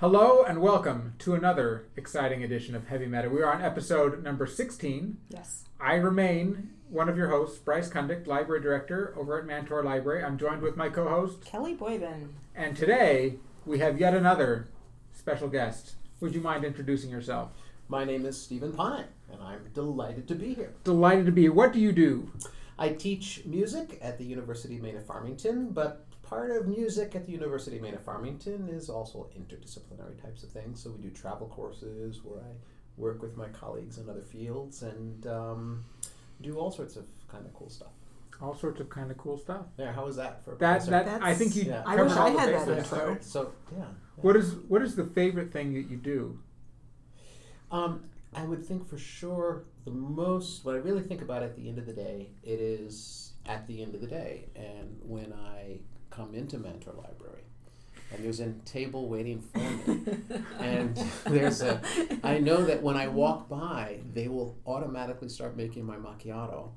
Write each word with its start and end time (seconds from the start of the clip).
Hello 0.00 0.42
and 0.44 0.62
welcome 0.62 1.12
to 1.18 1.34
another 1.34 1.84
exciting 1.94 2.42
edition 2.42 2.74
of 2.74 2.88
Heavy 2.88 3.04
Meta. 3.04 3.28
We 3.28 3.42
are 3.42 3.52
on 3.52 3.60
episode 3.60 4.22
number 4.22 4.46
16. 4.46 5.18
Yes. 5.28 5.66
I 5.78 5.96
remain 5.96 6.70
one 6.88 7.10
of 7.10 7.18
your 7.18 7.28
hosts, 7.28 7.58
Bryce 7.58 7.90
Kundick, 7.90 8.26
Library 8.26 8.62
Director 8.62 9.12
over 9.14 9.38
at 9.38 9.44
Mantor 9.44 9.82
Library. 9.84 10.24
I'm 10.24 10.38
joined 10.38 10.62
with 10.62 10.74
my 10.74 10.88
co 10.88 11.06
host, 11.06 11.44
Kelly 11.44 11.76
Boyven. 11.76 12.28
and 12.54 12.74
today 12.74 13.34
we 13.66 13.80
have 13.80 14.00
yet 14.00 14.14
another 14.14 14.68
special 15.12 15.48
guest. 15.48 15.96
Would 16.20 16.34
you 16.34 16.40
mind 16.40 16.64
introducing 16.64 17.10
yourself? 17.10 17.50
My 17.86 18.06
name 18.06 18.24
is 18.24 18.40
Stephen 18.40 18.72
Pane, 18.72 19.04
and 19.30 19.42
I'm 19.42 19.68
delighted 19.74 20.26
to 20.28 20.34
be 20.34 20.54
here. 20.54 20.72
Delighted 20.82 21.26
to 21.26 21.32
be 21.32 21.42
here. 21.42 21.52
What 21.52 21.74
do 21.74 21.78
you 21.78 21.92
do? 21.92 22.32
I 22.78 22.88
teach 22.88 23.42
music 23.44 23.98
at 24.00 24.16
the 24.16 24.24
University 24.24 24.76
of 24.76 24.82
Maine 24.82 24.96
at 24.96 25.06
Farmington, 25.06 25.72
but 25.72 26.06
part 26.30 26.50
of 26.52 26.68
music 26.68 27.14
at 27.16 27.26
the 27.26 27.32
University 27.32 27.76
of 27.76 27.82
Maine 27.82 27.94
at 27.94 28.04
Farmington 28.04 28.68
is 28.68 28.88
also 28.88 29.28
interdisciplinary 29.36 30.20
types 30.22 30.44
of 30.44 30.50
things. 30.50 30.80
So 30.82 30.90
we 30.92 31.02
do 31.02 31.10
travel 31.10 31.48
courses 31.48 32.20
where 32.24 32.38
I 32.40 32.52
work 32.96 33.20
with 33.20 33.36
my 33.36 33.48
colleagues 33.48 33.98
in 33.98 34.08
other 34.08 34.22
fields 34.22 34.82
and 34.82 35.26
um, 35.26 35.84
do 36.40 36.56
all 36.56 36.70
sorts 36.70 36.94
of 36.96 37.04
kind 37.28 37.44
of 37.44 37.52
cool 37.52 37.68
stuff. 37.68 37.88
All 38.40 38.54
sorts 38.54 38.80
of 38.80 38.88
kind 38.88 39.10
of 39.10 39.18
cool 39.18 39.36
stuff. 39.36 39.66
There, 39.76 39.92
how 39.92 40.06
was 40.06 40.16
that 40.16 40.42
for 40.44 40.52
a 40.54 40.58
That, 40.58 40.84
professor? 40.84 40.90
that 40.92 41.22
I 41.22 41.34
think 41.34 41.56
you. 41.56 41.64
yeah. 41.64 41.82
I 41.84 41.96
covered 41.96 42.04
wish 42.08 42.16
all 42.16 42.26
I 42.28 42.32
the 42.32 42.38
had 42.38 42.68
that 42.68 42.78
intro. 42.78 43.18
So 43.20 43.52
yeah. 43.76 43.84
What 44.16 44.36
is 44.36 44.54
what 44.68 44.82
is 44.82 44.94
the 44.96 45.04
favorite 45.04 45.52
thing 45.52 45.74
that 45.74 45.90
you 45.90 45.96
do? 45.96 46.38
Um, 47.70 48.04
I 48.34 48.44
would 48.44 48.64
think 48.64 48.88
for 48.88 48.98
sure 48.98 49.64
the 49.84 49.90
most, 49.90 50.64
What 50.64 50.74
I 50.74 50.78
really 50.78 51.02
think 51.02 51.20
about 51.22 51.42
at 51.42 51.56
the 51.56 51.68
end 51.68 51.78
of 51.78 51.86
the 51.86 51.92
day, 51.92 52.30
it 52.42 52.60
is 52.60 53.32
at 53.46 53.66
the 53.66 53.82
end 53.82 53.94
of 53.94 54.00
the 54.00 54.06
day. 54.06 54.48
And 54.56 54.98
when 55.02 55.32
I 55.32 55.49
come 56.20 56.34
into 56.34 56.58
Mantor 56.58 56.92
Library, 56.92 57.42
and 58.12 58.24
there's 58.24 58.40
a 58.40 58.52
table 58.64 59.08
waiting 59.08 59.40
for 59.40 59.58
me, 59.58 60.00
and 60.60 60.96
there's 61.26 61.62
a, 61.62 61.80
I 62.22 62.38
know 62.38 62.64
that 62.64 62.82
when 62.82 62.96
I 62.96 63.08
walk 63.08 63.48
by, 63.48 64.00
they 64.12 64.28
will 64.28 64.56
automatically 64.66 65.28
start 65.28 65.56
making 65.56 65.84
my 65.84 65.96
macchiato. 65.96 66.70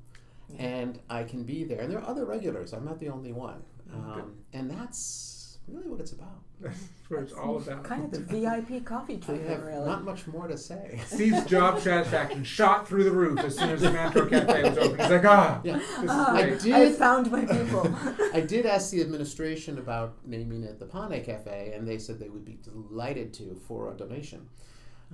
And 0.58 1.00
I 1.08 1.24
can 1.24 1.42
be 1.42 1.64
there. 1.64 1.80
And 1.80 1.90
there 1.90 1.98
are 1.98 2.06
other 2.06 2.26
regulars, 2.26 2.74
I'm 2.74 2.84
not 2.84 3.00
the 3.00 3.08
only 3.08 3.32
one. 3.32 3.62
Um, 3.92 4.34
and 4.52 4.70
that's 4.70 5.43
really 5.68 5.88
what 5.88 6.00
it's 6.00 6.12
about. 6.12 6.28
That's 6.60 6.78
what 7.08 7.22
it's 7.22 7.32
all 7.32 7.56
about. 7.62 7.84
Kind 7.84 8.04
of 8.04 8.10
the 8.12 8.18
VIP 8.40 8.84
coffee 8.84 9.14
I 9.14 9.16
treatment, 9.18 9.48
have 9.50 9.62
really. 9.64 9.86
not 9.86 10.04
much 10.04 10.26
more 10.26 10.46
to 10.48 10.56
say. 10.56 11.00
Steve's 11.06 11.44
job 11.46 11.80
satisfaction 11.80 12.44
shot 12.44 12.86
through 12.88 13.04
the 13.04 13.10
roof 13.10 13.38
as 13.40 13.56
soon 13.58 13.70
as 13.70 13.80
the 13.82 13.90
Mantor 13.90 14.26
Cafe 14.26 14.62
was 14.70 14.78
open. 14.78 14.98
He's 15.00 15.10
like, 15.10 15.24
ah, 15.24 15.60
Yeah. 15.64 15.78
this 15.78 15.90
is 15.90 16.04
Ah, 16.08 16.34
I 16.34 16.42
did- 16.50 16.72
I 16.72 16.92
found 16.92 17.30
my 17.30 17.44
people. 17.44 17.94
I 18.34 18.40
did 18.40 18.66
ask 18.66 18.90
the 18.90 19.00
administration 19.00 19.78
about 19.78 20.14
naming 20.24 20.62
it 20.62 20.78
the 20.78 20.86
Pane 20.86 21.22
Cafe, 21.24 21.72
and 21.76 21.86
they 21.86 21.98
said 21.98 22.18
they 22.18 22.28
would 22.30 22.44
be 22.44 22.58
delighted 22.62 23.32
to 23.34 23.60
for 23.66 23.90
a 23.92 23.94
donation. 23.96 24.48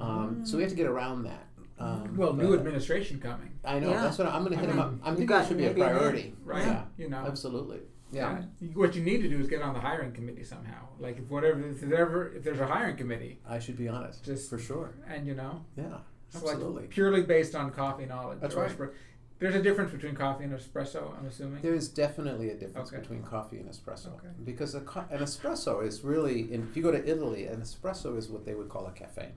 Um, 0.01 0.45
So 0.47 0.57
we 0.57 0.63
have 0.63 0.71
to 0.71 0.77
get 0.77 0.87
around 0.87 1.25
that. 1.25 1.47
Um, 1.79 2.17
Well, 2.17 2.35
new 2.35 2.53
administration 2.55 3.19
coming, 3.21 3.51
I 3.65 3.79
know 3.81 3.91
Yeah. 3.91 4.03
that's 4.03 4.19
what 4.19 4.29
I'm 4.29 4.45
going 4.45 4.53
to 4.53 4.59
I 4.59 4.61
hit 4.61 4.69
them 4.69 4.79
up. 4.79 4.93
I'm 5.03 5.13
you 5.15 5.19
thinking 5.21 5.27
got 5.27 5.49
should 5.49 5.57
be 5.57 5.65
a 5.65 5.71
a 5.71 5.75
priority. 5.75 6.35
right? 6.45 6.65
Yeah, 6.67 6.85
You 6.99 7.09
know, 7.09 7.25
absolutely. 7.27 7.81
Yeah. 8.13 8.43
What 8.75 8.95
you 8.97 9.03
need 9.03 9.23
to 9.23 9.29
do 9.29 9.39
is 9.39 9.47
get 9.47 9.63
on 9.63 9.73
the 9.75 9.81
hiring 9.81 10.13
committee 10.13 10.45
somehow. 10.45 10.89
Like 10.99 11.19
if 11.19 11.31
whatever, 11.31 11.61
if 11.69 11.81
there's 11.81 11.93
ever, 11.93 12.33
if 12.35 12.43
there's 12.43 12.61
a 12.61 12.67
hiring 12.67 12.97
committee, 12.97 13.41
I 13.49 13.59
should 13.59 13.77
be 13.77 13.89
on 13.89 14.05
it. 14.05 14.17
Just- 14.23 14.51
for 14.51 14.59
sure. 14.59 14.95
and 15.09 15.27
you 15.27 15.35
know, 15.35 15.65
Yeah, 15.77 15.99
absolutely. 16.35 16.83
like 16.83 16.91
purely 16.91 17.23
based 17.23 17.55
on 17.55 17.71
coffee 17.71 18.07
knowledge. 18.07 18.41
That's 18.41 18.55
right. 18.55 18.71
espre- 18.71 18.93
There's 19.39 19.55
a 19.55 19.63
difference 19.63 19.91
between 19.93 20.15
coffee 20.15 20.45
and 20.45 20.53
espresso. 20.53 21.17
I'm 21.19 21.27
assuming. 21.27 21.63
There 21.63 21.73
is 21.75 21.89
definitely 21.89 22.51
a 22.51 22.57
difference 22.57 22.89
Okay. 22.93 23.01
between 23.01 23.23
coffee 23.23 23.59
and 23.59 23.69
espresso 23.71 24.09
Okay. 24.17 24.29
because 24.45 24.75
a 24.75 24.81
co- 24.83 25.07
an 25.11 25.21
espresso 25.21 25.83
is 25.87 26.03
really, 26.05 26.53
in, 26.53 26.63
if 26.69 26.77
you 26.77 26.83
go 26.83 26.91
to 26.91 27.09
Italy, 27.09 27.47
an 27.47 27.61
espresso 27.63 28.19
is 28.19 28.29
what 28.29 28.45
they 28.45 28.55
would 28.55 28.69
call 28.69 28.87
a 28.87 28.93
cafe, 28.93 29.33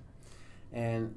and 0.73 1.15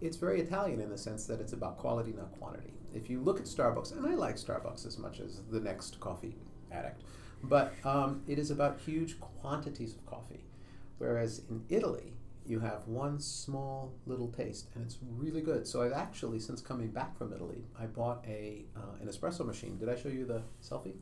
it's 0.00 0.16
very 0.16 0.40
Italian 0.40 0.80
in 0.80 0.88
the 0.90 0.98
sense 0.98 1.26
that 1.26 1.40
it's 1.40 1.52
about 1.52 1.76
quality, 1.78 2.12
not 2.16 2.32
quantity. 2.32 2.72
If 2.94 3.08
you 3.10 3.20
look 3.20 3.38
at 3.38 3.44
Starbucks, 3.46 3.92
and 3.96 4.04
I 4.06 4.14
like 4.14 4.36
Starbucks 4.36 4.86
as 4.86 4.98
much 4.98 5.20
as 5.20 5.42
the 5.50 5.60
next 5.60 6.00
coffee 6.00 6.34
addict, 6.72 7.02
but 7.42 7.74
um, 7.84 8.22
it 8.26 8.38
is 8.38 8.50
about 8.50 8.78
huge 8.80 9.18
quantities 9.20 9.94
of 9.94 10.04
coffee, 10.06 10.44
whereas 10.98 11.42
in 11.50 11.64
Italy. 11.68 12.14
You 12.46 12.58
have 12.60 12.88
one 12.88 13.20
small 13.20 13.92
little 14.06 14.26
taste, 14.26 14.70
and 14.74 14.84
it's 14.84 14.98
really 15.16 15.40
good. 15.40 15.68
So 15.68 15.82
I've 15.82 15.92
actually, 15.92 16.40
since 16.40 16.60
coming 16.60 16.88
back 16.88 17.16
from 17.16 17.32
Italy, 17.32 17.62
I 17.78 17.86
bought 17.86 18.24
a 18.26 18.64
uh, 18.74 19.00
an 19.00 19.06
espresso 19.06 19.46
machine. 19.46 19.78
Did 19.78 19.88
I 19.88 19.94
show 19.94 20.08
you 20.08 20.24
the 20.24 20.42
selfie? 20.60 20.94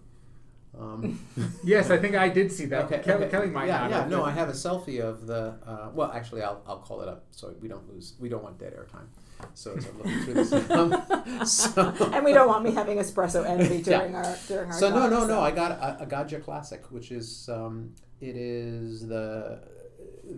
Um, 0.79 1.19
yes, 1.65 1.91
I 1.91 1.99
think 1.99 2.15
I 2.15 2.29
did 2.29 2.53
see 2.53 2.67
that. 2.67 2.85
Okay, 2.85 3.01
Kelly, 3.01 3.25
okay. 3.25 3.31
Kelly 3.31 3.47
might 3.49 3.67
yeah, 3.67 3.81
not. 3.81 3.91
yeah. 3.91 4.07
No, 4.09 4.25
I 4.25 4.31
have 4.33 4.49
a 4.49 4.53
selfie 4.53 5.01
of 5.01 5.27
the. 5.27 5.55
Uh, 5.67 5.91
well, 5.95 6.13
actually, 6.13 6.43
I'll, 6.43 6.63
I'll 6.67 6.79
call 6.79 7.01
it 7.01 7.09
up 7.09 7.25
so 7.31 7.55
we 7.61 7.69
don't 7.69 7.89
lose. 7.89 8.15
We 8.19 8.29
don't 8.29 8.43
want 8.43 8.59
dead 8.59 8.75
air 8.75 8.87
time. 8.91 9.09
So 9.55 9.75
as 9.77 9.87
I'm 9.87 9.99
looking 9.99 10.21
through 10.23 10.35
this, 10.35 10.53
um, 10.71 11.47
so, 11.47 11.95
and 12.13 12.25
we 12.25 12.33
don't 12.33 12.49
want 12.49 12.65
me 12.65 12.73
having 12.73 12.99
espresso 12.99 13.45
envy 13.49 13.77
Yeah. 13.87 13.99
during 13.99 14.15
our 14.15 14.37
during 14.47 14.71
our 14.71 14.79
so 14.79 14.91
no, 14.91 15.01
talk, 15.01 15.11
no, 15.11 15.21
so. 15.21 15.27
no. 15.27 15.41
I 15.41 15.51
got 15.51 15.73
a, 15.73 16.03
a 16.03 16.07
Gaggia 16.07 16.43
Classic, 16.43 16.85
which 16.91 17.11
is 17.13 17.49
um, 17.49 17.95
it 18.21 18.37
is 18.37 19.07
the 19.07 19.61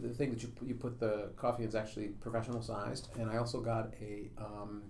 the 0.03 0.11
thing 0.11 0.31
that 0.31 0.43
you 0.43 0.53
you 0.67 0.75
put 0.75 0.99
the 1.01 1.31
coffee 1.37 1.63
in 1.63 1.69
is 1.69 1.75
actually 1.75 2.09
professional 2.09 2.63
sized, 2.63 3.09
and 3.19 3.31
I 3.31 3.37
also 3.39 3.61
got 3.61 3.93
a. 4.01 4.31
Um, 4.39 4.83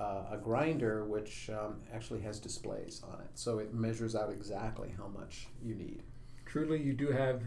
uh, 0.00 0.24
a 0.32 0.36
grinder 0.36 1.04
which 1.04 1.48
um, 1.50 1.76
actually 1.94 2.20
has 2.22 2.40
displays 2.40 3.02
on 3.04 3.20
it, 3.20 3.28
so 3.34 3.58
it 3.58 3.72
measures 3.72 4.16
out 4.16 4.32
exactly 4.32 4.92
how 4.98 5.06
much 5.06 5.46
you 5.62 5.76
need. 5.76 6.02
Truly, 6.44 6.82
you 6.82 6.92
do 6.92 7.12
have 7.12 7.40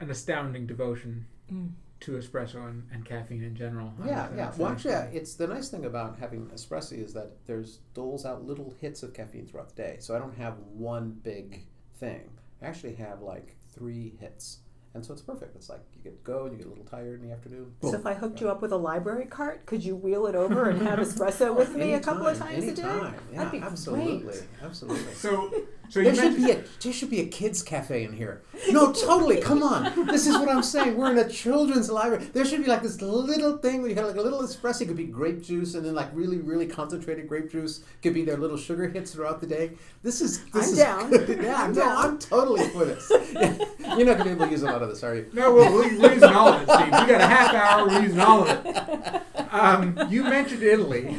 an 0.00 0.10
astounding 0.10 0.66
devotion 0.66 1.24
Mm. 1.52 1.70
To 2.04 2.12
espresso 2.12 2.68
and, 2.68 2.82
and 2.92 3.04
caffeine 3.04 3.42
in 3.42 3.54
general. 3.56 3.92
I 4.02 4.06
Yeah, 4.06 4.14
must- 4.16 4.32
I 4.32 4.36
yeah. 4.36 4.44
must 4.46 4.58
Well, 4.58 4.68
actually, 4.72 4.90
yeah, 4.92 5.04
it's 5.12 5.34
the 5.36 5.46
nice 5.46 5.70
thing 5.70 5.86
about 5.86 6.18
having 6.18 6.46
espresso 6.48 7.02
is 7.02 7.14
that 7.14 7.32
there's 7.46 7.78
doles 7.94 8.26
out 8.26 8.44
little 8.44 8.74
hits 8.80 9.02
of 9.02 9.14
caffeine 9.14 9.46
throughout 9.46 9.70
the 9.70 9.74
day. 9.82 9.96
So 10.00 10.14
I 10.14 10.18
don't 10.18 10.36
have 10.36 10.58
one 10.74 11.18
big 11.22 11.64
thing. 11.96 12.30
I 12.60 12.66
actually 12.66 12.94
have 12.96 13.22
like 13.22 13.56
three 13.70 14.14
hits, 14.20 14.58
and 14.92 15.04
so 15.04 15.12
it's 15.14 15.22
perfect. 15.22 15.56
It's 15.56 15.68
like 15.70 15.80
you 15.94 16.02
get 16.02 16.22
to 16.22 16.30
go 16.30 16.44
and 16.44 16.52
you 16.52 16.58
get 16.58 16.66
a 16.66 16.70
little 16.70 16.84
tired 16.84 17.20
in 17.22 17.26
the 17.28 17.32
afternoon. 17.34 17.72
So 17.82 17.94
if 17.94 18.04
I 18.06 18.12
hooked 18.14 18.40
you 18.40 18.48
up 18.50 18.60
with 18.62 18.72
a 18.72 18.76
library 18.76 19.26
cart, 19.26 19.64
could 19.66 19.82
you 19.82 19.96
wheel 19.96 20.26
it 20.26 20.34
over 20.34 20.68
and 20.68 20.80
have 20.82 20.98
espresso 20.98 21.56
with 21.56 21.74
me 21.74 21.94
a 21.94 22.00
couple 22.00 22.26
of 22.26 22.40
Anytime, 22.40 22.60
times 22.60 22.78
a 22.78 22.82
day? 22.82 23.18
Yeah, 23.32 23.44
That'd 23.44 23.60
be 23.60 23.66
absolutely, 23.66 24.18
great. 24.24 24.42
absolutely. 24.62 25.14
So, 25.14 25.52
so 25.88 26.02
There 26.02 26.14
should 26.14 26.36
be 26.36 26.50
a 26.50 26.62
there 26.82 26.92
should 26.92 27.10
be 27.10 27.20
a 27.20 27.26
kids 27.26 27.62
cafe 27.62 28.04
in 28.04 28.12
here. 28.12 28.42
No, 28.70 28.92
totally. 28.92 29.40
Come 29.40 29.62
on. 29.62 30.06
This 30.06 30.26
is 30.26 30.34
what 30.38 30.48
I'm 30.48 30.62
saying. 30.62 30.96
We're 30.96 31.10
in 31.12 31.18
a 31.18 31.28
children's 31.28 31.90
library. 31.90 32.24
There 32.32 32.44
should 32.44 32.62
be 32.64 32.68
like 32.70 32.82
this 32.82 33.00
little 33.02 33.58
thing 33.58 33.80
where 33.82 33.90
you 33.90 33.96
have 33.96 34.06
like 34.06 34.16
a 34.16 34.22
little 34.22 34.40
espresso. 34.42 34.82
It 34.82 34.86
could 34.88 34.96
be 34.96 35.04
grape 35.04 35.42
juice 35.42 35.74
and 35.74 35.84
then 35.84 35.94
like 35.94 36.08
really 36.12 36.38
really 36.38 36.66
concentrated 36.66 37.28
grape 37.28 37.50
juice 37.50 37.84
could 38.02 38.14
be 38.14 38.24
their 38.24 38.36
little 38.36 38.56
sugar 38.56 38.88
hits 38.88 39.12
throughout 39.12 39.40
the 39.40 39.46
day. 39.46 39.72
This 40.02 40.20
is 40.20 40.44
this 40.46 40.66
I'm 40.68 40.72
is 40.72 40.78
down. 40.78 41.10
good. 41.10 41.28
Yeah, 41.44 41.62
I'm 41.62 41.72
no, 41.72 41.80
down. 41.80 41.96
I'm 42.04 42.18
totally 42.18 42.68
for 42.70 42.84
this. 42.84 43.10
Yeah. 43.32 43.56
You're 43.96 44.06
not 44.06 44.18
gonna 44.18 44.24
be 44.24 44.30
able 44.30 44.46
to 44.46 44.50
use 44.50 44.62
a 44.62 44.66
lot 44.66 44.82
of 44.82 44.88
this, 44.88 45.02
are 45.04 45.14
you? 45.14 45.30
No, 45.32 45.52
well, 45.54 45.72
we- 45.72 45.98
we're 45.98 46.12
using 46.14 46.30
all 46.30 46.48
of 46.48 46.62
it, 46.62 46.70
Steve. 46.70 46.86
We 46.86 46.90
got 46.90 47.20
a 47.20 47.26
half 47.26 47.54
hour. 47.54 47.86
We're 47.88 48.02
using 48.02 48.20
all 48.20 48.42
of 48.48 48.66
it. 48.66 49.22
Um, 49.52 49.96
you 50.10 50.22
mentioned 50.24 50.62
Italy. 50.62 51.16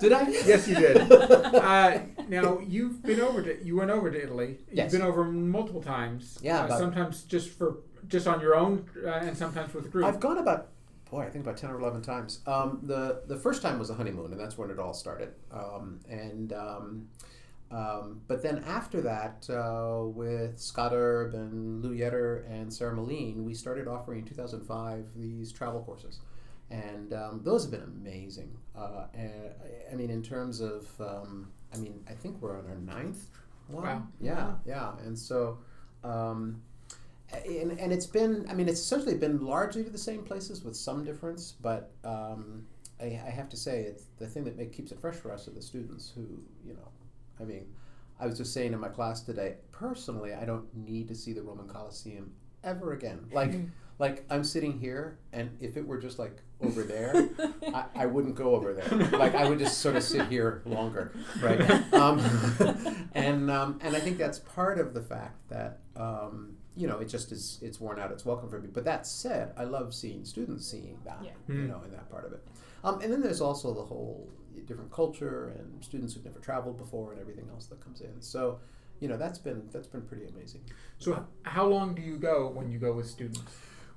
Did 0.00 0.12
I? 0.12 0.28
Yes, 0.46 0.66
you 0.68 0.76
did. 0.76 1.12
Uh, 1.56 1.98
now 2.28 2.58
you've 2.58 3.02
been 3.02 3.20
over 3.20 3.42
to 3.42 3.64
you 3.64 3.76
went 3.76 3.90
over 3.90 4.10
to 4.10 4.22
Italy. 4.22 4.58
Yes. 4.72 4.92
You've 4.92 5.00
been 5.00 5.08
over 5.08 5.24
multiple 5.24 5.82
times. 5.82 6.38
Yeah, 6.42 6.64
Uh, 6.64 6.78
sometimes 6.78 7.22
just 7.24 7.50
for 7.50 7.78
just 8.08 8.26
on 8.26 8.40
your 8.40 8.54
own, 8.54 8.88
uh, 9.04 9.08
and 9.08 9.36
sometimes 9.36 9.74
with 9.74 9.86
a 9.86 9.88
group. 9.88 10.04
I've 10.06 10.20
gone 10.20 10.38
about, 10.38 10.68
boy, 11.10 11.22
I 11.22 11.30
think 11.30 11.44
about 11.44 11.56
ten 11.56 11.70
or 11.70 11.80
eleven 11.80 12.02
times. 12.02 12.40
Um, 12.46 12.80
the 12.82 13.22
the 13.26 13.36
first 13.36 13.62
time 13.62 13.78
was 13.78 13.90
a 13.90 13.94
honeymoon, 13.94 14.32
and 14.32 14.40
that's 14.40 14.56
when 14.56 14.70
it 14.70 14.78
all 14.78 14.94
started. 14.94 15.34
Um, 15.50 16.00
and 16.08 16.52
um, 16.52 17.08
um, 17.70 18.20
but 18.28 18.42
then 18.42 18.62
after 18.66 19.00
that, 19.02 19.48
uh, 19.50 20.06
with 20.06 20.58
Scott 20.58 20.92
Erb 20.94 21.34
and 21.34 21.82
Lou 21.82 21.96
Yetter 21.96 22.48
and 22.48 22.72
Sarah 22.72 22.94
Maline, 22.94 23.44
we 23.44 23.54
started 23.54 23.88
offering 23.88 24.20
in 24.20 24.24
2005 24.24 25.06
these 25.16 25.50
travel 25.52 25.82
courses. 25.82 26.20
And 26.70 27.12
um, 27.12 27.40
those 27.44 27.62
have 27.64 27.70
been 27.72 27.82
amazing. 27.82 28.56
Uh, 28.76 29.06
and, 29.14 29.32
I 29.92 29.94
mean, 29.96 30.10
in 30.10 30.22
terms 30.22 30.60
of, 30.60 30.88
um, 31.00 31.50
I 31.76 31.80
mean, 31.80 32.04
I 32.08 32.12
think 32.12 32.40
we're 32.40 32.58
on 32.58 32.66
our 32.66 32.76
ninth 32.76 33.26
one. 33.68 33.84
Wow. 33.84 34.06
Yeah, 34.20 34.52
yeah. 34.64 34.92
And 35.04 35.18
so, 35.18 35.58
um, 36.04 36.62
and, 37.32 37.72
and 37.78 37.92
it's 37.92 38.06
been 38.06 38.46
i 38.48 38.54
mean 38.54 38.68
it's 38.68 38.80
essentially 38.80 39.14
been 39.14 39.44
largely 39.44 39.82
to 39.84 39.90
the 39.90 39.98
same 39.98 40.22
places 40.22 40.62
with 40.62 40.76
some 40.76 41.04
difference 41.04 41.52
but 41.60 41.90
um, 42.04 42.66
I, 43.00 43.06
I 43.06 43.30
have 43.30 43.48
to 43.50 43.56
say 43.56 43.82
it's 43.82 44.04
the 44.18 44.26
thing 44.26 44.44
that 44.44 44.56
make, 44.56 44.72
keeps 44.72 44.92
it 44.92 45.00
fresh 45.00 45.16
for 45.16 45.32
us 45.32 45.48
are 45.48 45.52
the 45.52 45.62
students 45.62 46.12
who 46.14 46.26
you 46.64 46.74
know 46.74 46.88
i 47.40 47.44
mean 47.44 47.66
i 48.20 48.26
was 48.26 48.38
just 48.38 48.52
saying 48.52 48.72
in 48.72 48.80
my 48.80 48.88
class 48.88 49.22
today 49.22 49.56
personally 49.72 50.34
i 50.34 50.44
don't 50.44 50.66
need 50.74 51.08
to 51.08 51.14
see 51.14 51.32
the 51.32 51.42
roman 51.42 51.68
colosseum 51.68 52.32
ever 52.64 52.92
again 52.92 53.20
like 53.32 53.52
like 53.98 54.24
i'm 54.30 54.44
sitting 54.44 54.78
here 54.78 55.18
and 55.32 55.50
if 55.60 55.76
it 55.76 55.86
were 55.86 55.98
just 55.98 56.18
like 56.18 56.36
over 56.60 56.82
there 56.82 57.28
I, 57.74 57.84
I 57.94 58.06
wouldn't 58.06 58.34
go 58.34 58.54
over 58.54 58.72
there 58.74 58.88
like 59.18 59.34
i 59.34 59.48
would 59.48 59.58
just 59.58 59.78
sort 59.78 59.96
of 59.96 60.02
sit 60.02 60.26
here 60.28 60.62
longer 60.66 61.12
right 61.42 61.60
um, 61.94 62.18
and 63.14 63.50
um, 63.50 63.78
and 63.82 63.94
i 63.96 64.00
think 64.00 64.18
that's 64.18 64.38
part 64.38 64.78
of 64.78 64.94
the 64.94 65.02
fact 65.02 65.48
that 65.48 65.80
um, 65.96 66.56
you 66.78 66.86
know, 66.86 66.98
it 66.98 67.06
just 67.08 67.32
is 67.32 67.58
it's 67.62 67.80
worn 67.80 67.98
out. 67.98 68.12
It's 68.12 68.26
welcome 68.26 68.50
for 68.50 68.60
me. 68.60 68.68
But 68.70 68.84
that 68.84 69.06
said, 69.06 69.54
I 69.56 69.64
love 69.64 69.94
seeing 69.94 70.26
students 70.26 70.66
seeing 70.66 70.98
that, 71.06 71.16
Yeah. 71.24 71.30
you 71.48 71.54
Mm. 71.54 71.68
know, 71.68 71.80
in 71.86 71.90
that 71.92 72.10
part 72.10 72.26
of 72.26 72.34
it. 72.34 72.46
Um, 72.84 73.00
and 73.00 73.10
then 73.10 73.22
there's 73.22 73.40
also 73.40 73.72
the 73.72 73.82
whole 73.82 74.28
different 74.66 74.92
culture 74.92 75.54
and 75.58 75.82
students 75.82 76.12
who've 76.12 76.24
never 76.26 76.38
traveled 76.38 76.76
before 76.76 77.12
and 77.12 77.20
everything 77.22 77.48
else 77.50 77.64
that 77.68 77.80
comes 77.82 78.02
in. 78.02 78.20
So, 78.20 78.58
you 79.00 79.08
know, 79.08 79.16
that's 79.16 79.38
been 79.38 79.62
that's 79.72 79.86
been 79.86 80.02
pretty 80.02 80.26
amazing. 80.26 80.60
So, 80.98 81.26
how 81.44 81.64
long 81.66 81.94
do 81.94 82.02
you 82.02 82.18
go 82.18 82.50
when 82.50 82.70
you 82.70 82.78
go 82.78 82.92
with 82.92 83.06
students? 83.08 83.40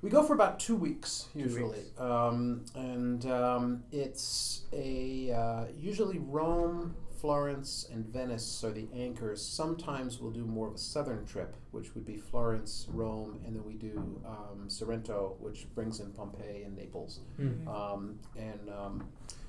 We 0.02 0.08
go 0.08 0.22
for 0.22 0.32
about 0.32 0.58
two 0.58 0.76
weeks 0.76 1.28
Two 1.32 1.40
usually, 1.40 1.78
weeks. 1.78 2.00
Um, 2.00 2.64
and 2.74 3.26
um, 3.26 3.84
it's 3.92 4.62
a 4.72 5.30
uh, 5.30 5.64
usually 5.78 6.18
Rome, 6.18 6.96
Florence, 7.20 7.86
and 7.92 8.06
Venice 8.06 8.64
are 8.64 8.70
the 8.70 8.88
anchors. 8.94 9.44
Sometimes 9.44 10.18
we'll 10.18 10.30
do 10.30 10.46
more 10.46 10.68
of 10.68 10.74
a 10.74 10.78
southern 10.78 11.26
trip, 11.26 11.54
which 11.70 11.94
would 11.94 12.06
be 12.06 12.16
Florence, 12.16 12.86
Rome, 12.88 13.40
and 13.44 13.54
then 13.54 13.64
we 13.64 13.74
do 13.74 14.22
um, 14.26 14.70
Sorrento, 14.70 15.36
which 15.38 15.66
brings 15.74 16.00
in 16.00 16.12
Pompeii 16.12 16.62
and 16.64 16.74
Naples. 16.76 17.20
Mm. 17.38 17.68
Um, 17.68 18.18
and 18.38 18.70
um, 18.70 19.08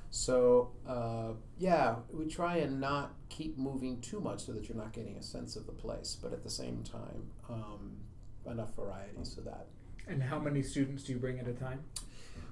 so, 0.09 0.71
uh, 0.85 1.31
yeah, 1.57 1.95
we 2.11 2.25
try 2.25 2.57
and 2.57 2.81
not 2.81 3.13
keep 3.29 3.57
moving 3.57 4.01
too 4.01 4.19
much 4.19 4.45
so 4.45 4.51
that 4.51 4.67
you're 4.67 4.77
not 4.77 4.91
getting 4.91 5.15
a 5.15 5.23
sense 5.23 5.55
of 5.55 5.65
the 5.65 5.71
place, 5.71 6.17
but 6.21 6.33
at 6.33 6.43
the 6.43 6.49
same 6.49 6.83
time, 6.83 7.31
um, 7.49 7.95
enough 8.45 8.75
variety 8.75 9.23
so 9.23 9.39
that 9.41 9.67
And 10.07 10.21
how 10.23 10.39
many 10.39 10.61
students 10.61 11.03
do 11.03 11.13
you 11.13 11.19
bring 11.19 11.39
at 11.39 11.47
a 11.47 11.53
time? 11.53 11.79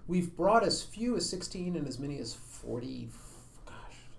We've 0.08 0.36
brought 0.36 0.64
as 0.64 0.82
few 0.82 1.16
as 1.18 1.30
16 1.30 1.76
and 1.76 1.88
as 1.88 2.00
many 2.00 2.20
as 2.20 2.34
40. 2.34 3.10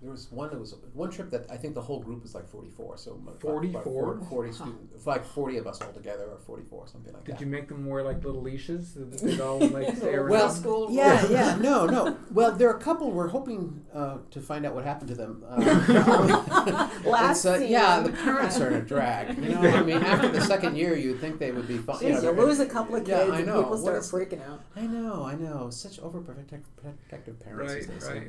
Gosh, 0.01 0.03
there 0.03 0.11
was 0.11 0.31
one 0.31 0.49
that 0.49 0.59
was 0.59 0.75
one 0.93 1.09
trip 1.11 1.29
that 1.31 1.45
I 1.49 1.57
think 1.57 1.75
the 1.75 1.81
whole 1.81 1.99
group 1.99 2.23
was 2.23 2.33
like 2.33 2.49
44. 2.49 2.97
So 2.97 3.11
about- 3.11 3.35
about 3.35 3.41
44? 3.41 4.19
40 4.29 4.51
students, 4.51 5.05
like 5.05 5.23
40 5.25 5.57
of 5.57 5.67
us 5.67 5.81
all 5.81 5.91
together, 5.93 6.25
or 6.25 6.37
44, 6.39 6.87
something 6.87 7.13
like 7.13 7.23
Did 7.23 7.33
that. 7.35 7.39
Did 7.39 7.45
you 7.45 7.51
make 7.51 7.67
them 7.67 7.85
wear 7.85 8.03
like 8.03 8.23
little 8.23 8.41
leashes 8.41 8.93
so 8.93 9.01
that 9.01 9.19
they 9.19 9.31
could 9.31 9.41
all 9.41 9.59
like 9.59 9.95
stay 9.97 10.13
around? 10.15 10.29
Well, 10.29 10.49
school 10.49 10.87
Yeah, 10.91 11.19
rules. 11.19 11.31
yeah, 11.31 11.55
no, 11.61 11.85
no. 11.85 12.17
Well, 12.31 12.51
there 12.53 12.69
are 12.69 12.77
a 12.77 12.79
couple. 12.79 13.11
We're 13.11 13.27
hoping 13.27 13.85
uh, 13.93 14.17
to 14.31 14.41
find 14.41 14.65
out 14.65 14.73
what 14.73 14.83
happened 14.85 15.09
to 15.09 15.15
them. 15.15 15.43
Uh, 15.47 16.89
Last 17.05 17.45
uh, 17.45 17.55
yeah, 17.55 17.99
the 17.99 18.11
parents 18.11 18.59
are 18.59 18.67
in 18.69 18.73
a 18.75 18.81
drag. 18.81 19.37
You 19.37 19.49
know, 19.49 19.61
I 19.61 19.83
mean, 19.83 19.97
after 19.97 20.29
the 20.29 20.41
second 20.41 20.77
year, 20.77 20.95
you'd 20.95 21.19
think 21.19 21.39
they 21.39 21.51
would 21.51 21.67
be 21.67 21.77
fine. 21.77 21.97
Jeez, 21.97 22.15
you 22.15 22.21
they're- 22.21 22.33
lose 22.33 22.59
a 22.59 22.65
couple 22.65 22.95
of 22.95 23.01
kids, 23.05 23.09
Yeah, 23.09 23.19
kids 23.25 23.31
I 23.33 23.37
and 23.39 23.47
know. 23.47 23.57
people 23.63 23.71
What 23.71 23.79
start 23.81 23.97
is- 23.99 24.11
freaking 24.11 24.47
out. 24.49 24.61
I 24.75 24.81
know, 24.87 25.23
I 25.25 25.35
know. 25.35 25.69
Such 25.69 25.99
overprotective 25.99 27.39
parents. 27.39 27.73
as 27.73 27.87
right, 27.87 27.87
they 27.87 27.99
say. 27.99 28.27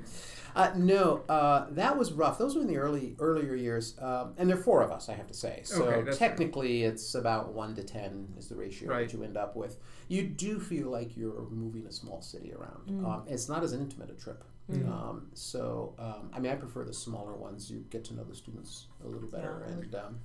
Right. 0.55 0.71
Uh, 0.71 0.73
no, 0.77 1.23
uh, 1.29 1.67
that 1.71 1.97
was 1.99 2.13
rough. 2.13 2.39
Those 2.39 2.55
were 2.57 2.63
in 2.63 2.69
the 2.69 2.77
early 2.79 3.15
earlier 3.19 3.55
years, 3.55 3.97
um, 4.01 4.35
and 4.39 4.49
there 4.49 4.57
are 4.59 4.63
four 4.63 4.83
of 4.83 4.91
us, 4.91 5.09
I 5.09 5.15
have 5.15 5.27
to 5.29 5.35
say. 5.35 5.61
So 5.65 5.85
Okay, 5.85 6.03
that's 6.03 6.19
technically, 6.19 6.85
it's 6.85 7.15
about 7.15 7.53
one 7.53 7.75
to 7.77 7.83
ten 7.83 8.29
is 8.39 8.49
the 8.49 8.57
ratio 8.57 8.89
Right. 8.91 9.09
that 9.09 9.17
you 9.17 9.23
end 9.25 9.37
up 9.37 9.57
with. 9.57 9.79
You 10.09 10.23
do 10.25 10.59
feel 10.61 10.89
like 10.91 11.17
you're 11.17 11.49
moving 11.51 11.87
a 11.87 11.93
small 11.93 12.21
city 12.23 12.53
around. 12.53 12.89
Mm. 12.89 13.05
Um, 13.07 13.23
it's 13.27 13.49
not 13.49 13.63
as 13.63 13.73
intimate 13.73 14.11
a 14.11 14.15
trip. 14.15 14.45
Mm. 14.71 14.89
Um, 14.89 15.27
so 15.35 15.95
um, 15.99 16.31
I 16.33 16.39
mean, 16.39 16.53
I 16.53 16.55
prefer 16.55 16.85
the 16.85 16.95
smaller 16.95 17.35
ones. 17.35 17.71
You 17.71 17.85
get 17.91 18.05
to 18.07 18.15
know 18.15 18.25
the 18.25 18.35
students 18.37 18.87
a 19.05 19.09
little 19.09 19.29
better, 19.29 19.65
Yeah. 19.67 19.73
and 19.75 19.95
um, 19.97 20.19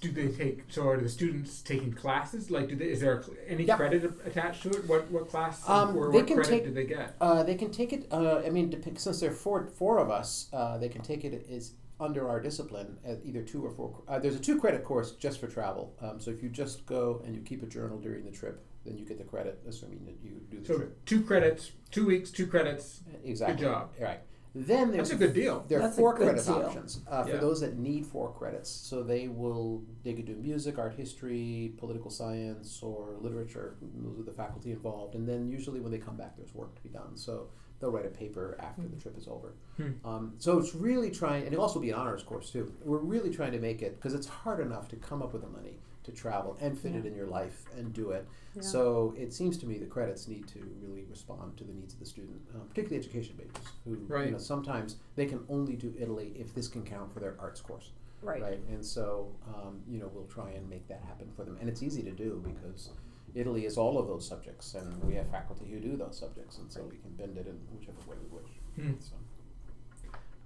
Do 0.00 0.12
they 0.12 0.28
take? 0.28 0.64
So 0.68 0.88
are 0.88 0.96
the 0.96 1.08
students 1.08 1.60
taking 1.60 1.92
classes? 1.92 2.50
Like, 2.50 2.68
do 2.68 2.76
they? 2.76 2.86
Is 2.90 3.00
there 3.00 3.24
any 3.46 3.64
Yep. 3.64 3.76
credit 3.76 4.04
attached 4.24 4.62
to 4.62 4.70
it? 4.70 4.88
What 4.88 5.10
what 5.10 5.28
class 5.28 5.68
Um, 5.68 5.96
or 5.96 6.10
they 6.12 6.18
what 6.18 6.26
can 6.26 6.36
credit 6.36 6.50
take- 6.50 6.64
do 6.64 6.70
they 6.72 6.84
get? 6.86 7.14
Uh, 7.20 7.42
they 7.42 7.54
can 7.56 7.70
take 7.70 7.92
it. 7.92 8.06
Uh, 8.12 8.38
I 8.44 8.50
mean, 8.50 8.70
since 8.96 9.20
there 9.20 9.30
are 9.30 9.34
four 9.34 9.66
four 9.66 9.98
of 9.98 10.10
us, 10.10 10.48
uh, 10.52 10.78
they 10.78 10.88
can 10.88 11.02
take 11.02 11.24
it 11.24 11.46
as 11.50 11.72
under 12.00 12.28
our 12.28 12.40
discipline 12.40 12.98
as 13.04 13.18
either 13.24 13.42
two 13.42 13.64
or 13.64 13.70
four. 13.70 14.02
Uh, 14.06 14.18
there's 14.20 14.36
a 14.36 14.40
two 14.40 14.60
credit 14.60 14.84
course 14.84 15.12
just 15.12 15.40
for 15.40 15.48
travel. 15.48 15.94
Um, 16.00 16.20
so 16.20 16.30
if 16.30 16.42
you 16.44 16.48
just 16.48 16.86
go 16.86 17.20
and 17.24 17.34
you 17.34 17.42
keep 17.42 17.62
a 17.64 17.66
journal 17.66 17.98
during 17.98 18.24
the 18.24 18.30
trip, 18.30 18.64
then 18.84 18.96
you 18.96 19.04
get 19.04 19.18
the 19.18 19.24
credit, 19.24 19.60
assuming 19.66 20.04
that 20.04 20.16
you 20.22 20.40
do 20.48 20.60
the 20.60 20.64
So 20.66 20.76
trip. 20.76 21.04
two 21.06 21.22
credits, 21.22 21.72
two 21.90 22.06
weeks, 22.06 22.30
two 22.30 22.46
credits. 22.46 23.00
Exactly. 23.24 23.64
job. 23.66 23.90
Right. 24.00 24.20
Then 24.54 24.90
there's 24.90 25.10
That's 25.10 25.20
a 25.22 25.26
good 25.26 25.34
deal. 25.34 25.64
There 25.68 25.78
are 25.78 25.82
That's 25.82 25.96
a 25.96 26.00
four 26.00 26.14
good 26.14 26.28
credit 26.28 26.44
deal. 26.44 26.54
options 26.56 27.00
uh, 27.06 27.22
for 27.24 27.30
Yeah. 27.30 27.36
those 27.36 27.60
that 27.60 27.78
need 27.78 28.06
four 28.06 28.32
credits. 28.32 28.70
So 28.70 29.02
they 29.02 29.28
will 29.28 29.82
they 30.04 30.14
could 30.14 30.24
do 30.26 30.34
music, 30.36 30.78
art 30.78 30.94
history, 30.94 31.74
political 31.78 32.10
science, 32.10 32.82
or 32.82 33.16
literature. 33.20 33.76
Those 33.80 34.18
are 34.18 34.22
the 34.22 34.32
faculty 34.32 34.72
involved. 34.72 35.14
And 35.14 35.28
then 35.28 35.48
usually 35.48 35.80
when 35.80 35.92
they 35.92 35.98
come 35.98 36.16
back, 36.16 36.36
there's 36.36 36.54
work 36.54 36.74
to 36.76 36.82
be 36.82 36.88
done. 36.88 37.16
So 37.16 37.48
they'll 37.78 37.90
write 37.92 38.06
a 38.06 38.10
paper 38.10 38.56
after 38.60 38.82
the 38.88 38.96
trip 38.96 39.16
is 39.16 39.28
over. 39.28 39.52
Hmm. 39.76 39.90
Um, 40.04 40.32
so 40.38 40.58
it's 40.58 40.74
really 40.74 41.10
trying, 41.12 41.44
and 41.44 41.52
it'll 41.52 41.62
also 41.64 41.78
be 41.78 41.90
an 41.90 41.96
honors 41.96 42.22
course 42.24 42.50
too. 42.50 42.72
We're 42.84 42.98
really 42.98 43.30
trying 43.30 43.52
to 43.52 43.60
make 43.60 43.82
it 43.82 43.94
because 43.96 44.14
it's 44.14 44.26
hard 44.26 44.58
enough 44.60 44.88
to 44.88 44.96
come 44.96 45.22
up 45.22 45.32
with 45.32 45.42
the 45.42 45.48
money 45.48 45.78
to 46.08 46.12
travel 46.12 46.56
and 46.60 46.78
fit 46.78 46.94
it 46.94 47.04
in 47.06 47.14
your 47.14 47.26
life 47.26 47.64
and 47.76 47.92
do 47.92 48.10
it. 48.10 48.26
Yeah. 48.54 48.62
So 48.62 49.14
it 49.16 49.32
seems 49.32 49.56
to 49.58 49.66
me 49.66 49.78
the 49.78 49.86
credits 49.86 50.26
need 50.26 50.48
to 50.48 50.60
really 50.80 51.04
respond 51.04 51.56
to 51.58 51.64
the 51.64 51.72
needs 51.72 51.92
of 51.94 52.00
the 52.00 52.06
student, 52.06 52.40
um, 52.54 52.62
particularly 52.68 52.98
education 53.04 53.36
majors 53.38 53.66
who, 53.84 53.96
Right. 54.12 54.26
you 54.26 54.32
know, 54.32 54.38
sometimes 54.38 54.96
they 55.16 55.26
can 55.26 55.44
only 55.48 55.76
do 55.76 55.94
Italy 55.98 56.32
if 56.36 56.54
this 56.54 56.66
can 56.68 56.82
count 56.82 57.12
for 57.12 57.20
their 57.20 57.36
arts 57.38 57.60
course, 57.60 57.92
Right. 58.22 58.42
right? 58.42 58.60
And 58.68 58.84
so, 58.84 59.34
um, 59.54 59.82
you 59.86 59.98
know, 59.98 60.10
we'll 60.12 60.26
try 60.26 60.50
and 60.50 60.68
make 60.68 60.88
that 60.88 61.02
happen 61.02 61.30
for 61.36 61.44
them, 61.44 61.56
and 61.60 61.68
it's 61.68 61.82
easy 61.82 62.02
to 62.02 62.10
do 62.10 62.42
because 62.44 62.90
Italy 63.34 63.66
is 63.66 63.76
all 63.76 63.98
of 63.98 64.06
those 64.08 64.26
subjects, 64.26 64.74
and 64.74 65.04
we 65.04 65.14
have 65.14 65.28
faculty 65.30 65.66
who 65.70 65.78
do 65.78 65.96
those 65.96 66.18
subjects, 66.18 66.58
and 66.58 66.72
so 66.72 66.82
we 66.84 66.96
can 66.96 67.10
bend 67.16 67.36
it 67.36 67.46
in 67.46 67.56
whichever 67.76 68.00
way 68.10 68.16
we 68.22 68.28
wish. 68.38 68.50
Hmm. 68.76 68.94
So. 68.98 69.14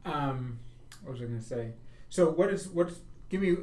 Um, 0.04 0.58
what 1.02 1.12
was 1.12 1.22
I 1.22 1.26
going 1.26 1.38
to 1.38 1.44
say? 1.44 1.72
So 2.08 2.30
what 2.30 2.50
is 2.52 2.68
what's? 2.68 3.00
Give 3.30 3.40
me 3.40 3.56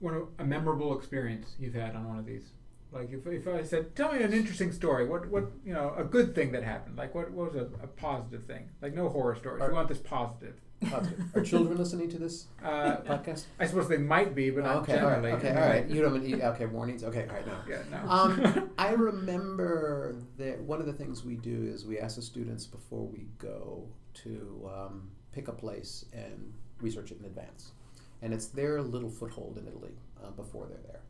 one 0.00 0.14
of- 0.14 0.28
a 0.38 0.44
memorable 0.44 0.96
experience 0.98 1.54
you've 1.58 1.74
had 1.74 1.94
on 1.94 2.08
one 2.08 2.18
of 2.18 2.26
these. 2.26 2.50
Like 2.92 3.12
if, 3.12 3.24
if 3.26 3.46
I 3.46 3.62
said, 3.62 3.94
tell 3.94 4.12
me 4.12 4.20
an 4.22 4.32
interesting 4.32 4.72
story. 4.72 5.06
What 5.06 5.28
what 5.30 5.44
you 5.64 5.72
know 5.72 5.94
a 5.96 6.02
good 6.02 6.34
thing 6.34 6.50
that 6.52 6.64
happened? 6.64 6.96
Like 6.96 7.14
what, 7.14 7.30
what 7.30 7.52
was 7.54 7.56
a, 7.62 7.66
a 7.84 7.86
positive 7.86 8.44
thing? 8.44 8.68
Like 8.82 8.94
no 8.94 9.08
horror 9.08 9.36
stories. 9.36 9.62
Are- 9.62 9.68
we 9.68 9.74
want 9.74 9.88
this 9.88 9.98
positive. 9.98 10.54
Positive. 10.88 11.20
Are 11.36 11.42
children 11.42 11.76
listening 11.76 12.08
to 12.10 12.18
this 12.18 12.46
Uh, 12.64 12.96
podcast? 13.02 13.44
I 13.60 13.66
suppose 13.66 13.86
they 13.88 13.98
might 13.98 14.34
be, 14.34 14.48
but 14.50 14.64
not 14.64 14.76
okay, 14.78 14.98
all 14.98 15.08
right, 15.10 15.22
generally. 15.22 15.32
okay, 15.34 15.50
all 15.50 15.68
right. 15.68 15.86
You 15.88 16.00
don't 16.02 16.40
have 16.40 16.54
okay 16.54 16.64
warnings. 16.66 17.04
Okay, 17.04 17.26
all 17.28 17.34
right, 17.34 17.46
no. 17.46 17.52
Yeah, 17.68 17.82
no. 17.92 18.10
Um, 18.10 18.70
I 18.78 18.92
remember 18.92 20.16
that 20.38 20.58
one 20.60 20.80
of 20.80 20.86
the 20.86 20.92
things 20.94 21.22
we 21.24 21.36
do 21.36 21.64
is 21.72 21.84
we 21.84 21.98
ask 21.98 22.16
the 22.16 22.22
students 22.22 22.66
before 22.66 23.06
we 23.06 23.26
go 23.38 23.86
to 24.24 24.70
um, 24.74 25.10
pick 25.32 25.48
a 25.48 25.52
place 25.52 26.06
and 26.12 26.52
research 26.80 27.10
it 27.12 27.18
in 27.20 27.26
advance. 27.26 27.72
And 28.22 28.32
it's 28.34 28.46
their 28.46 28.82
little 28.82 29.08
foothold 29.10 29.58
in 29.58 29.66
Italy 29.66 29.92
uh, 30.22 30.30
before 30.30 30.66
they're 30.68 30.78
there. 30.86 31.00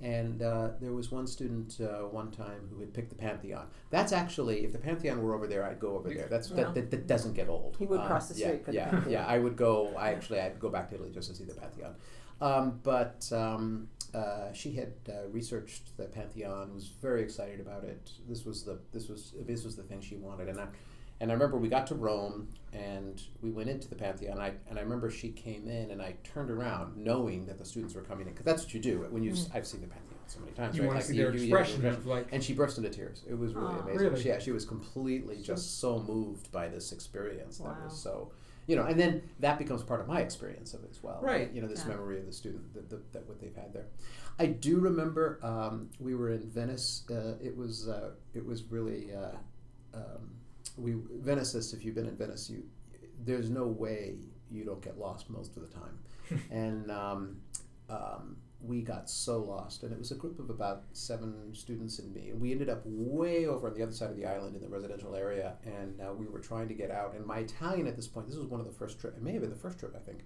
And 0.00 0.42
uh, 0.42 0.70
there 0.80 0.92
was 0.92 1.10
one 1.10 1.26
student 1.26 1.78
uh, 1.80 2.06
one 2.08 2.30
time 2.30 2.68
who 2.72 2.80
had 2.80 2.92
picked 2.92 3.10
the 3.10 3.14
Pantheon. 3.16 3.66
That's 3.90 4.12
actually, 4.12 4.64
if 4.64 4.72
the 4.72 4.78
Pantheon 4.78 5.22
were 5.22 5.34
over 5.34 5.46
there, 5.46 5.64
I'd 5.64 5.80
go 5.80 5.96
over 5.96 6.10
there. 6.12 6.26
That's 6.28 6.50
Yeah. 6.50 6.56
that, 6.64 6.74
that, 6.74 6.90
that 6.90 7.06
doesn't 7.06 7.34
get 7.34 7.48
old. 7.48 7.76
He 7.78 7.86
would 7.86 8.00
Uh, 8.00 8.06
cross 8.06 8.28
the 8.28 8.38
yeah, 8.38 8.46
street 8.48 8.64
for 8.64 8.72
yeah, 8.72 8.90
Pantheon. 8.90 9.12
yeah. 9.12 9.26
I 9.26 9.38
would 9.38 9.56
go. 9.56 9.94
I 9.96 10.10
actually, 10.10 10.40
I'd 10.40 10.58
go 10.60 10.68
back 10.68 10.88
to 10.90 10.96
Italy 10.96 11.10
just 11.12 11.30
to 11.30 11.34
see 11.36 11.44
the 11.44 11.54
Pantheon. 11.54 11.94
Um, 12.40 12.80
but 12.82 13.30
um, 13.32 13.88
uh, 14.12 14.52
she 14.52 14.72
had 14.72 14.92
uh, 15.08 15.28
researched 15.30 15.96
the 15.96 16.04
Pantheon, 16.04 16.74
was 16.74 16.88
very 17.00 17.22
excited 17.22 17.60
about 17.60 17.84
it. 17.84 18.10
This 18.28 18.44
was 18.44 18.64
the 18.64 18.78
this 18.92 19.08
was 19.08 19.32
this 19.46 19.64
was 19.64 19.76
the 19.76 19.84
thing 19.84 20.00
she 20.00 20.16
wanted, 20.16 20.48
and 20.48 20.60
I 20.60 20.66
and 21.24 21.30
I 21.32 21.34
remember 21.34 21.56
we 21.56 21.68
got 21.70 21.86
to 21.86 21.94
Rome 21.94 22.48
and 22.74 23.22
we 23.40 23.50
went 23.50 23.70
into 23.70 23.88
the 23.88 23.94
Pantheon. 23.94 24.38
I 24.38 24.52
and 24.68 24.78
I 24.78 24.82
remember 24.82 25.10
she 25.10 25.30
came 25.30 25.66
in, 25.68 25.90
and 25.90 26.02
I 26.02 26.16
turned 26.22 26.50
around 26.50 26.98
knowing 26.98 27.46
that 27.46 27.56
the 27.56 27.64
students 27.64 27.94
were 27.94 28.02
coming 28.02 28.26
in 28.26 28.34
because 28.34 28.44
that's 28.44 28.62
what 28.62 28.74
you 28.74 28.80
do 28.80 29.06
when 29.08 29.22
you. 29.22 29.30
have 29.30 29.38
I've 29.54 29.66
seen 29.66 29.80
the 29.80 29.86
Pantheon 29.86 30.18
so 30.26 30.40
many 30.40 30.52
times. 30.52 30.76
you 30.76 30.82
right? 30.82 30.88
want 30.88 30.98
Like 30.98 31.06
to 31.06 31.12
see 31.12 31.16
their 31.18 31.30
expression 31.32 31.86
of 31.86 32.04
like. 32.04 32.28
and 32.30 32.44
she 32.44 32.52
burst 32.52 32.76
into 32.76 32.90
tears. 32.90 33.22
It 33.26 33.38
was 33.38 33.54
really 33.54 33.74
amazing. 33.78 34.00
Really? 34.10 34.22
Yeah, 34.22 34.38
she 34.38 34.50
was 34.52 34.66
completely 34.66 35.40
just 35.40 35.80
so 35.80 35.98
moved 36.00 36.52
by 36.52 36.68
this 36.68 36.92
experience. 36.92 37.56
That 37.56 37.68
Wow. 37.68 37.76
was 37.84 37.98
so, 37.98 38.32
you 38.66 38.76
know, 38.76 38.84
and 38.84 39.00
then 39.00 39.22
that 39.40 39.58
becomes 39.58 39.82
part 39.82 40.00
of 40.02 40.06
my 40.06 40.20
experience 40.20 40.74
of 40.74 40.84
it 40.84 40.90
as 40.90 41.02
well. 41.02 41.20
Right. 41.22 41.50
You 41.54 41.62
know, 41.62 41.68
this 41.68 41.80
Yeah. 41.86 41.94
memory 41.94 42.18
of 42.18 42.26
the 42.26 42.32
student, 42.32 42.74
that, 42.74 42.90
that, 42.90 43.12
that 43.14 43.26
what 43.28 43.40
they've 43.40 43.56
had 43.56 43.72
there. 43.72 43.86
I 44.38 44.46
do 44.46 44.78
remember 44.78 45.38
um, 45.42 45.88
we 45.98 46.14
were 46.14 46.28
in 46.30 46.50
Venice. 46.50 47.04
Uh, 47.10 47.34
it 47.42 47.56
was 47.56 47.88
uh, 47.88 48.10
it 48.34 48.44
was 48.44 48.64
really 48.64 49.14
uh, 49.14 49.36
um, 49.96 50.30
we 50.76 50.94
Venice 51.20 51.54
is 51.54 51.72
if 51.72 51.84
you've 51.84 51.94
been 51.94 52.08
in 52.08 52.16
Venice, 52.16 52.50
you 52.50 52.64
there's 53.24 53.50
no 53.50 53.66
way 53.66 54.16
you 54.50 54.64
don't 54.64 54.82
get 54.82 54.98
lost 54.98 55.30
most 55.30 55.56
of 55.56 55.62
the 55.62 55.74
time, 55.74 55.98
and 56.50 56.90
um, 56.90 57.36
um, 57.88 58.36
we 58.60 58.80
got 58.80 59.10
so 59.10 59.38
lost, 59.42 59.82
and 59.82 59.92
it 59.92 59.98
was 59.98 60.10
a 60.10 60.14
group 60.14 60.38
of 60.38 60.50
about 60.50 60.84
seven 60.92 61.54
students 61.54 61.98
and 61.98 62.14
me. 62.14 62.30
And 62.30 62.40
we 62.40 62.50
ended 62.50 62.68
up 62.68 62.82
way 62.84 63.46
over 63.46 63.68
on 63.68 63.74
the 63.74 63.82
other 63.82 63.92
side 63.92 64.10
of 64.10 64.16
the 64.16 64.26
island 64.26 64.56
in 64.56 64.62
the 64.62 64.68
residential 64.68 65.14
area, 65.14 65.54
and 65.64 66.00
uh, 66.00 66.12
we 66.12 66.26
were 66.26 66.40
trying 66.40 66.68
to 66.68 66.74
get 66.74 66.90
out. 66.90 67.14
And 67.14 67.26
my 67.26 67.38
Italian 67.38 67.86
at 67.86 67.96
this 67.96 68.08
point, 68.08 68.26
this 68.26 68.36
was 68.36 68.46
one 68.46 68.60
of 68.60 68.66
the 68.66 68.72
first 68.72 68.98
trip. 68.98 69.16
It 69.16 69.22
may 69.22 69.32
have 69.32 69.42
been 69.42 69.50
the 69.50 69.56
first 69.56 69.78
trip, 69.78 69.94
I 69.94 70.00
think. 70.00 70.24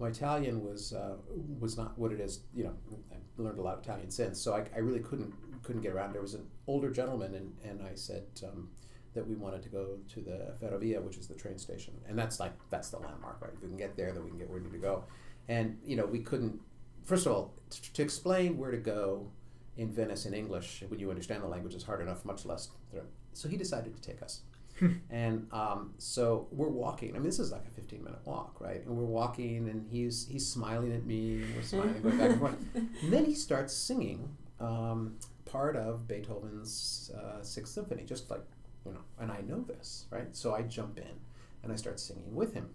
My 0.00 0.08
Italian 0.08 0.64
was 0.64 0.92
uh, 0.92 1.16
was 1.60 1.76
not 1.76 1.96
what 1.98 2.10
it 2.10 2.20
is. 2.20 2.40
You 2.54 2.64
know, 2.64 2.74
I 3.12 3.42
learned 3.42 3.58
a 3.58 3.62
lot 3.62 3.74
of 3.78 3.84
Italian 3.84 4.10
since, 4.10 4.40
so 4.40 4.54
I, 4.54 4.64
I 4.74 4.78
really 4.78 5.00
couldn't 5.00 5.32
couldn't 5.62 5.82
get 5.82 5.92
around. 5.92 6.14
There 6.14 6.22
was 6.22 6.34
an 6.34 6.46
older 6.66 6.90
gentleman, 6.90 7.34
and 7.34 7.54
and 7.64 7.86
I 7.86 7.94
said. 7.94 8.24
Um, 8.42 8.70
that 9.14 9.26
we 9.26 9.34
wanted 9.36 9.62
to 9.62 9.68
go 9.68 9.98
to 10.14 10.20
the 10.20 10.54
Ferrovia, 10.60 11.02
which 11.02 11.16
is 11.16 11.26
the 11.26 11.34
train 11.34 11.58
station, 11.58 11.94
and 12.08 12.18
that's 12.18 12.40
like 12.40 12.52
that's 12.70 12.90
the 12.90 12.98
landmark, 12.98 13.40
right? 13.40 13.52
If 13.54 13.62
we 13.62 13.68
can 13.68 13.76
get 13.76 13.96
there, 13.96 14.12
then 14.12 14.24
we 14.24 14.30
can 14.30 14.38
get 14.38 14.48
where 14.48 14.58
we 14.58 14.64
need 14.64 14.72
to 14.72 14.78
go. 14.78 15.04
And 15.48 15.78
you 15.84 15.96
know, 15.96 16.06
we 16.06 16.20
couldn't. 16.20 16.60
First 17.04 17.26
of 17.26 17.32
all, 17.32 17.54
t- 17.70 17.80
to 17.92 18.02
explain 18.02 18.56
where 18.56 18.70
to 18.70 18.78
go 18.78 19.30
in 19.76 19.92
Venice 19.92 20.26
in 20.26 20.34
English 20.34 20.82
when 20.88 21.00
you 21.00 21.10
understand 21.10 21.42
the 21.42 21.48
language 21.48 21.74
is 21.74 21.82
hard 21.82 22.00
enough, 22.00 22.24
much 22.24 22.44
less. 22.44 22.68
So 23.32 23.48
he 23.48 23.56
decided 23.56 23.94
to 23.94 24.00
take 24.00 24.22
us. 24.22 24.42
and 25.10 25.46
um, 25.52 25.94
so 25.98 26.48
we're 26.50 26.68
walking. 26.68 27.10
I 27.10 27.14
mean, 27.14 27.24
this 27.24 27.38
is 27.38 27.52
like 27.52 27.64
a 27.66 27.70
15 27.70 28.02
minute 28.02 28.20
walk, 28.24 28.60
right? 28.60 28.84
And 28.84 28.96
we're 28.96 29.04
walking, 29.04 29.68
and 29.68 29.86
he's 29.90 30.26
he's 30.28 30.46
smiling 30.46 30.92
at 30.92 31.04
me, 31.04 31.42
and 31.42 31.54
we're 31.54 31.62
smiling, 31.62 32.02
going 32.02 32.18
back 32.18 32.30
and 32.30 32.40
forth. 32.40 32.56
And 32.74 33.12
then 33.12 33.24
he 33.24 33.34
starts 33.34 33.72
singing 33.74 34.36
um, 34.60 35.16
part 35.44 35.76
of 35.76 36.08
Beethoven's 36.08 37.10
uh, 37.16 37.42
Sixth 37.42 37.72
Symphony, 37.72 38.04
just 38.04 38.30
like 38.30 38.42
you 38.84 38.92
know. 38.92 39.00
And 39.18 39.30
I 39.30 39.40
know 39.40 39.62
this, 39.62 40.06
right? 40.10 40.34
So 40.36 40.54
I 40.54 40.62
jump 40.62 40.98
in, 40.98 41.20
and 41.62 41.72
I 41.72 41.76
start 41.76 42.00
singing 42.00 42.34
with 42.34 42.54
him. 42.54 42.70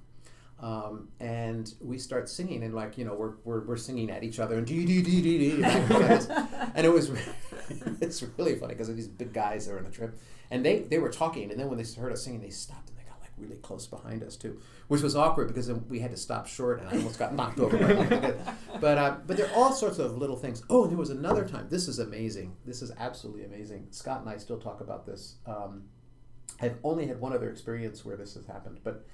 Um, 0.61 1.07
and 1.21 1.73
we 1.79 1.97
start 1.97 2.27
singing 2.27 2.63
and 2.63 2.75
like 2.75 2.97
you 2.97 3.05
know 3.05 3.13
we're, 3.13 3.35
we're, 3.45 3.61
we're 3.61 3.77
singing 3.77 4.11
at 4.11 4.25
each 4.25 4.39
other 4.39 4.57
and 4.57 4.67
dee 4.67 4.85
dee 4.85 5.01
dee 5.01 5.21
dee 5.21 5.37
dee 5.37 5.63
and 5.63 6.85
it 6.85 6.91
was 6.91 7.09
it's 8.01 8.21
really 8.37 8.55
funny 8.55 8.73
because 8.73 8.93
these 8.93 9.07
big 9.07 9.31
guys 9.31 9.67
that 9.67 9.73
are 9.73 9.79
on 9.79 9.85
a 9.85 9.89
trip 9.89 10.19
and 10.51 10.65
they 10.65 10.79
they 10.79 10.97
were 10.97 11.07
talking 11.07 11.49
and 11.49 11.57
then 11.57 11.69
when 11.69 11.77
they 11.77 11.85
heard 11.97 12.11
us 12.11 12.25
singing 12.25 12.41
they 12.41 12.49
stopped 12.49 12.89
and 12.89 12.97
they 12.97 13.03
got 13.03 13.21
like 13.21 13.31
really 13.37 13.55
close 13.61 13.87
behind 13.87 14.21
us 14.21 14.35
too 14.35 14.59
which 14.89 15.01
was 15.01 15.15
awkward 15.15 15.47
because 15.47 15.67
then 15.67 15.85
we 15.87 15.99
had 15.99 16.11
to 16.11 16.17
stop 16.17 16.45
short 16.45 16.81
and 16.81 16.89
I 16.89 16.97
almost 16.97 17.19
got 17.19 17.33
knocked 17.33 17.59
over 17.59 17.77
by 17.77 18.33
but 18.81 18.97
uh, 18.97 19.15
but 19.25 19.37
there 19.37 19.47
are 19.47 19.55
all 19.55 19.71
sorts 19.71 19.97
of 19.97 20.17
little 20.17 20.35
things 20.35 20.61
oh 20.69 20.87
there 20.87 20.97
was 20.97 21.09
another 21.09 21.47
time 21.47 21.67
this 21.69 21.87
is 21.87 21.99
amazing 21.99 22.57
this 22.65 22.81
is 22.81 22.91
absolutely 22.99 23.45
amazing 23.45 23.87
Scott 23.91 24.19
and 24.19 24.29
I 24.29 24.35
still 24.35 24.57
talk 24.57 24.81
about 24.81 25.05
this 25.05 25.35
um, 25.45 25.83
I've 26.61 26.77
only 26.83 27.07
had 27.07 27.19
one 27.19 27.33
other 27.33 27.49
experience 27.49 28.03
where 28.05 28.17
this 28.17 28.33
has 28.35 28.45
happened 28.45 28.79
but 28.83 29.05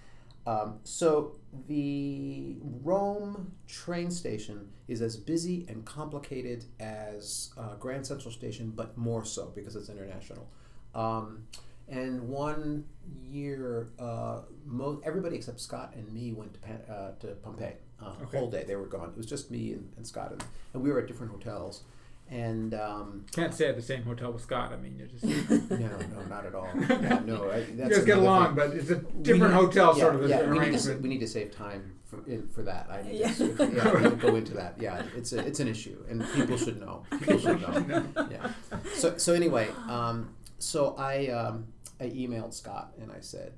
um, 0.47 0.79
so 0.83 1.37
the 1.67 2.57
Rome 2.83 3.51
train 3.67 4.11
station 4.11 4.69
is 4.87 5.01
as 5.01 5.17
busy 5.17 5.65
and 5.67 5.83
complicated 5.85 6.65
as 6.79 7.49
uh, 7.57 7.73
Grand 7.77 8.05
Central 8.05 8.31
Station, 8.31 8.71
but 8.75 8.95
more 8.95 9.25
so 9.25 9.51
because 9.55 9.75
it's 9.75 9.89
international. 9.89 10.47
Um, 10.93 11.47
and 11.89 12.29
one 12.29 12.85
year, 13.23 13.89
uh, 13.97 14.41
mo- 14.67 15.01
everybody 15.03 15.35
except 15.35 15.59
Scott 15.59 15.93
and 15.95 16.13
me 16.13 16.31
went 16.31 16.53
to, 16.53 16.59
Pan- 16.59 16.81
uh, 16.87 17.11
to 17.21 17.27
Pompeii. 17.41 17.73
Uh, 17.99 18.13
Okay. 18.23 18.37
Whole 18.37 18.51
day 18.51 18.65
they 18.67 18.75
were 18.75 18.85
gone. 18.85 19.09
It 19.09 19.17
was 19.17 19.25
just 19.25 19.49
me 19.49 19.73
and, 19.73 19.91
and 19.97 20.05
Scott, 20.05 20.31
and, 20.31 20.43
and 20.75 20.83
we 20.83 20.91
were 20.91 20.99
at 20.99 21.07
different 21.07 21.31
hotels. 21.31 21.85
And 22.29 22.73
um, 22.73 23.25
Can't 23.31 23.53
stay 23.53 23.67
at 23.67 23.75
the 23.75 23.81
same 23.83 24.01
hotel 24.03 24.31
with 24.31 24.41
Scott. 24.41 24.71
I 24.73 24.77
mean, 24.77 24.97
you're 24.97 25.07
just 25.07 25.23
no, 25.69 25.77
no, 25.77 26.23
not 26.27 26.45
at 26.45 26.55
all. 26.55 26.67
Yeah, 26.89 27.19
no, 27.23 27.49
I, 27.51 27.57
you 27.57 27.75
that's 27.75 27.97
guys 27.97 28.05
get 28.05 28.17
along, 28.17 28.47
thing. 28.47 28.55
but 28.55 28.69
it's 28.75 28.89
a 28.89 28.95
different 28.95 29.53
need- 29.53 29.59
hotel 29.61 29.93
yeah, 29.95 30.03
sort 30.03 30.15
of 30.15 30.29
yeah, 30.29 30.41
we 30.41 30.47
need, 30.47 30.55
to, 30.55 30.59
arrangement. 30.71 31.01
we 31.03 31.09
need 31.09 31.19
to 31.19 31.27
save 31.27 31.51
time 31.55 31.93
for, 32.03 32.23
for 32.51 32.63
that. 32.63 32.87
I 32.89 33.03
need 33.03 33.19
Yeah. 33.19 33.31
to, 33.33 33.45
yeah, 33.75 33.89
I 33.91 34.01
need 34.01 34.09
to 34.09 34.15
go 34.15 34.35
into 34.35 34.55
that. 34.55 34.75
Yeah, 34.79 35.03
it's 35.15 35.33
a, 35.33 35.45
it's 35.45 35.59
an 35.59 35.67
issue, 35.67 36.03
and 36.09 36.25
people 36.33 36.57
should 36.57 36.79
know. 36.79 37.03
People 37.11 37.37
should 37.37 37.61
know. 37.61 38.27
Yeah. 38.31 38.49
So 38.95 39.17
so 39.17 39.33
anyway, 39.33 39.67
um, 39.87 40.33
so 40.57 40.95
I 40.97 41.27
um, 41.27 41.67
I 41.99 42.05
emailed 42.05 42.55
Scott 42.55 42.93
and 42.99 43.11
I 43.11 43.19
said, 43.19 43.53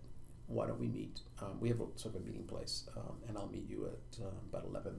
why 0.47 0.67
don't 0.67 0.79
we 0.79 0.87
meet? 0.87 1.21
Um, 1.41 1.57
we 1.61 1.69
have 1.69 1.79
a 1.79 1.85
sort 1.95 2.15
of 2.15 2.21
a 2.21 2.25
meeting 2.25 2.43
place, 2.43 2.83
um, 2.97 3.13
and 3.29 3.37
I'll 3.37 3.47
meet 3.47 3.69
you 3.69 3.85
at 3.87 4.23
uh, 4.25 4.29
about 4.51 4.65
11, 4.69 4.91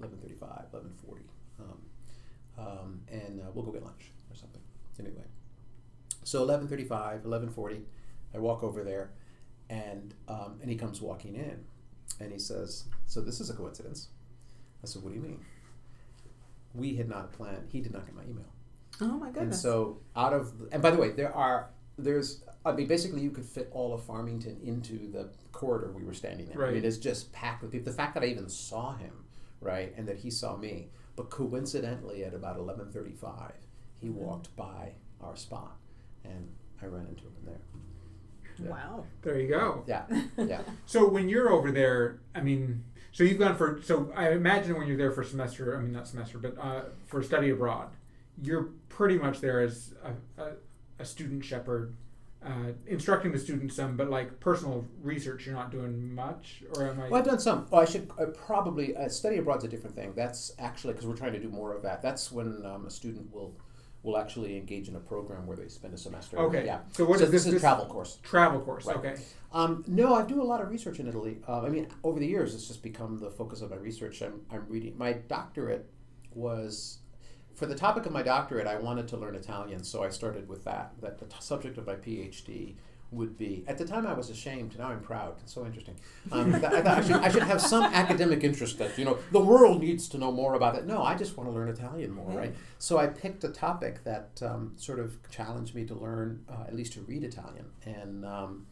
11.35, 0.00 0.40
11.40. 0.72 1.18
Um, 2.58 3.00
and 3.10 3.40
uh, 3.40 3.44
we'll 3.54 3.64
go 3.64 3.72
get 3.72 3.82
lunch 3.84 4.10
or 4.30 4.36
something. 4.36 4.60
Anyway, 5.00 5.24
so 6.22 6.46
11.35, 6.46 7.22
11.40, 7.22 7.80
I 8.34 8.38
walk 8.38 8.62
over 8.62 8.84
there, 8.84 9.10
and 9.70 10.14
um, 10.28 10.58
and 10.60 10.70
he 10.70 10.76
comes 10.76 11.00
walking 11.00 11.34
in, 11.34 11.64
and 12.20 12.30
he 12.32 12.38
says, 12.38 12.84
"So 13.06 13.20
this 13.20 13.40
is 13.40 13.50
a 13.50 13.54
coincidence." 13.54 14.08
I 14.82 14.86
said, 14.86 15.02
"What 15.02 15.10
do 15.10 15.16
you 15.16 15.22
mean?" 15.24 15.40
We 16.74 16.96
had 16.96 17.08
not 17.08 17.32
planned. 17.32 17.68
He 17.70 17.80
did 17.80 17.92
not 17.92 18.06
get 18.06 18.14
my 18.14 18.22
email, 18.24 18.46
Oh 19.00 19.06
my 19.18 19.26
and 19.26 19.34
goodness. 19.34 19.60
so 19.60 19.98
out 20.16 20.32
of 20.32 20.58
the, 20.58 20.68
and 20.72 20.82
by 20.82 20.90
the 20.90 20.96
way, 20.98 21.10
there 21.10 21.34
are 21.34 21.70
there's 21.98 22.42
I 22.64 22.72
mean 22.72 22.86
basically 22.86 23.20
you 23.22 23.30
could 23.30 23.44
fit 23.44 23.68
all 23.72 23.92
of 23.92 24.02
Farmington 24.04 24.58
into 24.64 25.10
the 25.10 25.28
corridor 25.52 25.92
we 25.94 26.04
were 26.04 26.14
standing 26.14 26.48
in. 26.50 26.60
I 26.60 26.70
mean 26.70 26.84
it's 26.84 26.96
just 26.98 27.32
packed 27.32 27.62
with 27.62 27.72
people. 27.72 27.90
The 27.92 27.96
fact 27.96 28.14
that 28.14 28.22
I 28.22 28.26
even 28.26 28.48
saw 28.48 28.94
him, 28.96 29.12
right, 29.62 29.94
and 29.96 30.06
that 30.08 30.18
he 30.18 30.30
saw 30.30 30.56
me, 30.56 30.88
but 31.16 31.30
coincidentally 31.30 32.24
at 32.24 32.34
about 32.34 32.56
11:35, 32.58 33.52
he 33.98 34.08
Mhm. 34.08 34.14
walked 34.14 34.54
by 34.56 34.92
our 35.20 35.36
spot, 35.36 35.76
and 36.24 36.48
I 36.82 36.86
ran 36.86 37.06
into 37.06 37.22
him 37.24 37.32
there. 37.44 37.60
yeah. 38.58 38.70
Wow. 38.70 39.06
there 39.22 39.38
you 39.40 39.48
go. 39.48 39.82
Yeah, 39.86 40.04
yeah. 40.36 40.62
So 40.86 41.08
when 41.08 41.28
you're 41.28 41.50
over 41.50 41.70
there, 41.72 42.20
I 42.34 42.40
mean, 42.42 42.84
so 43.12 43.24
you've 43.24 43.38
gone 43.38 43.56
for. 43.56 43.80
So 43.82 44.12
I 44.14 44.30
imagine 44.32 44.76
when 44.76 44.86
you're 44.88 44.96
there 44.98 45.10
for 45.12 45.24
semester, 45.24 45.76
I 45.76 45.80
mean 45.80 45.92
not 45.92 46.06
semester, 46.08 46.38
but 46.38 46.58
uh, 46.58 46.84
for 47.06 47.22
study 47.22 47.50
abroad, 47.50 47.88
you're 48.42 48.68
pretty 48.88 49.18
much 49.18 49.40
there 49.40 49.60
as 49.60 49.94
a, 50.04 50.42
a, 50.42 50.52
a 50.98 51.04
student 51.04 51.44
shepherd, 51.44 51.94
uh, 52.44 52.72
instructing 52.86 53.32
the 53.32 53.38
students 53.38 53.76
some, 53.76 53.96
but 53.96 54.10
like 54.10 54.40
personal 54.40 54.86
research, 55.02 55.46
you're 55.46 55.54
not 55.54 55.70
doing 55.70 56.14
much, 56.14 56.62
or 56.74 56.88
am 56.88 57.00
I? 57.00 57.08
Well, 57.08 57.20
I've 57.20 57.26
done 57.26 57.38
some. 57.38 57.66
Oh, 57.72 57.78
I 57.78 57.84
should 57.84 58.10
uh, 58.18 58.26
probably 58.26 58.96
uh, 58.96 59.08
study 59.08 59.38
abroad's 59.38 59.64
a 59.64 59.68
different 59.68 59.94
thing. 59.94 60.12
That's 60.14 60.52
actually 60.58 60.94
because 60.94 61.06
we're 61.06 61.16
trying 61.16 61.32
to 61.34 61.40
do 61.40 61.48
more 61.48 61.74
of 61.74 61.82
that. 61.82 62.02
That's 62.02 62.32
when 62.32 62.64
um, 62.64 62.86
a 62.86 62.90
student 62.90 63.32
will 63.32 63.54
will 64.02 64.18
actually 64.18 64.56
engage 64.56 64.88
in 64.88 64.96
a 64.96 65.00
program 65.00 65.46
where 65.46 65.56
they 65.56 65.68
spend 65.68 65.94
a 65.94 65.96
semester. 65.96 66.38
Okay. 66.38 66.66
Yeah. 66.66 66.80
So 66.92 67.04
what 67.04 67.20
so 67.20 67.26
is 67.26 67.30
this, 67.30 67.44
this? 67.44 67.54
is 67.54 67.58
a 67.58 67.60
travel 67.60 67.86
course. 67.86 68.18
travel 68.22 68.60
course. 68.60 68.86
Right. 68.86 68.96
Okay. 68.96 69.14
Um, 69.52 69.84
no, 69.86 70.14
I 70.14 70.24
do 70.24 70.42
a 70.42 70.44
lot 70.44 70.60
of 70.60 70.70
research 70.70 70.98
in 70.98 71.06
Italy. 71.06 71.38
Uh, 71.46 71.60
I 71.62 71.68
mean, 71.68 71.86
over 72.02 72.18
the 72.18 72.26
years, 72.26 72.54
it's 72.54 72.66
just 72.66 72.82
become 72.82 73.18
the 73.18 73.30
focus 73.30 73.60
of 73.60 73.70
my 73.70 73.76
research. 73.76 74.20
I'm, 74.22 74.40
I'm 74.50 74.66
reading. 74.68 74.96
My 74.98 75.12
doctorate 75.12 75.86
was, 76.34 76.98
for 77.54 77.66
the 77.66 77.74
topic 77.74 78.06
of 78.06 78.12
my 78.12 78.22
doctorate, 78.22 78.66
I 78.66 78.76
wanted 78.76 79.08
to 79.08 79.16
learn 79.16 79.34
Italian, 79.34 79.82
so 79.84 80.02
I 80.02 80.08
started 80.08 80.48
with 80.48 80.64
that. 80.64 80.92
That 81.00 81.18
the 81.18 81.26
t- 81.26 81.36
subject 81.40 81.78
of 81.78 81.86
my 81.86 81.94
PhD 81.94 82.74
would 83.10 83.36
be. 83.36 83.62
At 83.68 83.76
the 83.76 83.84
time, 83.84 84.06
I 84.06 84.14
was 84.14 84.30
ashamed. 84.30 84.78
Now 84.78 84.88
I'm 84.88 85.00
proud. 85.00 85.34
It's 85.42 85.52
so 85.52 85.66
interesting. 85.66 85.96
Um, 86.30 86.52
that- 86.52 86.72
I 86.72 86.80
thought 86.80 86.98
I 86.98 87.02
should, 87.02 87.16
I 87.16 87.28
should 87.30 87.42
have 87.42 87.60
some 87.60 87.84
academic 87.84 88.42
interest 88.42 88.78
that 88.78 88.96
you 88.98 89.04
know 89.04 89.18
the 89.32 89.40
world 89.40 89.80
needs 89.82 90.08
to 90.08 90.18
know 90.18 90.32
more 90.32 90.54
about 90.54 90.76
it. 90.76 90.86
No, 90.86 91.02
I 91.02 91.14
just 91.14 91.36
want 91.36 91.48
to 91.50 91.54
learn 91.54 91.68
Italian 91.68 92.10
more, 92.12 92.30
right? 92.30 92.54
So 92.78 92.96
I 92.98 93.06
picked 93.08 93.44
a 93.44 93.48
topic 93.50 94.02
that 94.04 94.40
um, 94.42 94.72
sort 94.76 94.98
of 94.98 95.18
challenged 95.30 95.74
me 95.74 95.84
to 95.84 95.94
learn, 95.94 96.44
uh, 96.48 96.64
at 96.66 96.74
least 96.74 96.94
to 96.94 97.00
read 97.02 97.22
Italian, 97.24 97.66
and. 97.84 98.24
Um, 98.24 98.66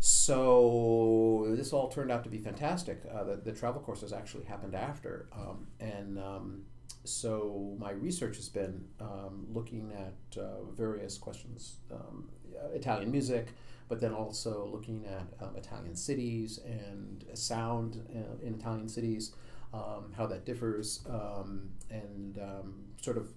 so 0.00 1.46
this 1.56 1.72
all 1.72 1.88
turned 1.88 2.10
out 2.10 2.24
to 2.24 2.28
be 2.30 2.36
fantastic. 2.36 3.00
Uh, 3.10 3.24
the, 3.24 3.36
the 3.36 3.52
travel 3.52 3.80
courses 3.80 4.12
actually 4.12 4.44
happened 4.44 4.74
after, 4.74 5.26
um, 5.32 5.66
and 5.80 6.18
um, 6.18 6.64
so 7.04 7.76
my 7.78 7.90
research 7.90 8.36
has 8.36 8.48
been 8.48 8.84
um, 9.00 9.46
looking 9.52 9.92
at 9.92 10.40
uh, 10.40 10.62
various 10.74 11.18
questions, 11.18 11.76
um, 11.92 12.28
Italian 12.72 13.10
music, 13.10 13.48
but 13.88 14.00
then 14.00 14.12
also 14.12 14.68
looking 14.72 15.04
at 15.06 15.26
um, 15.44 15.54
Italian 15.56 15.94
cities 15.94 16.58
and 16.64 17.24
sound 17.34 18.02
uh, 18.14 18.46
in 18.46 18.54
Italian 18.54 18.88
cities, 18.88 19.34
um, 19.74 20.12
how 20.16 20.26
that 20.26 20.46
differs, 20.46 21.04
um, 21.08 21.68
and 21.90 22.38
um, 22.38 22.84
sort 23.02 23.18
of 23.18 23.28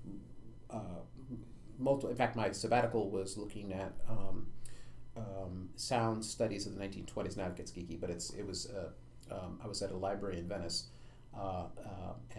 uh, 0.69 1.01
multiple. 1.77 2.09
In 2.09 2.15
fact, 2.15 2.35
my 2.37 2.51
sabbatical 2.51 3.09
was 3.09 3.37
looking 3.37 3.73
at. 3.73 3.93
Sound 5.75 6.25
studies 6.25 6.65
of 6.65 6.75
the 6.75 6.81
1920s. 6.83 7.37
Now 7.37 7.45
it 7.45 7.55
gets 7.55 7.71
geeky, 7.71 7.99
but 7.99 8.09
it's 8.09 8.31
it 8.31 8.45
was. 8.45 8.67
Uh, 8.67 8.89
I 9.63 9.67
was 9.67 9.81
at 9.83 9.91
a 9.91 9.95
library 9.95 10.39
in 10.39 10.47
Venice, 10.47 10.89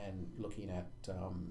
and 0.07 0.27
looking 0.39 0.71
at 0.71 0.87
um, 1.11 1.49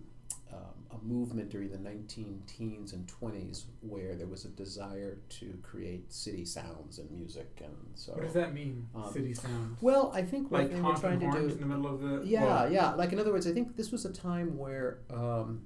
um, 0.54 0.60
a 0.92 1.06
movement 1.06 1.50
during 1.50 1.70
the 1.70 1.78
19 1.78 2.42
teens 2.48 2.94
and 2.94 3.06
20s 3.22 3.66
where 3.82 4.16
there 4.16 4.28
was 4.28 4.46
a 4.46 4.50
desire 4.50 5.18
to 5.30 5.58
create 5.62 6.12
city 6.12 6.46
sounds 6.46 7.00
and 7.00 7.10
music, 7.12 7.62
and 7.64 7.74
so. 7.96 8.14
What 8.14 8.24
does 8.24 8.34
that 8.34 8.54
mean? 8.54 8.88
Um, 8.96 9.12
City 9.12 9.34
sounds. 9.34 9.78
Well, 9.82 10.12
I 10.16 10.22
think 10.22 10.50
what 10.52 10.62
Like 10.62 10.74
they 10.74 10.82
were 10.82 10.96
trying 10.96 11.20
to 11.20 11.32
do. 11.32 11.38
in 11.50 11.60
the 11.60 11.66
middle 11.66 11.88
of 11.88 12.02
the. 12.02 12.22
Yeah, 12.26 12.46
well, 12.46 12.72
yeah. 12.72 12.94
Like 12.94 13.12
in 13.12 13.20
other 13.20 13.32
words, 13.32 13.48
I 13.48 13.52
think 13.52 13.76
this 13.76 13.92
was 13.92 14.06
a 14.06 14.14
time 14.14 14.58
where 14.58 15.00
um, 15.10 15.64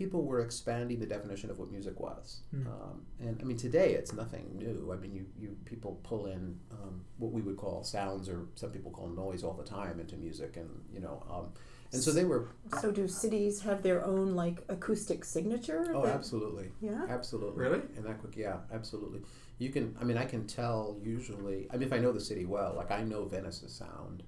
people 0.00 0.24
were 0.24 0.40
expanding 0.40 0.98
the 0.98 1.04
definition 1.04 1.50
of 1.50 1.58
what 1.58 1.70
music 1.70 2.00
was. 2.00 2.40
Hmm. 2.52 2.66
Um, 2.66 3.02
and 3.20 3.38
I 3.38 3.44
mean, 3.44 3.58
today 3.58 3.92
it's 3.92 4.14
nothing 4.14 4.46
new. 4.56 4.90
I 4.94 4.96
mean, 4.96 5.12
you, 5.14 5.26
you 5.38 5.56
people 5.66 6.00
pull 6.02 6.24
in 6.24 6.58
um, 6.72 7.04
what 7.18 7.32
we 7.32 7.42
would 7.42 7.58
call 7.58 7.84
sounds, 7.84 8.26
or 8.26 8.46
some 8.54 8.70
people 8.70 8.90
call 8.90 9.08
noise, 9.08 9.44
all 9.44 9.52
the 9.52 9.62
time 9.78 10.00
into 10.00 10.16
music, 10.16 10.56
and 10.56 10.70
you 10.90 11.00
know, 11.00 11.22
um, 11.30 11.52
and 11.92 12.02
so 12.02 12.12
they 12.12 12.24
were. 12.24 12.48
So 12.80 12.90
do 12.90 13.06
cities 13.06 13.60
have 13.60 13.82
their 13.82 14.02
own 14.02 14.34
like 14.34 14.64
acoustic 14.70 15.22
signature? 15.22 15.92
Oh, 15.94 16.06
that- 16.06 16.14
absolutely, 16.14 16.68
Yeah. 16.80 17.04
absolutely. 17.10 17.60
Really? 17.62 17.82
And 17.96 18.06
that 18.06 18.20
quick, 18.20 18.38
yeah, 18.38 18.56
absolutely. 18.72 19.20
You 19.58 19.68
can. 19.68 19.94
I 20.00 20.04
mean, 20.04 20.16
I 20.16 20.24
can 20.24 20.46
tell 20.46 20.96
usually. 21.02 21.68
I 21.70 21.74
mean, 21.76 21.86
if 21.88 21.92
I 21.92 21.98
know 21.98 22.12
the 22.12 22.20
city 22.30 22.46
well, 22.46 22.72
like 22.74 22.90
I 22.90 23.02
know 23.02 23.26
Venice's 23.26 23.74
sound, 23.74 24.22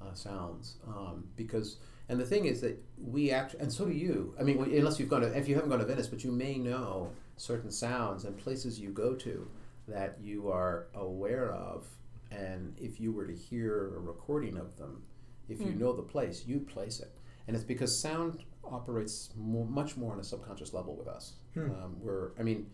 uh, 0.00 0.14
sounds, 0.14 0.76
um, 0.86 1.24
because. 1.36 1.76
And 2.08 2.18
the 2.18 2.24
thing 2.24 2.46
is 2.46 2.60
that 2.62 2.82
we 2.96 3.30
actually, 3.30 3.60
and 3.60 3.72
so 3.72 3.84
do 3.84 3.92
you. 3.92 4.34
I 4.40 4.42
mean, 4.42 4.58
unless 4.58 4.98
you've 4.98 5.08
gone 5.10 5.20
to, 5.20 5.36
if 5.36 5.48
you 5.48 5.54
haven't 5.54 5.70
gone 5.70 5.78
to 5.80 5.84
Venice, 5.84 6.06
but 6.06 6.24
you 6.24 6.32
may 6.32 6.56
know 6.56 7.10
certain 7.36 7.70
sounds 7.70 8.24
and 8.24 8.36
places 8.36 8.80
you 8.80 8.90
go 8.90 9.14
to 9.14 9.48
that 9.86 10.16
you 10.20 10.50
are 10.50 10.86
aware 10.94 11.52
of. 11.52 11.86
And 12.30 12.74
if 12.78 13.00
you 13.00 13.12
were 13.12 13.26
to 13.26 13.34
hear 13.34 13.94
a 13.96 14.00
recording 14.00 14.56
of 14.56 14.76
them, 14.76 15.02
if 15.48 15.60
you 15.60 15.72
Hmm. 15.72 15.78
know 15.80 15.92
the 15.94 16.02
place, 16.02 16.46
you 16.46 16.60
place 16.60 17.00
it. 17.00 17.14
And 17.46 17.54
it's 17.56 17.64
because 17.64 17.96
sound 17.98 18.44
operates 18.64 19.30
more, 19.36 19.64
much 19.66 19.96
more 19.96 20.12
on 20.12 20.20
a 20.20 20.24
subconscious 20.24 20.74
level 20.74 20.94
with 20.96 21.08
us. 21.08 21.34
Hmm. 21.54 21.70
Um, 21.70 21.96
we're, 22.00 22.32
I 22.38 22.42
mean, 22.42 22.70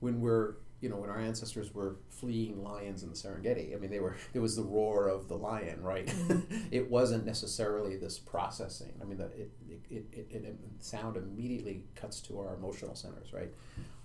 when 0.00 0.20
we're, 0.20 0.56
you 0.80 0.88
know, 0.88 0.96
when 0.96 1.10
our 1.10 1.18
ancestors 1.18 1.74
were 1.74 1.96
fleeing 2.08 2.62
lions 2.62 3.02
in 3.02 3.10
the 3.10 3.14
Serengeti, 3.14 3.74
I 3.74 3.78
mean, 3.78 3.90
they 3.90 4.00
were, 4.00 4.16
it 4.32 4.38
was 4.38 4.56
the 4.56 4.62
roar 4.62 5.08
of 5.08 5.28
the 5.28 5.36
lion, 5.36 5.82
right? 5.82 6.12
it 6.70 6.90
wasn't 6.90 7.26
necessarily 7.26 7.96
this 7.96 8.18
processing. 8.18 8.92
I 9.00 9.04
mean, 9.04 9.18
that 9.18 9.32
it, 9.36 9.50
it, 9.90 10.04
it, 10.12 10.28
it, 10.30 10.56
sound 10.78 11.18
immediately 11.18 11.84
cuts 11.94 12.20
to 12.22 12.40
our 12.40 12.54
emotional 12.54 12.94
centers, 12.94 13.34
right? 13.34 13.52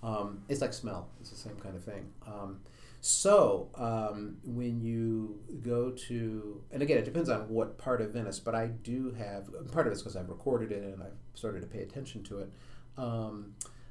Um, 0.02 0.42
it's 0.48 0.60
like 0.60 0.74
smell. 0.74 1.08
It's 1.20 1.30
the 1.30 1.36
same 1.36 1.56
kind 1.56 1.74
of 1.74 1.82
thing. 1.82 2.10
Um, 2.26 2.60
so 3.00 3.70
um, 3.76 4.36
when 4.44 4.80
you 4.82 5.38
go 5.62 5.90
to, 5.90 6.60
and 6.70 6.82
again, 6.82 6.98
it 6.98 7.06
depends 7.06 7.30
on 7.30 7.48
what 7.48 7.78
part 7.78 8.02
of 8.02 8.10
Venice, 8.10 8.38
but 8.38 8.54
I 8.54 8.66
do 8.66 9.14
have 9.16 9.48
part 9.72 9.86
of 9.86 9.92
it's 9.92 10.02
because 10.02 10.16
I've 10.16 10.28
recorded 10.28 10.72
it 10.72 10.82
and 10.82 11.02
I've 11.02 11.16
started 11.34 11.62
to 11.62 11.66
pay 11.66 11.80
attention 11.80 12.22
to 12.24 12.40
it. 12.40 12.50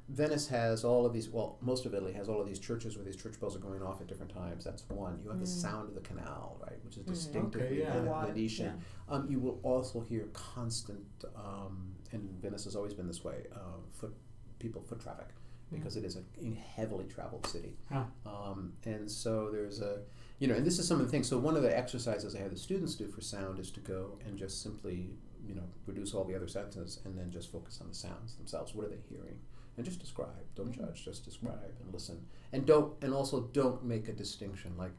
Venice 0.08 0.48
has 0.50 0.84
all 0.84 1.06
of 1.06 1.14
these. 1.14 1.30
Well, 1.30 1.58
most 1.62 1.86
of 1.88 1.94
Italy 1.96 2.14
has 2.14 2.30
all 2.30 2.40
of 2.40 2.48
these 2.48 2.60
churches 2.60 2.96
where 2.96 3.04
these 3.04 3.16
church 3.16 3.40
bells 3.40 3.56
are 3.56 3.60
going 3.60 3.82
off 3.82 4.02
at 4.02 4.08
different 4.08 4.32
times. 4.32 4.64
That's 4.64 4.88
one. 4.88 5.20
You 5.24 5.30
have 5.30 5.40
the 5.40 5.46
Mm. 5.46 5.62
sound 5.62 5.90
of 5.90 5.96
the 5.96 6.02
canal, 6.02 6.58
right, 6.62 6.84
which 6.86 6.98
is 6.98 7.04
Mm. 7.04 7.08
distinctively 7.08 7.68
Okay, 7.68 7.80
yeah. 7.80 7.94
Ven- 7.94 8.06
The 8.06 8.12
water, 8.12 8.28
Venetian. 8.28 8.66
yeah. 8.78 9.14
Um, 9.16 9.30
you 9.32 9.40
will 9.40 9.60
also 9.64 10.02
hear 10.02 10.28
constant, 10.34 11.06
um, 11.36 11.96
and 12.12 12.30
Venice 12.40 12.66
has 12.66 12.76
always 12.76 12.94
been 12.94 13.08
this 13.08 13.24
way. 13.24 13.48
Uh, 13.52 13.78
foot 13.94 14.14
people, 14.60 14.84
foot 14.84 15.00
traffic, 15.00 15.30
because 15.72 15.98
it 15.98 16.04
is 16.06 16.16
a 16.18 16.24
heavily 16.54 17.06
traveled 17.06 17.48
city. 17.48 17.76
Huh. 17.90 18.06
Um, 18.28 18.74
and 18.84 19.10
so 19.10 19.50
there's 19.50 19.82
a, 19.82 20.04
you 20.38 20.48
know, 20.48 20.54
and 20.54 20.66
this 20.66 20.78
is 20.78 20.88
some 20.88 21.00
of 21.00 21.06
the 21.08 21.12
things. 21.12 21.28
So 21.28 21.40
one 21.40 21.58
of 21.58 21.64
the 21.64 21.76
exercises 21.76 22.36
I 22.36 22.40
have 22.40 22.52
the 22.52 22.58
students 22.58 22.94
do 22.94 23.08
for 23.08 23.22
sound 23.22 23.58
is 23.58 23.72
to 23.72 23.80
go 23.80 24.20
and 24.24 24.38
just 24.38 24.62
simply, 24.62 25.18
you 25.44 25.56
know, 25.56 25.68
reduce 25.88 26.14
all 26.14 26.24
the 26.26 26.36
other 26.36 26.48
sentences 26.48 27.00
and 27.06 27.18
then 27.18 27.32
just 27.32 27.52
focus 27.52 27.82
on 27.82 27.88
the 27.90 27.96
sounds 27.96 28.36
themselves. 28.36 28.76
What 28.76 28.86
are 28.86 28.90
they 28.90 29.02
hearing? 29.10 29.40
And 29.78 29.86
just 29.86 30.00
describe. 30.00 30.30
Don't 30.56 30.72
judge. 30.72 31.04
Just 31.04 31.26
describe 31.26 31.60
and 31.84 31.94
listen. 31.94 32.26
And 32.54 32.66
don't. 32.66 32.94
And 33.02 33.14
also 33.14 33.42
don't 33.54 33.84
make 33.84 34.08
a 34.08 34.14
distinction. 34.14 34.74
Like, 34.78 34.94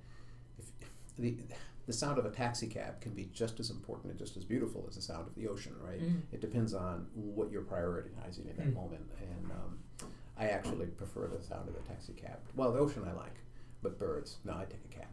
if 0.59 0.67
the 1.19 1.37
the 1.87 1.93
sound 1.93 2.19
of 2.19 2.27
a 2.27 2.31
taxi 2.31 2.67
cab 2.67 3.01
can 3.01 3.13
be 3.13 3.29
just 3.33 3.61
as 3.61 3.71
important 3.71 4.11
and 4.11 4.19
just 4.19 4.37
as 4.37 4.45
beautiful 4.45 4.85
as 4.89 4.97
the 4.97 5.03
sound 5.03 5.27
of 5.29 5.35
the 5.37 5.47
ocean, 5.47 5.73
right? 5.81 6.03
Mm. 6.03 6.21
It 6.33 6.41
depends 6.41 6.75
on 6.75 7.07
what 7.15 7.51
you're 7.53 7.63
prioritizing 7.63 8.51
in 8.51 8.57
that 8.57 8.67
Mm. 8.67 8.75
moment. 8.75 9.09
And 9.21 9.53
um, 9.53 9.79
I 10.37 10.49
actually 10.49 10.87
prefer 10.87 11.29
the 11.29 11.41
sound 11.45 11.69
of 11.69 11.75
the 11.75 11.81
taxi 11.89 12.13
cab. 12.13 12.39
Well, 12.57 12.73
the 12.73 12.81
ocean 12.81 13.05
I 13.09 13.13
like, 13.13 13.37
but 13.83 13.99
birds, 14.01 14.39
no, 14.45 14.55
I 14.55 14.65
take 14.65 14.85
a 14.85 14.95
cab. 14.99 15.07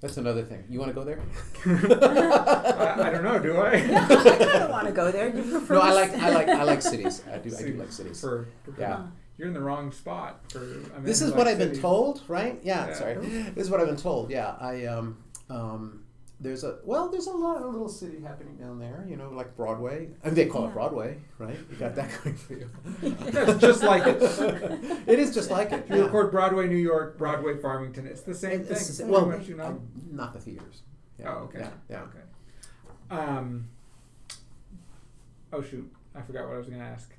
That's 0.00 0.16
another 0.16 0.42
thing. 0.44 0.64
You 0.68 0.78
want 0.78 0.90
to 0.90 0.94
go 0.94 1.04
there? 1.04 1.18
I, 1.66 3.08
I 3.08 3.10
don't 3.10 3.24
know. 3.24 3.38
Do 3.38 3.56
I? 3.56 3.74
Yeah, 3.76 4.06
I 4.10 4.14
kind 4.38 4.62
of 4.62 4.70
want 4.70 4.86
to 4.86 4.92
go 4.92 5.10
there. 5.10 5.28
You 5.34 5.42
prefer 5.42 5.74
no, 5.74 5.80
I 5.80 5.92
like 5.92 6.12
I 6.14 6.30
like 6.30 6.48
I 6.48 6.62
like 6.62 6.82
cities. 6.82 7.22
I 7.32 7.38
do 7.38 7.50
I 7.58 7.62
do 7.62 7.72
like 7.74 7.90
cities. 7.92 8.20
For, 8.20 8.46
for 8.64 8.74
Yeah. 8.80 9.06
You're 9.36 9.48
in 9.48 9.54
the 9.54 9.60
wrong 9.60 9.92
spot. 9.92 10.40
For, 10.50 10.58
I 10.58 10.62
mean, 10.62 11.04
This 11.04 11.20
is 11.22 11.30
like 11.30 11.38
what 11.38 11.46
I've 11.48 11.58
been 11.58 11.78
told, 11.80 12.22
right? 12.28 12.58
Yeah, 12.62 12.88
Yeah. 12.88 12.94
sorry. 12.94 13.14
This 13.16 13.64
is 13.64 13.70
what 13.70 13.80
I've 13.80 13.86
been 13.86 13.96
told. 13.96 14.30
Yeah, 14.30 14.54
I 14.60 14.86
um 14.86 15.16
um 15.50 16.04
there's 16.40 16.62
a 16.64 16.78
well, 16.84 17.08
there's 17.08 17.26
a 17.26 17.32
lot 17.32 17.56
of 17.60 17.72
little 17.72 17.88
city 17.88 18.20
happening 18.20 18.56
down 18.56 18.78
there. 18.78 19.04
You 19.08 19.16
know, 19.16 19.30
like 19.30 19.56
Broadway. 19.56 20.08
I 20.22 20.26
mean, 20.26 20.34
they 20.34 20.46
call 20.46 20.62
Yeah. 20.62 20.68
it 20.68 20.72
Broadway, 20.74 21.18
right? 21.38 21.58
You 21.70 21.76
got 21.76 21.94
that 21.96 22.10
going 22.24 22.36
for 22.36 22.54
you. 22.54 22.70
That's 23.00 23.60
just 23.60 23.82
like 23.82 24.06
it. 24.06 24.22
it 25.08 25.18
is 25.18 25.34
just 25.34 25.50
like 25.50 25.72
it. 25.72 25.80
If 25.84 25.90
you 25.90 25.96
yeah. 25.96 26.02
record 26.04 26.30
Broadway, 26.30 26.68
New 26.68 26.76
York, 26.76 27.18
Broadway, 27.18 27.56
Farmington, 27.56 28.06
it's 28.06 28.22
the 28.22 28.34
same 28.34 28.60
It- 28.60 28.66
thing. 28.68 28.68
the 28.68 28.74
same- 28.76 29.08
pretty 29.08 29.12
well, 29.26 29.26
much, 29.38 29.48
you 29.48 29.56
know. 29.56 29.80
not 30.10 30.32
the 30.32 30.40
theaters. 30.40 30.82
Yeah. 31.18 31.34
Oh, 31.34 31.38
okay. 31.44 31.60
Yeah, 31.60 31.70
yeah. 31.90 32.02
Okay. 32.02 33.20
Um. 33.22 33.68
Oh 35.52 35.62
shoot! 35.62 35.90
I 36.14 36.20
forgot 36.22 36.46
what 36.46 36.54
I 36.54 36.58
was 36.58 36.66
going 36.68 36.78
to 36.80 36.84
ask. 36.86 37.10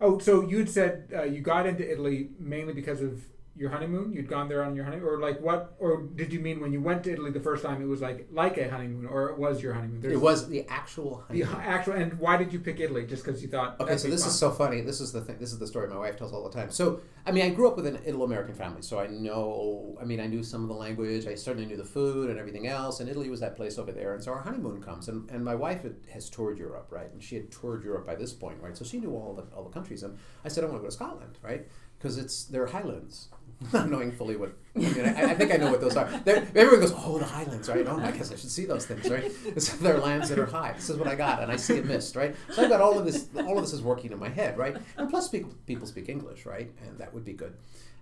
Oh, 0.00 0.18
so 0.18 0.42
you 0.42 0.58
had 0.58 0.68
said 0.70 1.08
uh, 1.14 1.22
you 1.22 1.40
got 1.40 1.66
into 1.66 1.88
Italy 1.90 2.30
mainly 2.38 2.72
because 2.72 3.00
of 3.02 3.22
your 3.56 3.70
honeymoon. 3.70 4.12
You'd 4.12 4.28
gone 4.28 4.48
there 4.48 4.62
on 4.64 4.74
your 4.74 4.84
honeymoon, 4.84 5.08
or 5.08 5.20
like 5.20 5.40
what? 5.40 5.74
Or 5.78 6.02
did 6.02 6.32
you 6.32 6.40
mean 6.40 6.60
when 6.60 6.72
you 6.72 6.80
went 6.80 7.04
to 7.04 7.12
Italy 7.12 7.30
the 7.30 7.40
first 7.40 7.62
time, 7.62 7.80
it 7.80 7.86
was 7.86 8.00
like 8.00 8.26
like 8.30 8.58
a 8.58 8.68
honeymoon, 8.68 9.06
or 9.06 9.28
it 9.30 9.38
was 9.38 9.62
your 9.62 9.74
honeymoon? 9.74 10.10
It 10.10 10.20
was 10.20 10.48
the 10.48 10.66
actual. 10.68 11.24
honeymoon. 11.28 11.50
the 11.50 11.56
actual. 11.58 11.92
And 11.94 12.18
why 12.18 12.36
did 12.36 12.52
you 12.52 12.58
pick 12.58 12.80
Italy? 12.80 13.06
Just 13.06 13.24
because 13.24 13.42
you 13.42 13.48
thought? 13.48 13.80
Okay, 13.80 13.96
so 13.96 14.08
this 14.08 14.22
fun. 14.22 14.28
is 14.30 14.38
so 14.38 14.50
funny. 14.50 14.80
This 14.80 15.00
is 15.00 15.12
the 15.12 15.20
thing. 15.20 15.38
This 15.38 15.52
is 15.52 15.58
the 15.58 15.66
story 15.66 15.88
my 15.88 15.98
wife 15.98 16.16
tells 16.16 16.32
all 16.32 16.48
the 16.48 16.56
time. 16.56 16.70
So, 16.70 17.00
I 17.26 17.32
mean, 17.32 17.44
I 17.44 17.50
grew 17.50 17.68
up 17.68 17.76
with 17.76 17.86
an 17.86 17.96
Italo-American 18.04 18.54
family, 18.54 18.82
so 18.82 18.98
I 18.98 19.06
know. 19.06 19.96
I 20.00 20.04
mean, 20.04 20.20
I 20.20 20.26
knew 20.26 20.42
some 20.42 20.62
of 20.62 20.68
the 20.68 20.74
language. 20.74 21.26
I 21.26 21.34
certainly 21.34 21.66
knew 21.66 21.76
the 21.76 21.84
food 21.84 22.30
and 22.30 22.38
everything 22.38 22.66
else. 22.66 23.00
And 23.00 23.08
Italy 23.08 23.30
was 23.30 23.40
that 23.40 23.56
place 23.56 23.78
over 23.78 23.92
there. 23.92 24.14
And 24.14 24.22
so 24.22 24.32
our 24.32 24.40
honeymoon 24.40 24.82
comes, 24.82 25.08
and, 25.08 25.30
and 25.30 25.44
my 25.44 25.54
wife 25.54 25.82
had, 25.82 25.96
has 26.12 26.28
toured 26.28 26.58
Europe, 26.58 26.88
right? 26.90 27.10
And 27.12 27.22
she 27.22 27.36
had 27.36 27.50
toured 27.52 27.84
Europe 27.84 28.06
by 28.06 28.16
this 28.16 28.32
point, 28.32 28.58
right? 28.60 28.76
So 28.76 28.84
she 28.84 28.98
knew 28.98 29.14
all 29.14 29.34
the 29.34 29.44
all 29.54 29.62
the 29.62 29.70
countries. 29.70 30.02
And 30.02 30.18
I 30.44 30.48
said, 30.48 30.64
I 30.64 30.66
want 30.66 30.78
to 30.78 30.82
go 30.82 30.88
to 30.88 30.92
Scotland, 30.92 31.38
right? 31.42 31.66
Because 32.04 32.18
it's 32.18 32.44
they're 32.44 32.66
highlands. 32.66 33.28
Not 33.72 33.88
knowing 33.88 34.12
fully 34.12 34.36
what 34.36 34.52
I 34.76 34.78
mean, 34.78 35.00
I, 35.06 35.30
I 35.30 35.34
think 35.34 35.50
I 35.54 35.56
know 35.56 35.70
what 35.70 35.80
those 35.80 35.96
are. 35.96 36.04
They're, 36.22 36.46
everyone 36.54 36.80
goes, 36.80 36.92
"Oh, 36.94 37.16
the 37.18 37.24
Highlands, 37.24 37.66
right? 37.66 37.86
Oh, 37.88 37.98
I 37.98 38.10
guess 38.10 38.30
I 38.30 38.36
should 38.36 38.50
see 38.50 38.66
those 38.66 38.84
things, 38.84 39.08
right? 39.08 39.32
So 39.58 39.76
they're 39.78 39.96
lands 39.98 40.28
that 40.28 40.38
are 40.38 40.44
high. 40.44 40.72
This 40.72 40.90
is 40.90 40.98
what 40.98 41.08
I 41.08 41.14
got, 41.14 41.42
and 41.42 41.50
I 41.50 41.56
see 41.56 41.78
a 41.78 41.82
mist, 41.82 42.14
right? 42.14 42.36
So 42.52 42.62
I've 42.62 42.68
got 42.68 42.82
all 42.82 42.98
of 42.98 43.06
this. 43.06 43.28
All 43.36 43.56
of 43.56 43.64
this 43.64 43.72
is 43.72 43.80
working 43.80 44.12
in 44.12 44.18
my 44.18 44.28
head, 44.28 44.58
right? 44.58 44.76
And 44.98 45.08
plus, 45.08 45.28
people, 45.30 45.54
people 45.64 45.86
speak 45.86 46.10
English, 46.10 46.44
right? 46.44 46.70
And 46.86 46.98
that 46.98 47.14
would 47.14 47.24
be 47.24 47.32
good. 47.32 47.54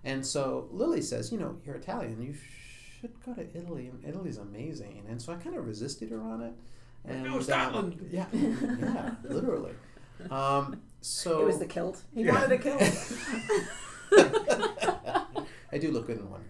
And 0.03 0.25
so 0.25 0.67
Lily 0.71 1.01
says, 1.01 1.31
"You 1.31 1.37
know, 1.37 1.55
you're 1.65 1.75
Italian. 1.75 2.21
You 2.21 2.35
should 2.99 3.13
go 3.25 3.33
to 3.33 3.47
Italy. 3.57 3.87
And 3.87 4.03
Italy's 4.05 4.37
amazing." 4.37 5.05
And 5.07 5.21
so 5.21 5.31
I 5.31 5.35
kind 5.37 5.55
of 5.55 5.65
resisted 5.65 6.09
her 6.09 6.21
on 6.21 6.41
it. 6.41 6.53
And 7.05 7.23
No, 7.23 7.35
um, 7.35 7.41
Scotland. 7.41 8.09
yeah, 8.11 8.25
yeah, 8.33 9.11
literally. 9.23 9.71
Um, 10.29 10.81
so 10.99 11.41
It 11.41 11.45
was 11.45 11.59
the 11.59 11.65
kilt. 11.67 12.01
He 12.13 12.23
Yeah. 12.23 12.33
wanted 12.33 12.51
a 12.51 12.57
kilt. 12.57 12.81
I 15.71 15.77
do 15.79 15.91
look 15.91 16.07
good 16.07 16.17
in 16.17 16.29
one. 16.29 16.43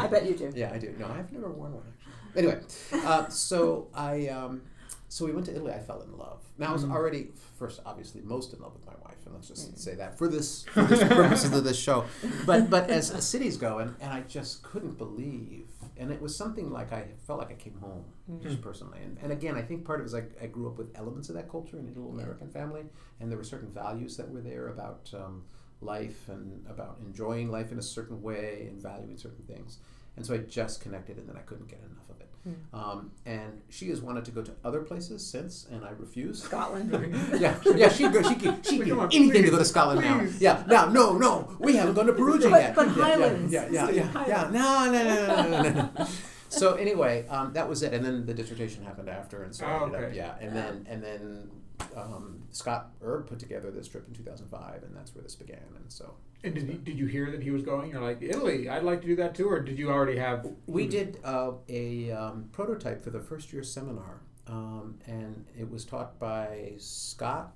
I 0.00 0.06
bet 0.06 0.26
you 0.26 0.34
do. 0.36 0.52
Yeah, 0.54 0.70
I 0.72 0.78
do. 0.78 0.94
No, 0.98 1.06
I've 1.06 1.32
never 1.32 1.50
worn 1.50 1.72
one 1.74 1.82
actually. 1.88 2.12
Anyway, 2.36 2.60
uh, 3.06 3.28
so 3.28 3.88
I 3.94 4.28
um, 4.28 4.62
so 5.08 5.24
we 5.24 5.32
went 5.32 5.46
to 5.46 5.52
Italy. 5.54 5.72
I 5.72 5.78
fell 5.78 6.02
in 6.02 6.16
love. 6.18 6.42
Now 6.58 6.70
I 6.70 6.72
was 6.72 6.84
Mhm. 6.84 6.92
already 6.92 7.28
first, 7.58 7.80
obviously, 7.86 8.20
most 8.22 8.52
in 8.52 8.60
love 8.60 8.74
with 8.74 8.84
my 8.84 8.92
wife, 9.02 9.16
and 9.24 9.34
let's 9.34 9.48
just 9.48 9.72
Mm. 9.74 9.78
say 9.78 9.94
that 9.94 10.18
for 10.18 10.28
this 10.28 10.64
for 10.64 10.82
this 10.82 11.02
purposes 11.02 11.52
of 11.56 11.64
this 11.64 11.78
show. 11.78 12.04
But 12.44 12.68
but 12.68 12.90
as 12.90 13.06
cities 13.24 13.56
go, 13.56 13.78
and, 13.78 13.94
and 14.00 14.12
I 14.12 14.20
just 14.22 14.62
couldn't 14.62 14.98
believe, 14.98 15.68
and 15.96 16.12
it 16.12 16.20
was 16.20 16.36
something 16.36 16.70
like 16.70 16.92
I 16.92 17.06
felt 17.26 17.38
like 17.38 17.50
I 17.50 17.54
came 17.54 17.78
home, 17.80 18.04
just 18.42 18.60
personally. 18.60 18.98
And, 19.02 19.16
and 19.22 19.32
again, 19.32 19.54
I 19.54 19.62
think 19.62 19.86
part 19.86 20.00
of 20.00 20.04
it 20.04 20.08
is 20.08 20.14
I, 20.14 20.24
I 20.42 20.46
grew 20.48 20.68
up 20.68 20.76
with 20.76 20.88
elements 20.94 21.30
of 21.30 21.36
that 21.36 21.48
culture 21.48 21.78
in 21.78 21.86
an 21.86 21.92
Italo 21.92 22.08
American 22.10 22.50
family, 22.50 22.84
and 23.20 23.30
there 23.30 23.38
were 23.38 23.44
certain 23.44 23.70
values 23.70 24.18
that 24.18 24.28
were 24.30 24.42
there 24.42 24.68
about. 24.68 25.10
Um, 25.14 25.44
life 25.80 26.28
and 26.28 26.64
about 26.68 26.98
enjoying 27.06 27.50
life 27.50 27.70
in 27.72 27.78
a 27.78 27.82
certain 27.82 28.22
way 28.22 28.66
and 28.68 28.80
valuing 28.80 29.16
certain 29.16 29.44
things. 29.44 29.78
And 30.16 30.24
so 30.24 30.34
I 30.34 30.38
just 30.38 30.80
connected 30.80 31.18
and 31.18 31.28
then 31.28 31.36
I 31.36 31.40
couldn't 31.40 31.68
get 31.68 31.80
enough 31.80 32.08
of 32.08 32.20
it. 32.20 32.28
Mm. 32.48 32.78
Um, 32.78 33.10
and 33.26 33.60
she 33.68 33.88
has 33.90 34.00
wanted 34.00 34.24
to 34.26 34.30
go 34.30 34.40
to 34.40 34.52
other 34.64 34.80
places 34.80 35.26
since, 35.26 35.66
and 35.70 35.84
I 35.84 35.90
refuse. 35.90 36.42
Scotland. 36.44 36.92
yeah, 37.40 37.56
yeah, 37.74 37.88
she'd 37.88 38.12
go. 38.12 38.22
She 38.22 38.36
could, 38.36 38.64
she'd 38.64 38.88
Come 38.88 39.00
on, 39.00 39.10
anything 39.12 39.42
to 39.42 39.50
go 39.50 39.58
to 39.58 39.64
Scotland 39.64 40.00
please. 40.00 40.40
now. 40.40 40.58
Yeah, 40.60 40.64
now, 40.68 40.86
no, 40.88 41.18
no, 41.18 41.56
we 41.58 41.74
haven't 41.76 41.94
gone 41.94 42.06
to 42.06 42.12
Perugia 42.12 42.48
But- 42.48 42.60
yet. 42.62 42.74
but 42.76 42.86
Yeah, 42.86 42.94
yeah, 42.96 43.02
Highlands. 43.04 43.52
Yeah, 43.52 43.68
yeah, 43.70 43.90
yeah, 43.90 44.24
yeah. 44.28 44.50
No, 44.52 44.92
no, 44.92 45.04
no, 45.04 45.26
no, 45.26 45.42
no, 45.62 45.62
no, 45.70 45.90
no. 45.98 46.06
So 46.48 46.74
anyway, 46.74 47.26
um, 47.28 47.52
that 47.54 47.68
was 47.68 47.82
it, 47.82 47.92
and 47.92 48.04
then 48.04 48.24
the 48.24 48.32
dissertation 48.32 48.84
happened 48.84 49.08
after, 49.10 49.42
and 49.42 49.52
so 49.54 49.66
I 49.66 49.80
Oh, 49.80 49.84
ended 49.86 50.04
up, 50.04 50.14
yeah, 50.14 50.34
and 50.40 50.54
then 50.56 50.86
and 50.88 51.02
then 51.02 51.50
um, 51.96 52.42
Scott 52.50 52.90
Erb 53.02 53.26
put 53.28 53.38
together 53.38 53.70
this 53.70 53.88
trip 53.88 54.06
in 54.08 54.14
2005, 54.14 54.82
and 54.82 54.96
that's 54.96 55.14
where 55.14 55.22
this 55.22 55.34
began, 55.34 55.60
and 55.76 55.90
so 55.90 56.14
And 56.44 56.54
did 56.54 56.66
you, 56.68 56.74
did 56.74 56.98
you 56.98 57.06
hear 57.06 57.30
that 57.30 57.42
he 57.42 57.50
was 57.50 57.62
going? 57.62 57.90
You're 57.90 58.00
like 58.02 58.22
Italy. 58.22 58.68
I'd 58.68 58.82
like 58.82 59.00
to 59.02 59.06
do 59.06 59.16
that 59.16 59.34
too, 59.34 59.48
or 59.48 59.60
did 59.60 59.78
you 59.78 59.90
already 59.90 60.18
have? 60.18 60.46
We 60.66 60.86
did 60.86 61.18
uh, 61.24 61.52
a 61.68 62.10
um, 62.12 62.48
prototype 62.52 63.02
for 63.02 63.10
the 63.10 63.20
first 63.20 63.52
year 63.52 63.62
seminar, 63.62 64.20
um, 64.46 64.98
and 65.06 65.46
it 65.58 65.70
was 65.70 65.84
taught 65.84 66.18
by 66.18 66.72
Scott, 66.78 67.52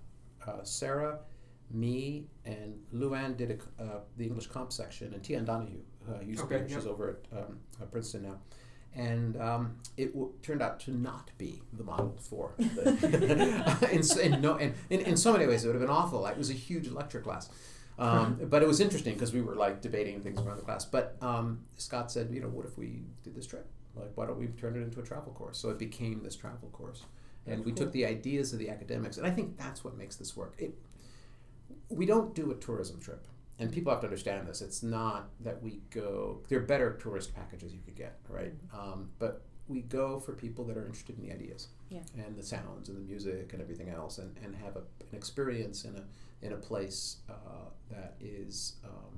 uh, 0.47 0.63
Sarah, 0.65 1.19
me, 1.71 2.27
and 2.45 2.79
Luann 2.93 3.37
did 3.37 3.51
a, 3.79 3.83
uh, 3.83 4.01
the 4.17 4.25
English 4.27 4.49
comp 4.49 4.73
section, 4.73 5.15
and 5.15 5.23
Tian 5.23 5.45
Donahue, 5.45 5.81
uh, 6.09 6.21
used 6.21 6.41
to 6.41 6.45
Okay, 6.47 6.59
here. 6.59 6.67
yep. 6.69 6.79
she's 6.79 6.87
over 6.87 7.11
at 7.33 7.39
um, 7.39 7.59
uh, 7.81 7.85
Princeton 7.87 8.23
now. 8.25 8.39
And 8.95 9.41
um, 9.41 9.77
it 9.97 10.07
w- 10.13 10.33
turned 10.43 10.63
out 10.63 10.81
to 10.81 10.91
not 10.91 11.31
be 11.39 11.63
the 11.73 11.85
model 11.85 12.17
for 12.21 12.53
the, 12.59 13.89
in, 13.93 13.99
s- 14.01 14.17
in, 14.17 14.41
no, 14.41 14.59
in 14.91 15.17
so 15.17 15.33
many 15.33 15.47
ways 15.47 15.65
it 15.65 15.69
would 15.69 15.75
have 15.77 15.81
been 15.83 15.91
awful. 15.91 16.27
It 16.27 16.37
was 16.37 16.51
a 16.51 16.55
huge 16.55 16.89
lecture 16.89 17.21
class. 17.21 17.49
Um, 17.99 18.39
but 18.51 18.63
it 18.63 18.67
was 18.69 18.81
interesting 18.81 19.15
because 19.15 19.33
we 19.33 19.43
were 19.43 19.55
like 19.55 19.81
debating 19.81 20.21
things 20.23 20.41
around 20.41 20.57
the 20.57 20.65
class. 20.65 20.85
But 20.85 21.17
um, 21.21 21.61
Scott 21.77 22.11
said, 22.11 22.31
you 22.33 22.41
know, 22.41 22.49
what 22.49 22.67
if 22.67 22.77
we 22.77 23.05
did 23.23 23.35
this 23.37 23.47
trip? 23.47 23.67
Like, 23.95 24.11
why 24.17 24.27
don't 24.27 24.39
we 24.39 24.47
turn 24.49 24.75
it 24.77 24.81
into 24.83 25.01
a 25.01 25.03
travel 25.03 25.33
course? 25.33 25.59
So 25.59 25.71
it 25.71 25.79
became 25.79 26.23
this 26.23 26.35
travel 26.37 26.69
course, 26.73 27.05
and 27.47 27.57
That's 27.59 27.67
we 27.67 27.73
cool. 27.73 27.85
took 27.85 27.93
the 27.93 28.07
ideas 28.07 28.53
of 28.53 28.59
the 28.59 28.71
academics, 28.71 29.19
and 29.19 29.27
I 29.27 29.31
think 29.31 29.57
that's 29.59 29.85
what 29.85 29.97
makes 29.97 30.17
this 30.17 30.37
work. 30.37 30.55
It, 30.59 30.75
we 31.89 32.07
don't 32.07 32.35
do 32.35 32.51
a 32.51 32.55
tourism 32.55 33.01
trip, 33.01 33.27
and 33.61 33.71
people 33.73 33.93
have 33.93 34.01
to 34.01 34.07
understand 34.07 34.49
this. 34.49 34.61
It's 34.63 34.83
not 34.83 35.29
that 35.41 35.63
we 35.63 35.81
go. 35.91 36.41
There 36.49 36.59
are 36.59 36.63
better 36.63 36.95
tourist 37.01 37.35
packages 37.35 37.73
you 37.73 37.81
could 37.85 37.95
get, 37.97 38.19
right? 38.29 38.53
Um, 38.73 39.11
but 39.19 39.43
we 39.69 39.83
go 39.83 40.19
for 40.19 40.33
people 40.33 40.65
that 40.65 40.77
are 40.77 40.85
interested 40.87 41.17
in 41.17 41.23
the 41.25 41.33
ideas 41.33 41.69
Yeah. 41.91 42.01
and 42.17 42.37
the 42.37 42.43
sounds 42.43 42.89
and 42.89 42.97
the 42.99 43.03
music 43.03 43.53
and 43.53 43.63
everything 43.63 43.89
else, 43.89 44.19
and, 44.19 44.37
and 44.43 44.55
have 44.57 44.75
a, 44.77 44.81
an 44.81 45.15
experience 45.15 45.85
in 45.85 45.95
a 45.97 46.03
in 46.43 46.53
a 46.55 46.57
place 46.57 47.19
uh, 47.29 47.69
that 47.91 48.15
is 48.21 48.77
um, 48.85 49.15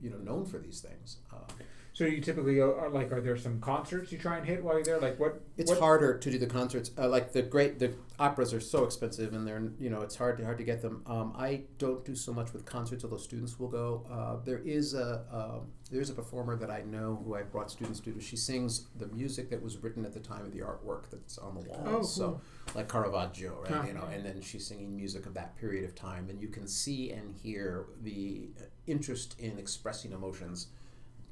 you 0.00 0.08
know 0.08 0.18
known 0.18 0.46
for 0.46 0.58
these 0.58 0.80
things. 0.80 1.18
Uh, 1.32 1.52
So 1.92 2.04
you 2.04 2.20
typically 2.20 2.60
are 2.60 2.88
like, 2.88 3.12
are 3.12 3.20
there 3.20 3.36
some 3.36 3.60
concerts 3.60 4.12
you 4.12 4.18
try 4.18 4.36
and 4.36 4.46
hit 4.46 4.62
while 4.62 4.74
you're 4.74 4.84
there? 4.84 5.00
Like 5.00 5.18
what? 5.18 5.40
it's 5.56 5.70
what, 5.70 5.80
harder 5.80 6.16
to 6.16 6.30
do 6.30 6.38
the 6.38 6.46
concerts. 6.46 6.90
Uh, 6.96 7.08
like 7.08 7.32
the 7.32 7.42
great 7.42 7.78
the 7.78 7.92
operas 8.18 8.54
are 8.54 8.60
so 8.60 8.84
expensive, 8.84 9.34
and 9.34 9.46
they're 9.46 9.62
you 9.78 9.90
know 9.90 10.00
it's 10.02 10.16
hard 10.16 10.38
to 10.38 10.44
hard 10.44 10.58
to 10.58 10.64
get 10.64 10.82
them. 10.82 11.02
Um, 11.06 11.34
I 11.36 11.62
don't 11.78 12.04
do 12.04 12.14
so 12.14 12.32
much 12.32 12.52
with 12.52 12.64
concerts, 12.64 13.04
although 13.04 13.16
students 13.16 13.58
will 13.58 13.68
go. 13.68 14.06
Uh, 14.10 14.36
there 14.44 14.60
is 14.64 14.94
a 14.94 15.24
um 15.32 15.72
there 15.90 16.00
is 16.00 16.10
a 16.10 16.14
performer 16.14 16.56
that 16.56 16.70
I 16.70 16.82
know 16.82 17.20
who 17.24 17.34
I 17.34 17.42
brought 17.42 17.70
students 17.70 17.98
to. 18.00 18.20
She 18.20 18.36
sings 18.36 18.86
the 18.96 19.08
music 19.08 19.50
that 19.50 19.60
was 19.60 19.76
written 19.78 20.04
at 20.04 20.12
the 20.12 20.20
time 20.20 20.46
of 20.46 20.52
the 20.52 20.60
artwork 20.60 21.10
that's 21.10 21.38
on 21.38 21.54
the 21.54 21.60
wall. 21.60 21.82
Oh, 21.86 22.02
So 22.02 22.40
like 22.76 22.88
Caravaggio, 22.88 23.60
right? 23.62 23.72
Huh. 23.72 23.82
You 23.86 23.94
know, 23.94 24.08
and 24.12 24.24
then 24.24 24.40
she's 24.40 24.66
singing 24.66 24.96
music 24.96 25.26
of 25.26 25.34
that 25.34 25.56
period 25.56 25.84
of 25.84 25.96
time, 25.96 26.30
and 26.30 26.40
you 26.40 26.48
can 26.48 26.68
see 26.68 27.10
and 27.10 27.34
hear 27.34 27.86
the 28.02 28.50
uh, 28.60 28.64
interest 28.86 29.34
in 29.40 29.58
expressing 29.58 30.12
emotions 30.12 30.68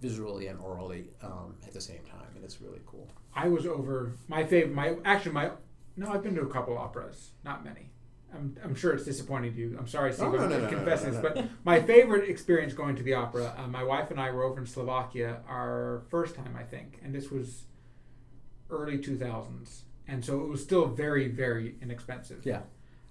visually 0.01 0.47
and 0.47 0.59
orally 0.61 1.11
um, 1.23 1.57
at 1.67 1.73
the 1.73 1.81
same 1.81 2.03
time, 2.11 2.29
and 2.35 2.45
it's 2.45 2.61
really 2.61 2.81
cool. 2.87 3.09
I 3.35 3.49
was 3.49 3.67
over 3.67 4.13
my 4.29 4.45
favorite. 4.45 4.75
My 4.75 4.97
actually 5.05 5.33
my 5.33 5.51
no, 5.97 6.11
I've 6.11 6.23
been 6.23 6.35
to 6.37 6.43
a 6.43 6.49
couple 6.49 6.79
operas, 6.79 7.31
not 7.45 7.65
many. 7.65 7.91
I'm, 8.33 8.57
I'm 8.63 8.75
sure 8.75 8.93
it's 8.93 9.05
disappointing 9.05 9.55
to 9.55 9.59
you. 9.59 9.77
I'm 9.79 9.89
sorry, 9.89 10.13
Steve. 10.13 10.27
Oh, 10.27 10.33
no, 10.33 10.45
I'm 10.45 10.51
no, 10.51 10.59
no, 10.59 10.65
no, 10.65 10.71
confessing 10.71 11.13
this, 11.13 11.21
but 11.21 11.47
my 11.65 11.81
favorite 11.81 12.29
experience 12.29 12.75
going 12.75 12.95
to 12.97 13.03
the 13.03 13.15
opera. 13.15 13.55
Uh, 13.57 13.67
my 13.67 13.83
wife 13.83 14.11
and 14.11 14.21
I 14.21 14.31
were 14.31 14.45
over 14.45 14.61
in 14.61 14.67
Slovakia 14.67 15.39
our 15.49 16.03
first 16.11 16.35
time, 16.35 16.55
I 16.59 16.63
think, 16.63 17.01
and 17.03 17.15
this 17.15 17.31
was 17.31 17.65
early 18.71 18.99
2000s, 18.99 19.81
and 20.07 20.25
so 20.25 20.43
it 20.43 20.49
was 20.49 20.63
still 20.63 20.87
very, 20.87 21.29
very 21.29 21.77
inexpensive. 21.81 22.45
Yeah. 22.45 22.61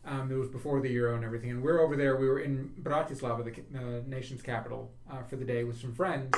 Um, 0.06 0.32
it 0.32 0.36
was 0.36 0.48
before 0.48 0.80
the 0.80 0.90
euro 0.90 1.16
and 1.16 1.26
everything, 1.26 1.50
and 1.50 1.62
we're 1.62 1.82
over 1.82 1.98
there. 1.98 2.16
We 2.16 2.30
were 2.30 2.40
in 2.40 2.72
Bratislava, 2.82 3.44
the 3.44 3.78
uh, 3.78 4.02
nation's 4.06 4.42
capital, 4.42 4.92
uh, 5.12 5.24
for 5.24 5.36
the 5.36 5.44
day 5.44 5.66
with 5.66 5.82
some 5.82 5.94
friends, 5.94 6.34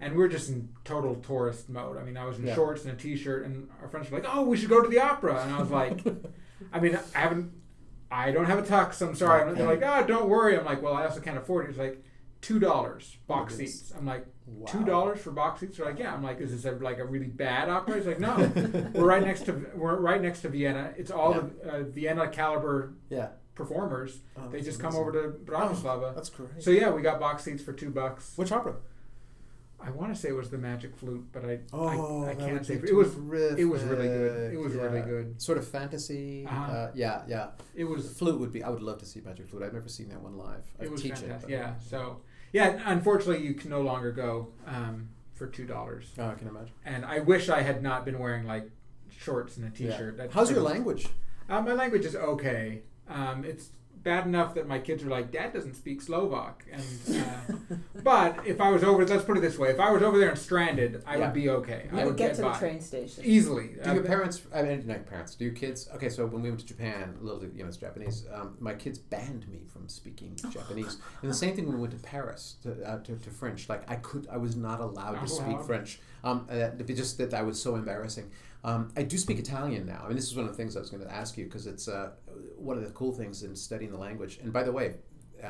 and 0.00 0.12
we 0.12 0.18
were 0.18 0.28
just 0.28 0.48
in 0.50 0.68
total 0.84 1.14
tourist 1.16 1.68
mode. 1.68 1.96
I 1.98 2.02
mean, 2.04 2.16
I 2.16 2.24
was 2.24 2.38
in 2.38 2.46
Yeah. 2.46 2.54
shorts 2.54 2.84
and 2.84 2.92
a 2.92 2.96
t-shirt, 2.96 3.44
and 3.46 3.68
our 3.80 3.88
friends 3.88 4.10
were 4.10 4.18
like, 4.18 4.28
"Oh, 4.32 4.42
we 4.42 4.56
should 4.56 4.68
go 4.68 4.82
to 4.82 4.88
the 4.88 4.98
opera," 5.00 5.40
and 5.42 5.52
I 5.54 5.60
was 5.60 5.70
like, 5.70 6.00
"I 6.72 6.80
mean, 6.80 6.98
I 7.14 7.18
haven't, 7.18 7.52
I 8.10 8.30
don't 8.32 8.46
have 8.46 8.58
a 8.58 8.62
tux. 8.62 9.00
I'm 9.06 9.14
sorry." 9.14 9.48
And 9.48 9.56
they're 9.56 9.66
like, 9.66 9.82
"Oh, 9.82 10.06
don't 10.06 10.28
worry." 10.28 10.58
I'm 10.58 10.64
like, 10.64 10.82
"Well, 10.82 10.94
I 10.94 11.04
also 11.04 11.20
can't 11.20 11.38
afford 11.38 11.66
it." 11.66 11.70
It's 11.70 11.78
like 11.78 12.02
two 12.40 12.58
dollars 12.58 13.16
box 13.26 13.54
Goodness. 13.54 13.80
seats. 13.80 13.92
I'm 13.96 14.04
like, 14.06 14.26
Wow. 14.46 14.66
two 14.66 14.84
dollars 14.84 15.20
for 15.20 15.30
box 15.30 15.60
seats? 15.60 15.78
They're 15.78 15.86
like, 15.86 15.98
"Yeah." 15.98 16.12
I'm 16.12 16.22
like, 16.22 16.38
"Is 16.40 16.50
this 16.50 16.64
a, 16.70 16.76
like 16.76 16.98
a 16.98 17.04
really 17.04 17.28
bad 17.28 17.70
opera?" 17.70 17.94
He's 17.96 18.06
like, 18.06 18.20
"No, 18.20 18.36
we're 18.94 19.06
right 19.06 19.22
next 19.22 19.46
to 19.46 19.52
we're 19.74 19.96
right 19.96 20.20
next 20.20 20.42
to 20.42 20.48
Vienna. 20.50 20.92
It's 20.98 21.10
all 21.10 21.32
the 21.32 21.70
uh, 21.70 21.82
Vienna 21.84 22.28
caliber 22.28 22.92
Yeah. 23.08 23.28
performers. 23.54 24.20
Oh, 24.36 24.48
they 24.50 24.60
just 24.60 24.80
come 24.80 24.94
over 24.94 25.10
to 25.12 25.28
Bratislava. 25.38 26.14
That's 26.14 26.28
great. 26.28 26.62
So 26.62 26.70
yeah, 26.70 26.90
we 26.90 27.00
got 27.00 27.18
box 27.20 27.44
seats 27.44 27.62
for 27.62 27.72
two 27.72 27.88
bucks. 27.90 28.32
Which 28.36 28.52
opera? 28.52 28.74
I 29.86 29.90
want 29.90 30.14
to 30.14 30.18
say 30.20 30.30
it 30.30 30.32
was 30.36 30.48
the 30.50 30.58
Magic 30.58 30.96
Flute, 30.96 31.26
but 31.32 31.44
I 31.44 31.58
Oh, 31.72 32.24
I, 32.24 32.30
I 32.30 32.34
can't 32.34 32.64
say 32.64 32.74
it 32.74 32.94
was 32.94 33.14
terrific. 33.14 33.58
it 33.58 33.64
was 33.66 33.82
really 33.82 34.08
good. 34.08 34.54
It 34.54 34.58
was 34.58 34.74
Yeah. 34.74 34.82
really 34.82 35.02
good. 35.02 35.42
Sort 35.42 35.58
of 35.58 35.66
fantasy. 35.68 36.46
Uh-huh. 36.46 36.72
Uh, 36.72 36.90
yeah, 36.94 37.22
yeah. 37.28 37.48
it 37.74 37.84
was 37.84 38.10
Flute 38.18 38.40
would 38.40 38.52
be. 38.52 38.62
I 38.62 38.70
would 38.70 38.82
love 38.82 38.98
to 38.98 39.06
see 39.06 39.20
Magic 39.20 39.48
Flute. 39.48 39.62
I've 39.62 39.74
never 39.74 39.88
seen 39.88 40.08
that 40.08 40.20
one 40.22 40.36
live. 40.38 40.64
I 40.80 40.84
it 40.84 40.90
was 40.90 41.02
teach 41.02 41.12
fantastic. 41.12 41.34
it. 41.36 41.42
but- 41.42 41.50
yeah. 41.50 41.74
So 41.78 42.20
yeah, 42.52 42.80
unfortunately, 42.86 43.44
you 43.46 43.54
can 43.54 43.70
no 43.70 43.82
longer 43.82 44.10
go 44.12 44.48
um, 44.66 45.08
for 45.34 45.46
two 45.48 45.66
dollars. 45.66 46.12
Oh, 46.18 46.28
I 46.28 46.34
can 46.34 46.48
imagine. 46.48 46.72
And 46.84 47.04
I 47.04 47.18
wish 47.20 47.48
I 47.48 47.60
had 47.62 47.82
not 47.82 48.04
been 48.04 48.18
wearing 48.18 48.46
like 48.46 48.70
shorts 49.10 49.56
and 49.56 49.66
a 49.66 49.68
Yeah. 49.82 49.90
t-shirt. 49.90 50.16
That- 50.16 50.32
How's 50.32 50.50
your 50.50 50.60
language? 50.62 51.08
Uh, 51.48 51.60
my 51.60 51.72
language 51.74 52.04
is 52.06 52.16
okay. 52.16 52.82
Um, 53.08 53.44
it's 53.44 53.68
bad 54.04 54.26
enough 54.26 54.54
that 54.54 54.68
my 54.68 54.78
kids 54.78 55.02
are 55.02 55.08
like, 55.08 55.32
"Dad 55.32 55.52
doesn't 55.52 55.74
speak 55.74 56.00
Slovak," 56.02 56.64
and 56.70 56.82
uh, 57.10 57.76
but 58.04 58.46
if 58.46 58.60
I 58.60 58.70
was 58.70 58.84
over, 58.84 59.04
let's 59.04 59.24
put 59.24 59.36
it 59.36 59.40
this 59.40 59.58
way: 59.58 59.70
if 59.70 59.80
I 59.80 59.90
was 59.90 60.02
over 60.02 60.18
there 60.18 60.28
and 60.28 60.38
stranded, 60.38 61.02
I 61.06 61.16
Yeah. 61.16 61.24
would 61.24 61.34
be 61.34 61.48
okay. 61.48 61.88
You 61.90 61.98
I 61.98 62.04
would 62.04 62.10
would 62.12 62.16
get 62.16 62.28
get 62.28 62.36
to 62.36 62.42
the 62.42 62.52
train 62.52 62.80
station. 62.80 63.24
easily. 63.24 63.76
Do 63.82 63.90
Uh, 63.90 63.94
your 63.94 64.04
parents? 64.04 64.42
I 64.54 64.62
mean, 64.62 64.86
not 64.86 64.94
your 64.98 65.04
parents. 65.04 65.34
Do 65.34 65.44
your 65.44 65.54
kids? 65.54 65.88
Okay, 65.94 66.08
so 66.08 66.26
when 66.26 66.42
we 66.42 66.50
went 66.50 66.60
to 66.60 66.66
Japan, 66.66 67.16
a 67.20 67.24
little, 67.24 67.40
bit, 67.40 67.52
you 67.54 67.62
know, 67.62 67.68
it's 67.68 67.78
Japanese. 67.78 68.26
Um, 68.32 68.56
my 68.60 68.74
kids 68.74 68.98
banned 68.98 69.48
me 69.48 69.62
from 69.72 69.88
speaking 69.88 70.36
Japanese, 70.50 70.98
and 71.22 71.30
the 71.30 71.34
same 71.34 71.56
thing 71.56 71.66
when 71.66 71.76
we 71.76 71.80
went 71.80 71.94
to 71.94 71.98
Paris 72.00 72.56
to, 72.62 72.70
uh, 72.88 72.98
to, 73.02 73.16
to 73.16 73.30
French. 73.30 73.68
Like 73.68 73.90
I 73.90 73.96
could, 73.96 74.28
I 74.30 74.36
was 74.36 74.54
not 74.54 74.80
allowed 74.80 75.14
Not 75.14 75.26
to 75.26 75.28
speak. 75.28 75.60
French. 75.62 76.00
Um, 76.22 76.46
uh, 76.50 76.54
it 76.78 76.94
just 76.94 77.18
that 77.18 77.34
I 77.34 77.42
was 77.42 77.60
so 77.60 77.74
embarrassing. 77.74 78.30
Um, 78.64 78.90
I 78.96 79.02
do 79.02 79.18
speak 79.18 79.38
Italian 79.38 79.86
now. 79.86 80.00
I 80.02 80.08
mean, 80.08 80.16
this 80.16 80.26
is 80.26 80.34
one 80.34 80.46
of 80.46 80.50
the 80.50 80.56
things 80.56 80.74
I 80.74 80.80
was 80.80 80.88
going 80.88 81.02
to 81.04 81.12
ask 81.12 81.36
you 81.36 81.44
because 81.44 81.66
it's 81.66 81.86
uh, 81.86 82.12
one 82.56 82.78
of 82.78 82.84
the 82.84 82.90
cool 82.90 83.12
things 83.12 83.42
in 83.42 83.54
studying 83.54 83.90
the 83.90 83.98
language. 83.98 84.38
And 84.42 84.52
by 84.52 84.62
the 84.62 84.72
way, 84.72 84.94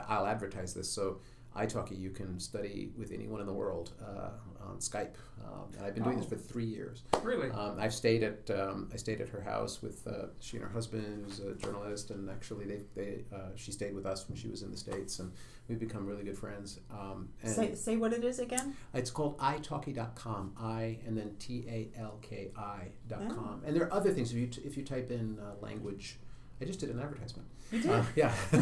I'll 0.09 0.27
advertise 0.27 0.75
this. 0.75 0.91
So 0.91 1.21
italki 1.57 1.97
you 1.99 2.11
can 2.11 2.39
study 2.41 2.91
with 2.97 3.13
anyone 3.13 3.41
in 3.41 3.47
the 3.47 3.53
world 3.53 3.93
uh, 4.03 4.31
on 4.69 4.79
Skype, 4.79 5.15
um, 5.45 5.67
and 5.77 5.87
I've 5.87 5.95
been 5.95 6.03
doing 6.05 6.17
this 6.17 6.27
Oh. 6.27 6.31
for 6.31 6.37
three 6.37 6.65
years. 6.65 7.03
really. 7.23 7.51
Um, 7.51 7.79
I've 7.79 7.95
stayed 7.95 8.23
at 8.23 8.51
um, 8.51 8.89
I 8.93 8.97
stayed 8.97 9.21
at 9.21 9.29
her 9.29 9.41
house 9.43 9.81
with 9.83 10.07
uh, 10.07 10.27
she 10.41 10.57
and 10.57 10.65
her 10.67 10.73
husband, 10.73 11.25
who's 11.27 11.39
a 11.41 11.55
journalist, 11.55 12.11
and 12.11 12.29
actually 12.31 12.65
they 12.67 12.81
they 12.95 13.25
uh, 13.35 13.51
she 13.57 13.71
stayed 13.73 13.95
with 13.95 14.07
us 14.07 14.29
when 14.29 14.37
she 14.37 14.49
was 14.49 14.63
in 14.63 14.71
the 14.71 14.77
states, 14.77 15.19
and 15.21 15.31
we've 15.69 15.79
become 15.79 16.07
really 16.07 16.25
good 16.25 16.39
friends. 16.39 16.81
Um, 16.91 17.29
and 17.43 17.53
Say, 17.55 17.75
say 17.75 17.97
what 17.97 18.13
it 18.13 18.25
is 18.25 18.39
again. 18.41 18.75
it's 18.93 19.11
called 19.11 19.39
italki.com, 19.39 20.53
I 20.59 20.99
and 21.07 21.17
then 21.17 21.37
T 21.39 21.65
A 21.69 21.91
L 22.01 22.19
K 22.23 22.51
I 22.57 22.89
dot 23.09 23.23
Oh. 23.31 23.61
and 23.65 23.77
there 23.77 23.85
are 23.85 23.93
other 23.93 24.11
things 24.11 24.33
if 24.33 24.39
you 24.39 24.47
t- 24.47 24.63
if 24.65 24.77
you 24.77 24.83
type 24.85 25.11
in 25.11 25.39
uh, 25.39 25.55
language. 25.61 26.19
I 26.61 26.65
just 26.65 26.81
did 26.81 26.91
an 26.91 27.01
advertisement. 27.01 27.49
You 27.73 27.81
did. 27.81 27.91
Uh, 27.91 28.03
yeah. 28.15 28.33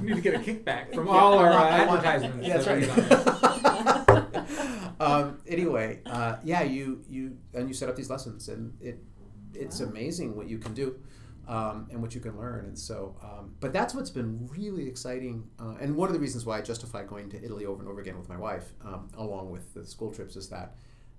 we 0.00 0.06
need 0.08 0.16
to 0.16 0.20
get 0.20 0.34
a 0.34 0.38
kickback 0.38 0.94
from 0.94 1.08
all 1.08 1.38
our 1.38 1.50
uh, 1.52 1.64
advertisements. 1.68 2.46
Yeah, 2.46 2.58
that's 2.58 2.66
that 2.66 2.80
we 2.80 2.86
got. 2.86 4.08
right. 4.08 5.00
um, 5.00 5.38
anyway, 5.46 6.00
uh, 6.06 6.36
yeah, 6.44 6.62
you 6.62 7.02
you 7.08 7.36
and 7.54 7.68
you 7.68 7.74
set 7.74 7.88
up 7.88 7.96
these 7.96 8.10
lessons, 8.10 8.48
and 8.48 8.76
it 8.80 9.02
it's 9.54 9.80
Wow. 9.80 9.88
amazing 9.88 10.36
what 10.36 10.48
you 10.48 10.58
can 10.58 10.74
do. 10.74 10.96
Um, 11.46 11.88
and 11.90 12.00
what 12.00 12.14
you 12.14 12.22
can 12.22 12.38
learn, 12.38 12.64
and 12.64 12.78
so, 12.78 13.16
um, 13.22 13.54
but 13.60 13.70
that's 13.70 13.94
what's 13.94 14.08
been 14.08 14.48
really 14.50 14.88
exciting, 14.88 15.44
uh, 15.60 15.74
and 15.78 15.94
one 15.94 16.08
of 16.08 16.14
the 16.14 16.18
reasons 16.18 16.46
why 16.46 16.56
I 16.56 16.62
justify 16.62 17.04
going 17.04 17.28
to 17.28 17.44
Italy 17.44 17.66
over 17.66 17.82
and 17.82 17.90
over 17.90 18.00
again 18.00 18.16
with 18.18 18.30
my 18.30 18.38
wife, 18.38 18.72
um, 18.82 19.08
along 19.18 19.50
with 19.50 19.74
the 19.74 19.84
school 19.84 20.10
trips, 20.10 20.36
is 20.36 20.48
that 20.48 20.74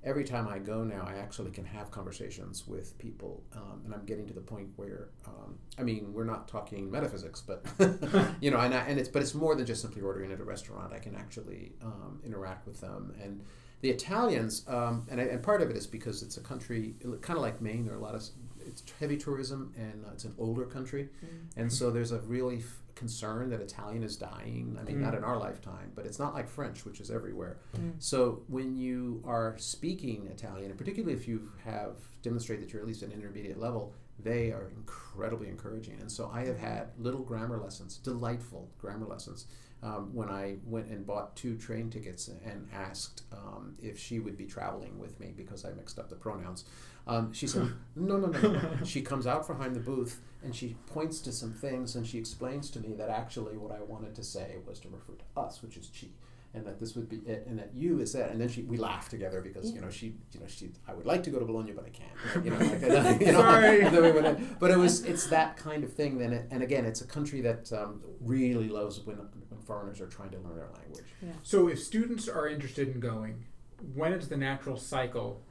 every 0.06 0.24
time 0.24 0.48
I 0.48 0.60
go 0.60 0.84
now, 0.84 1.04
I 1.08 1.16
actually 1.16 1.52
can 1.52 1.66
have 1.66 1.90
conversations 1.92 2.68
with 2.68 2.98
people, 3.00 3.44
um, 3.56 3.82
and 3.84 3.94
I'm 3.94 4.06
getting 4.06 4.28
to 4.28 4.34
the 4.34 4.42
point 4.42 4.70
where, 4.76 5.10
um, 5.26 5.58
I 5.78 5.84
mean, 5.84 6.14
we're 6.14 6.26
not 6.26 6.48
talking 6.48 6.90
metaphysics, 6.92 7.42
but 7.42 7.66
you 8.40 8.52
know, 8.52 8.60
and 8.60 8.74
I, 8.74 8.82
and 8.86 9.00
it's 9.00 9.10
but 9.10 9.22
it's 9.22 9.34
more 9.34 9.56
than 9.56 9.66
just 9.66 9.82
simply 9.82 10.02
ordering 10.02 10.32
at 10.32 10.40
a 10.40 10.44
restaurant. 10.44 10.94
I 10.94 11.00
can 11.00 11.16
actually 11.16 11.74
um, 11.82 12.22
interact 12.24 12.68
with 12.68 12.80
them, 12.80 13.14
and 13.22 13.42
the 13.82 13.90
Italians, 13.90 14.64
um, 14.68 15.06
and 15.10 15.20
I, 15.20 15.26
and 15.26 15.44
part 15.44 15.62
of 15.62 15.70
it 15.70 15.76
is 15.76 15.88
because 15.88 16.24
it's 16.24 16.38
a 16.38 16.42
country 16.42 16.96
kind 17.22 17.38
of 17.38 17.44
like 17.44 17.60
Maine. 17.62 17.86
There 17.86 17.96
are 17.96 17.98
a 17.98 18.02
lot 18.02 18.16
of 18.16 18.24
it's 18.68 18.84
heavy 19.00 19.18
tourism, 19.18 19.74
and 19.78 20.06
uh, 20.06 20.12
it's 20.14 20.26
an 20.26 20.36
older 20.38 20.66
country, 20.66 21.10
and 21.58 21.72
so 21.72 21.90
there's 21.92 22.12
a 22.12 22.20
really 22.20 22.58
f- 22.60 22.82
concern 22.96 23.50
that 23.50 23.62
Italian 23.62 24.04
is 24.04 24.16
dying. 24.16 24.78
I 24.80 24.84
mean, 24.84 25.02
not 25.02 25.14
Mm. 25.14 25.18
in 25.18 25.24
our 25.24 25.38
lifetime, 25.38 25.92
but 25.96 26.06
it's 26.06 26.18
not 26.20 26.34
like 26.34 26.48
French, 26.48 26.86
which 26.86 27.00
is 27.02 27.12
everywhere. 27.12 27.58
Mm. 27.78 27.94
So 28.00 28.44
when 28.48 28.76
you 28.78 29.22
are 29.26 29.58
speaking 29.58 30.28
Italian, 30.28 30.70
and 30.72 30.78
particularly 30.78 31.14
if 31.16 31.28
you 31.28 31.52
have 31.64 31.98
demonstrated 32.22 32.66
that 32.66 32.74
you're 32.74 32.82
at 32.82 32.88
least 32.88 33.04
an 33.04 33.12
intermediate 33.12 33.60
level, 33.60 33.94
they 34.18 34.52
are 34.52 34.70
incredibly 34.76 35.50
encouraging. 35.50 36.00
And 36.00 36.10
so 36.12 36.32
I 36.34 36.46
have 36.46 36.58
had 36.58 36.88
little 36.98 37.22
grammar 37.22 37.58
lessons, 37.58 37.98
delightful 37.98 38.70
grammar 38.80 39.06
lessons. 39.06 39.46
Um, 39.84 40.16
when 40.16 40.30
I 40.30 40.56
went 40.66 40.88
and 40.88 41.06
bought 41.06 41.36
two 41.36 41.58
train 41.58 41.90
tickets 41.92 42.30
and 42.44 42.68
asked 42.74 43.24
um, 43.32 43.76
if 43.80 44.00
she 44.00 44.20
would 44.20 44.36
be 44.38 44.46
traveling 44.46 44.98
with 44.98 45.20
me 45.20 45.34
because 45.36 45.64
I 45.66 45.74
mixed 45.74 46.00
up 46.00 46.10
the 46.10 46.16
pronouns, 46.16 46.64
um, 47.08 47.34
she 47.34 47.46
said, 47.46 47.70
no, 47.96 48.18
no, 48.18 48.28
no, 48.28 48.52
no. 48.54 48.70
she 48.84 49.02
comes 49.02 49.28
out 49.28 49.46
from 49.46 49.58
behind 49.58 49.76
the 49.76 49.82
booth 49.82 50.22
and 50.46 50.56
she 50.56 50.78
points 50.88 51.20
to 51.22 51.32
some 51.32 51.52
things 51.52 51.96
and 51.96 52.08
she 52.08 52.18
explains 52.18 52.70
to 52.72 52.80
me 52.80 52.94
that 52.94 53.10
actually 53.10 53.58
what 53.58 53.72
I 53.72 53.82
wanted 53.82 54.16
to 54.16 54.24
say 54.24 54.56
was 54.66 54.80
to 54.82 54.90
refer 54.90 55.14
to 55.14 55.42
us, 55.42 55.62
which 55.62 55.76
is 55.76 55.90
chi 56.00 56.08
and 56.56 56.66
that 56.66 56.80
this 56.80 56.96
would 56.96 57.10
be 57.10 57.18
it, 57.18 57.46
and 57.48 57.60
that 57.60 57.72
you 57.74 58.00
is 58.00 58.14
that, 58.14 58.32
and 58.32 58.40
then 58.40 58.48
she 58.48 58.64
we 58.64 58.78
laugh 58.78 59.10
together 59.10 59.42
because 59.42 59.72
you 59.74 59.82
know 59.82 59.90
she 59.90 60.16
you 60.32 60.40
know 60.40 60.48
she 60.48 60.72
I 60.88 60.94
would 60.94 61.06
like 61.06 61.22
to 61.24 61.30
go 61.30 61.38
to 61.38 61.46
Bologna 61.46 61.74
but 61.74 61.86
I 61.86 61.90
can't 61.90 62.46
you 62.46 62.52
know, 62.52 62.58
like, 62.58 63.20
you 63.20 63.32
know 63.34 63.42
Sorry. 63.42 63.82
and 63.86 63.96
then 63.96 64.04
we 64.04 64.12
went 64.12 64.40
in. 64.40 64.56
but 64.60 64.72
it 64.72 64.78
was 64.78 65.04
it's 65.04 65.28
that 65.28 65.58
kind 65.58 65.84
of 65.84 65.94
thing 65.94 66.18
then 66.18 66.32
it, 66.32 66.48
and 66.52 66.64
again 66.64 66.86
it's 66.86 67.02
a 67.02 67.08
country 67.08 67.42
that 67.42 67.72
um, 67.74 68.02
really 68.22 68.70
loves 68.70 69.02
when, 69.02 69.18
when 69.18 69.60
foreigners 69.62 70.00
are 70.00 70.08
trying 70.08 70.30
to 70.30 70.38
learn 70.40 70.56
their 70.56 70.70
language 70.74 71.06
Yeah. 71.22 71.34
So, 71.44 71.68
if 71.68 71.80
students 71.84 72.30
are 72.30 72.48
interested 72.48 72.88
in 72.88 73.00
going, 73.00 73.46
when 73.94 74.14
is 74.14 74.30
the 74.30 74.38
natural 74.38 74.78
cycle 74.78 75.42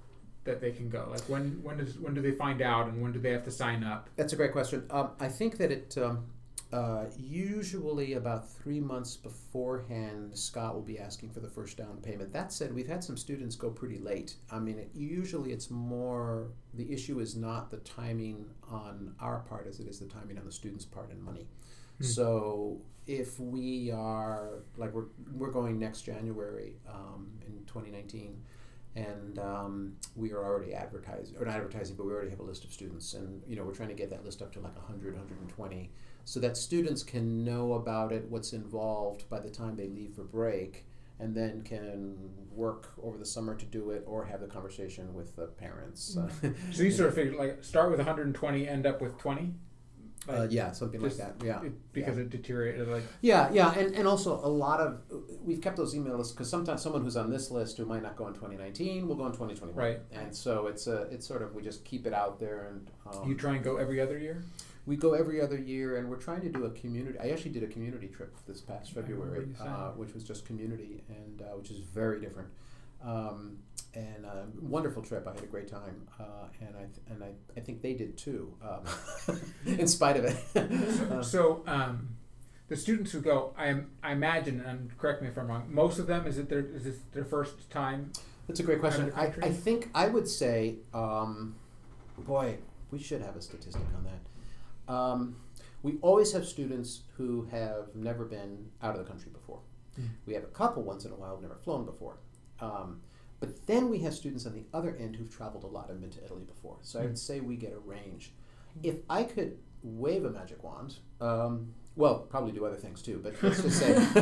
that 0.45 0.61
they 0.61 0.71
can 0.71 0.89
go? 0.89 1.09
Like, 1.11 1.23
when 1.23 1.61
when 1.63 1.79
does 1.79 1.99
when 1.99 2.15
do 2.15 2.21
they 2.21 2.33
find 2.33 2.63
out, 2.63 2.89
and 2.89 3.03
when 3.03 3.13
do 3.13 3.19
they 3.19 3.31
have 3.31 3.45
to 3.45 3.51
sign 3.51 3.83
up? 3.83 4.09
That's 4.17 4.33
a 4.33 4.37
great 4.37 4.53
question. 4.53 4.85
Um, 4.91 5.11
I 5.21 5.29
think 5.29 5.59
that 5.59 5.71
it. 5.71 5.97
Um, 5.99 6.27
uh, 6.73 7.05
usually 7.17 8.15
about 8.15 8.51
three 8.51 8.81
months 8.81 9.17
beforehand, 9.17 10.37
Scott 10.37 10.75
will 10.75 10.83
be 10.83 10.99
asking 10.99 11.31
for 11.31 11.39
the 11.39 11.49
first 11.49 11.77
down 11.77 11.99
payment. 12.03 12.33
That 12.33 12.53
said, 12.53 12.75
we've 12.75 12.89
had 12.89 13.05
some 13.05 13.17
students 13.17 13.55
go 13.55 13.71
pretty 13.71 13.99
late. 13.99 14.35
I 14.51 14.59
mean, 14.59 14.81
it, 14.81 14.91
usually 14.93 15.53
it's 15.53 15.71
more 15.71 16.49
the 16.73 16.93
issue 16.93 17.21
is 17.21 17.37
not 17.37 17.71
the 17.71 17.77
timing 17.79 18.47
on 18.69 19.15
our 19.21 19.41
part 19.41 19.69
as 19.69 19.79
it 19.79 19.87
is 19.87 20.01
the 20.01 20.07
timing 20.07 20.37
on 20.37 20.47
the 20.47 20.53
student's 20.53 20.85
part 20.85 21.13
and 21.13 21.23
money. 21.23 21.47
Hmm. 21.99 22.05
So 22.05 22.81
if 23.07 23.39
we 23.39 23.93
are 23.93 24.65
like 24.77 24.93
we're 24.93 25.07
we're 25.33 25.53
going 25.53 25.79
next 25.79 26.03
January 26.03 26.75
um, 26.89 27.31
in 27.47 27.65
2019 27.67 28.43
and 28.97 29.39
um, 29.39 29.97
we 30.15 30.33
are 30.33 30.45
already 30.45 30.73
advertising 30.73 31.37
or 31.39 31.47
not 31.47 31.57
advertising 31.57 31.97
but 31.97 32.07
we 32.07 32.13
already 32.13 32.31
have 32.31 32.41
a 32.41 32.45
list 32.45 32.65
of 32.65 32.73
students. 32.73 33.15
And 33.15 33.43
you 33.47 33.57
know 33.57 33.65
we're 33.65 33.75
trying 33.75 33.89
to 33.89 33.95
get 33.95 34.11
that 34.11 34.25
list 34.25 34.43
up 34.43 34.53
to 34.53 34.61
like 34.61 34.77
100 34.77 35.15
120 35.15 35.91
so 36.25 36.41
that 36.41 36.57
students 36.57 37.03
can 37.03 37.45
know 37.45 37.75
about 37.75 38.13
it 38.13 38.25
what's 38.31 38.53
involved 38.53 39.29
by 39.29 39.41
the 39.41 39.51
time 39.51 39.77
they 39.77 39.89
leave 39.89 40.15
for 40.15 40.25
break 40.25 40.87
and 41.21 41.35
then 41.35 41.63
can 41.63 42.17
work 42.51 42.93
over 43.03 43.17
the 43.17 43.25
summer 43.25 43.55
to 43.55 43.65
do 43.67 43.91
it 43.91 44.03
or 44.07 44.25
have 44.25 44.41
the 44.41 44.47
conversation 44.47 45.15
with 45.15 45.37
the 45.37 45.47
parents. 45.47 46.17
So 46.73 46.83
you 46.83 46.91
sort 46.91 47.11
of 47.11 47.15
figure 47.15 47.39
like 47.39 47.63
start 47.63 47.91
with 47.91 47.99
120, 47.99 48.69
end 48.69 48.87
up 48.87 49.01
with 49.01 49.17
20. 49.19 49.55
Uh, 50.29 50.47
yeah 50.51 50.73
something 50.73 51.01
Just 51.01 51.19
like 51.19 51.39
that 51.39 51.45
yeah 51.45 51.63
It, 51.63 51.73
because 51.93 52.19
it 52.19 52.31
deteriorated. 52.31 52.89
Like 52.89 53.03
Yeah, 53.21 53.51
yeah, 53.53 53.73
and, 53.75 53.95
and 53.95 54.09
also 54.09 54.35
a 54.35 54.49
lot 54.49 54.81
of 54.81 55.01
we've 55.43 55.61
kept 55.61 55.77
those 55.77 55.95
email 55.95 56.17
lists 56.17 56.33
because 56.33 56.49
sometimes 56.49 56.83
someone 56.83 57.03
who's 57.03 57.17
on 57.17 57.31
this 57.31 57.51
list 57.51 57.77
who 57.79 57.87
might 57.87 58.03
not 58.03 58.17
go 58.17 58.27
in 58.27 58.35
2019 58.35 59.07
will 59.07 59.17
go 59.17 59.27
in 59.27 59.33
2021. 59.33 59.75
Right. 59.75 60.01
And 60.13 60.35
so 60.35 60.67
it's 60.67 60.87
a 60.87 61.03
it's 61.11 61.27
sort 61.27 61.43
of 61.43 61.55
we 61.55 61.63
just 61.63 61.85
keep 61.85 62.07
it 62.07 62.15
out 62.15 62.39
there 62.41 62.69
and 62.71 62.91
um, 63.07 63.29
you 63.29 63.35
try 63.37 63.55
and 63.55 63.65
go 63.65 63.77
every 63.77 64.01
other 64.01 64.19
year. 64.19 64.43
we 64.87 64.97
go 64.97 65.15
every 65.15 65.41
other 65.41 65.59
year 65.59 65.97
and 65.99 66.09
we're 66.11 66.17
trying 66.17 66.43
to 66.43 66.49
do 66.51 66.65
a 66.65 66.71
community. 66.71 67.19
I 67.19 67.31
actually 67.31 67.53
did 67.53 67.63
a 67.63 67.69
community 67.69 68.09
trip 68.09 68.35
this 68.47 68.61
past 68.61 68.93
February, 68.93 69.49
uh, 69.61 69.91
which 69.93 70.13
was 70.15 70.25
just 70.25 70.45
community 70.47 71.03
and 71.09 71.43
uh, 71.43 71.57
which 71.57 71.71
is 71.71 71.79
very 71.79 72.21
different. 72.21 72.49
Um, 73.05 73.59
and 73.95 74.27
uh, 74.27 74.43
wonderful 74.61 75.03
trip. 75.03 75.27
I 75.29 75.33
had 75.35 75.43
a 75.43 75.47
great 75.47 75.69
time, 75.69 76.09
uh, 76.19 76.49
and 76.61 76.77
I 76.77 76.81
th- 76.81 77.07
and 77.09 77.23
I, 77.23 77.31
I 77.57 77.61
think 77.61 77.81
they 77.81 77.95
did 77.95 78.17
too, 78.17 78.53
um, 78.61 79.39
in 79.67 79.87
spite 79.87 80.17
of 80.17 80.25
it. 80.25 80.37
So, 80.53 81.05
Uh, 81.11 81.23
so 81.23 81.63
um, 81.67 82.09
the 82.69 82.77
students 82.77 83.13
who 83.13 83.21
go, 83.21 83.55
I 83.57 83.67
am, 83.69 83.91
I 84.03 84.13
imagine, 84.13 84.61
and 84.61 84.97
correct 84.99 85.23
me 85.23 85.29
if 85.29 85.39
I'm 85.39 85.47
wrong. 85.47 85.67
Most 85.69 85.99
of 86.01 86.07
them 86.07 86.27
is 86.27 86.39
it 86.39 86.49
their 86.49 86.61
is 86.61 86.85
this 86.85 86.97
their 87.13 87.25
first 87.25 87.71
time? 87.71 88.11
That's 88.49 88.61
a 88.61 88.65
great 88.65 88.81
question. 88.81 89.13
Out 89.15 89.29
of 89.29 89.37
the 89.37 89.45
I. 89.47 89.49
I 89.49 89.53
think 89.53 89.91
I 89.95 90.09
would 90.09 90.27
say, 90.27 90.77
um, 90.93 91.55
boy, 92.19 92.57
we 92.91 92.99
should 92.99 93.23
have 93.23 93.37
a 93.37 93.41
statistic 93.41 93.83
on 93.97 94.05
that. 94.05 94.93
Um, 94.93 95.37
we 95.83 95.99
always 96.01 96.33
have 96.33 96.47
students 96.47 97.03
who 97.17 97.47
have 97.51 97.95
never 97.95 98.25
been 98.25 98.71
out 98.83 98.95
of 98.97 99.05
the 99.05 99.09
country 99.09 99.31
before. 99.31 99.61
Mm. 100.01 100.09
We 100.27 100.35
have 100.35 100.43
a 100.43 100.49
couple 100.49 100.83
once 100.83 101.05
in 101.05 101.13
a 101.13 101.15
while 101.15 101.35
who've 101.35 101.43
never 101.43 101.57
flown 101.63 101.85
before. 101.85 102.17
Um, 102.61 103.01
but 103.41 103.67
then 103.67 103.91
we 103.91 103.99
have 104.01 104.15
students 104.15 104.47
on 104.47 104.55
the 104.55 104.65
other 104.73 104.97
end 104.99 105.17
who've 105.17 105.35
traveled 105.35 105.65
a 105.65 105.67
lot 105.67 105.91
and 105.91 106.01
been 106.01 106.11
to 106.11 106.25
Italy 106.25 106.45
before. 106.45 106.77
So 106.83 107.01
I 107.01 107.05
would 107.05 107.19
say 107.19 107.41
we 107.41 107.57
get 107.57 107.73
a 107.73 107.79
range. 107.79 108.33
If 108.83 108.97
I 109.11 109.25
could 109.25 109.59
wave 109.83 110.25
a 110.25 110.31
magic 110.31 110.65
wand, 110.65 110.97
um, 111.21 111.75
well, 111.97 112.21
probably 112.21 112.53
do 112.53 112.65
other 112.65 112.77
things 112.77 113.03
too, 113.03 113.21
but 113.23 113.35
let's 113.43 113.63
just 113.63 113.79
say, 113.79 113.95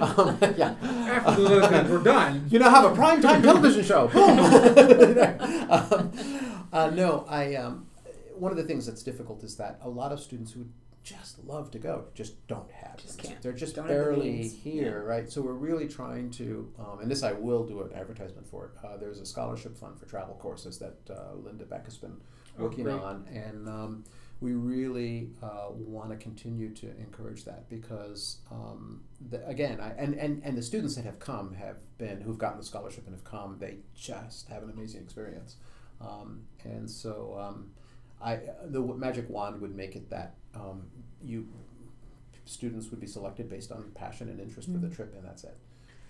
um, 0.00 0.38
yeah. 0.56 0.74
After 0.82 1.42
the 1.42 1.48
little 1.48 1.70
guys, 1.70 1.88
we're 1.88 2.02
done. 2.02 2.46
You 2.50 2.58
now 2.58 2.70
have 2.70 2.90
a 2.90 2.94
prime 2.94 3.22
time 3.22 3.42
television 3.42 3.84
show. 3.84 4.08
Boom. 4.12 4.38
um, 5.70 6.12
uh, 6.72 6.90
no, 6.90 7.24
I. 7.28 7.54
Um, 7.54 7.86
one 8.36 8.50
of 8.50 8.56
the 8.56 8.64
things 8.64 8.84
that's 8.84 9.04
difficult 9.04 9.44
is 9.44 9.56
that 9.56 9.78
a 9.82 9.88
lot 9.88 10.10
of 10.10 10.18
students 10.18 10.52
who 10.52 10.66
just 11.04 11.44
love 11.44 11.70
to 11.72 11.78
go 11.78 12.06
just 12.14 12.46
don't 12.48 12.70
have. 12.72 12.96
Just 12.96 13.18
them. 13.18 13.26
can't. 13.32 13.42
They're 13.42 13.52
just 13.52 13.76
Don't 13.76 13.86
have 13.88 13.96
the 13.96 14.02
barely 14.04 14.30
means. 14.32 14.54
here, 14.54 15.04
right? 15.06 15.30
So 15.30 15.42
we're 15.42 15.52
really 15.52 15.86
trying 15.86 16.30
to, 16.32 16.72
um, 16.78 17.00
and 17.00 17.10
this 17.10 17.22
I 17.22 17.32
will 17.32 17.64
do 17.64 17.82
an 17.82 17.92
advertisement 17.92 18.46
for. 18.48 18.66
it. 18.66 18.70
Uh, 18.86 18.96
there's 18.96 19.20
a 19.20 19.26
scholarship 19.26 19.76
fund 19.76 19.98
for 20.00 20.06
travel 20.06 20.34
courses 20.36 20.78
that 20.78 20.96
uh, 21.10 21.34
Linda 21.36 21.64
Beck 21.64 21.84
has 21.84 21.98
been 21.98 22.16
Oh, 22.58 22.64
working 22.64 22.84
great. 22.84 22.94
on, 23.00 23.26
and 23.32 23.68
um, 23.68 24.04
we 24.40 24.52
really 24.52 25.30
uh, 25.42 25.66
want 25.72 26.10
to 26.10 26.16
continue 26.16 26.70
to 26.74 26.86
encourage 26.98 27.44
that 27.46 27.68
because 27.68 28.38
um, 28.50 29.02
the, 29.28 29.44
again 29.48 29.80
I, 29.80 29.90
and, 29.98 30.14
and, 30.14 30.40
and 30.44 30.56
the 30.56 30.62
students 30.62 30.94
that 30.94 31.04
have 31.04 31.18
come 31.18 31.54
have 31.54 31.78
been 31.98 32.20
who've 32.20 32.38
gotten 32.38 32.58
the 32.58 32.64
scholarship 32.64 33.06
and 33.06 33.14
have 33.14 33.24
come 33.24 33.56
they 33.58 33.78
just 33.94 34.48
have 34.48 34.62
an 34.62 34.70
amazing 34.70 35.02
experience 35.02 35.56
um, 36.00 36.42
and 36.62 36.88
so 36.88 37.36
um, 37.40 37.70
I 38.22 38.40
the 38.64 38.80
magic 38.80 39.28
wand 39.28 39.60
would 39.60 39.74
make 39.76 39.96
it 39.96 40.08
that 40.10 40.34
um, 40.54 40.82
you 41.22 41.46
students 42.46 42.90
would 42.90 43.00
be 43.00 43.06
selected 43.06 43.48
based 43.48 43.72
on 43.72 43.90
passion 43.94 44.28
and 44.28 44.38
interest 44.40 44.68
for 44.70 44.78
the 44.78 44.86
Mm. 44.88 44.94
trip 44.96 45.14
and 45.16 45.24
that's 45.24 45.44
it 45.44 45.56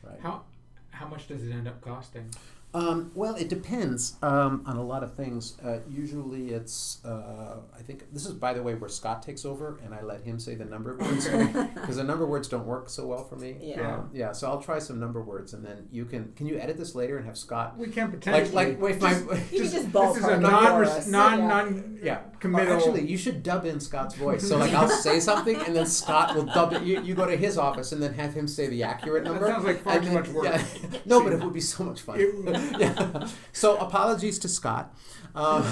right 0.03 0.19
How 0.21 0.43
how 0.91 1.07
much 1.09 1.27
does 1.29 1.43
it 1.47 1.51
end 1.53 1.67
up 1.69 1.81
costing? 1.81 2.29
Um, 2.75 3.13
well, 3.15 3.35
it 3.37 3.49
depends 3.49 4.17
um, 4.23 4.63
on 4.67 4.77
a 4.77 4.83
lot 4.83 5.03
of 5.05 5.15
things. 5.15 5.57
Uh, 5.65 5.79
usually, 5.89 6.51
it's 6.51 6.99
uh, 7.05 7.57
I 7.79 7.83
think 7.83 8.13
this 8.13 8.27
is 8.27 8.33
by 8.35 8.53
the 8.53 8.63
way 8.63 8.75
where 8.75 8.89
Scott 8.91 9.23
takes 9.23 9.45
over, 9.45 9.79
and 9.85 9.95
I 9.95 10.03
let 10.03 10.23
him 10.23 10.39
say 10.41 10.55
the 10.57 10.65
number 10.65 10.97
words 11.01 11.29
because 11.29 11.97
the 11.97 12.05
number 12.05 12.27
words 12.27 12.49
don't 12.49 12.67
work 12.67 12.89
so 12.89 13.07
well 13.07 13.23
for 13.25 13.37
me. 13.37 13.57
Yeah. 13.61 13.95
Um, 13.99 14.11
yeah. 14.13 14.33
So 14.33 14.49
I'll 14.49 14.61
try 14.61 14.79
some 14.81 14.99
number 14.99 15.23
words, 15.23 15.53
and 15.55 15.65
then 15.65 15.87
you 15.93 16.05
can 16.05 16.33
can 16.35 16.47
you 16.47 16.59
edit 16.59 16.77
this 16.77 16.95
later 16.95 17.17
and 17.17 17.27
have 17.27 17.39
Scott 17.39 17.79
We 17.79 17.87
can 17.87 18.11
like 18.11 18.21
potentially 18.21 18.55
like 18.55 18.81
wait 18.81 19.01
my 19.01 19.13
You 19.13 19.25
can 19.25 19.37
just 19.39 19.51
this 19.53 19.75
is 19.75 19.85
a 19.85 19.89
ballpark 19.91 20.41
non 20.41 20.85
it 20.85 21.07
non 21.07 21.39
Yeah. 21.39 21.47
non 21.47 21.99
yeah. 22.03 22.19
committal. 22.41 22.67
Well, 22.69 22.77
actually, 22.79 23.09
you 23.09 23.17
should 23.17 23.43
dub 23.45 23.65
in 23.65 23.79
Scott's 23.79 24.17
voice. 24.17 24.47
So 24.49 24.59
like 24.59 24.73
I'll 24.73 24.89
say 25.07 25.21
something, 25.21 25.57
and 25.57 25.77
then 25.77 25.87
Scott 25.87 26.35
will 26.35 26.45
dub 26.47 26.73
it. 26.73 26.83
You, 26.83 27.01
you 27.03 27.15
go 27.15 27.25
to 27.27 27.37
his 27.37 27.57
office, 27.57 27.93
and 27.93 28.03
then 28.03 28.15
have 28.15 28.35
him 28.35 28.49
say 28.49 28.67
the 28.67 28.83
accurate 28.83 29.25
That 29.25 29.31
number. 29.31 29.47
sounds 29.47 29.65
like 29.65 29.83
far 29.83 29.95
and 29.95 30.03
too 30.03 30.11
then- 30.11 30.21
much 30.21 30.29
work. 30.31 30.45
yeah. 30.47 30.65
no, 31.05 31.23
but 31.23 31.33
it 31.33 31.41
would 31.41 31.53
be 31.55 31.61
so 31.61 31.85
much 31.85 32.01
fun. 32.03 32.19
Yeah. 32.79 33.29
So 33.53 33.77
apologies 33.79 34.39
to 34.41 34.49
Scott. 34.49 34.95
Um, 35.35 35.65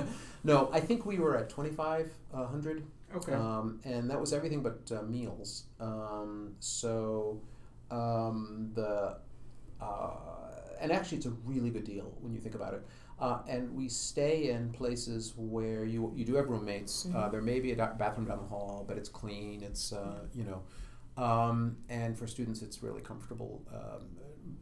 no, 0.44 0.70
I 0.72 0.80
think 0.80 1.06
we 1.06 1.18
were 1.18 1.36
at 1.36 1.48
twenty 1.50 1.70
five 1.70 2.10
hundred, 2.34 2.84
okay. 3.14 3.32
um, 3.32 3.80
and 3.84 4.10
that 4.10 4.20
was 4.20 4.32
everything 4.32 4.62
but 4.62 4.90
uh, 4.92 5.02
meals. 5.02 5.64
Um, 5.80 6.54
so 6.60 7.40
um, 7.90 8.70
the 8.74 9.18
uh, 9.80 10.10
and 10.80 10.92
actually, 10.92 11.18
it's 11.18 11.26
a 11.26 11.30
really 11.44 11.70
good 11.70 11.84
deal 11.84 12.12
when 12.20 12.32
you 12.32 12.40
think 12.40 12.54
about 12.54 12.74
it. 12.74 12.86
Uh, 13.20 13.40
and 13.48 13.74
we 13.74 13.88
stay 13.88 14.50
in 14.50 14.70
places 14.70 15.34
where 15.36 15.84
you 15.84 16.12
you 16.14 16.24
do 16.24 16.34
have 16.36 16.48
roommates. 16.48 17.06
Uh, 17.06 17.08
Mhm. 17.26 17.30
there 17.32 17.42
may 17.42 17.58
be 17.60 17.72
a 17.72 17.76
bathroom 17.76 18.26
down 18.28 18.38
the 18.38 18.44
hall, 18.48 18.84
but 18.86 18.96
it's 18.96 19.08
clean. 19.08 19.62
It's 19.62 19.92
uh, 19.92 20.26
you 20.32 20.44
know, 20.44 20.62
um, 21.22 21.76
and 21.88 22.16
for 22.16 22.26
students, 22.28 22.62
it's 22.62 22.82
really 22.82 23.02
comfortable. 23.02 23.62
Um, 23.72 24.06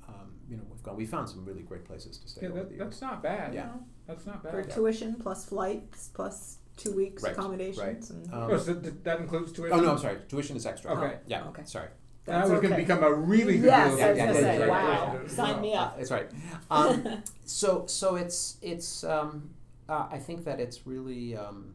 um, 0.09 0.31
you 0.49 0.57
know, 0.57 0.63
we've 0.71 0.83
gone. 0.83 0.97
we 0.97 1.07
found 1.07 1.29
some 1.29 1.45
really 1.45 1.63
great 1.63 1.85
places 1.85 2.19
to 2.19 2.29
stay 2.29 2.43
yeah, 2.43 2.49
over 2.51 2.59
that, 2.61 2.71
the 2.71 2.77
that's 2.85 3.01
not 3.01 3.23
bad. 3.23 3.55
Yeah. 3.55 3.69
That's 4.07 4.27
not 4.27 4.43
bad. 4.43 4.53
For 4.53 4.63
bad. 4.63 4.71
tuition 4.71 5.15
plus 5.17 5.45
flights 5.45 6.11
plus 6.15 6.59
two 6.77 6.93
weeks 6.93 7.23
Right, 7.23 7.33
accommodations. 7.33 7.79
right. 7.79 8.11
And 8.11 8.33
Um, 8.35 8.51
oh, 8.53 8.59
so 8.59 8.75
th- 8.75 8.95
that 9.03 9.21
includes 9.21 9.53
tuition. 9.53 9.77
Oh 9.79 9.81
no, 9.83 9.93
I'm 9.93 9.99
sorry. 9.99 10.19
Tuition 10.29 10.57
is 10.57 10.67
extra. 10.67 10.93
Okay. 10.93 11.17
Yeah. 11.27 11.45
Okay. 11.49 11.63
Sorry. 11.65 11.89
That 12.27 12.39
that's 12.41 12.51
was 12.51 12.61
going 12.61 12.73
to 12.73 12.77
become 12.77 13.05
a 13.05 13.13
really 13.13 13.59
good 13.59 13.67
Yes, 13.67 13.97
deal. 13.97 14.05
I 14.05 14.09
was 14.11 14.19
gonna 14.19 14.35
say, 14.35 14.69
wow. 14.69 15.07
right, 15.13 15.21
right. 15.21 15.31
Sign 15.31 15.61
me 15.61 15.75
up. 15.75 15.97
That's 15.97 16.11
right. 16.11 16.29
Um, 16.71 17.23
so 17.45 17.87
so 17.87 18.17
it's 18.17 18.59
it's 18.63 19.05
um, 19.05 19.51
uh, 19.89 20.09
I 20.11 20.19
think 20.19 20.45
that 20.45 20.59
it's 20.61 20.87
really 20.87 21.37
um, 21.37 21.75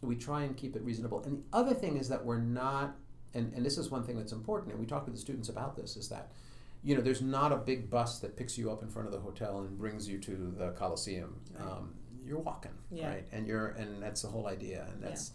we 0.00 0.14
try 0.16 0.42
and 0.44 0.56
keep 0.56 0.76
it 0.76 0.82
reasonable. 0.82 1.22
And 1.24 1.38
the 1.38 1.42
other 1.56 1.74
thing 1.74 1.96
is 1.96 2.08
that 2.08 2.24
we're 2.24 2.38
not, 2.38 2.96
and, 3.34 3.52
and 3.52 3.66
this 3.66 3.76
is 3.78 3.90
one 3.90 4.04
thing 4.04 4.16
that's 4.16 4.32
important, 4.32 4.70
and 4.72 4.80
we 4.80 4.86
talk 4.86 5.04
to 5.06 5.10
the 5.10 5.18
students 5.18 5.48
about 5.48 5.76
this, 5.76 5.96
is 5.96 6.08
that 6.08 6.30
you 6.82 6.94
know 6.94 7.00
there's 7.00 7.22
not 7.22 7.52
a 7.52 7.56
big 7.56 7.90
bus 7.90 8.18
that 8.20 8.36
picks 8.36 8.56
you 8.58 8.70
up 8.70 8.82
in 8.82 8.88
front 8.88 9.06
of 9.06 9.12
the 9.12 9.20
hotel 9.20 9.58
and 9.60 9.78
brings 9.78 10.08
you 10.08 10.18
to 10.18 10.54
the 10.58 10.70
Coliseum. 10.70 11.36
Right. 11.58 11.66
Um, 11.70 11.94
you're 12.26 12.38
walking, 12.38 12.72
Yeah. 12.90 13.08
right? 13.08 13.26
And 13.32 13.46
you're 13.46 13.68
and 13.68 14.02
that's 14.02 14.22
the 14.22 14.28
whole 14.28 14.46
idea, 14.46 14.86
and 14.92 15.02
that's. 15.02 15.32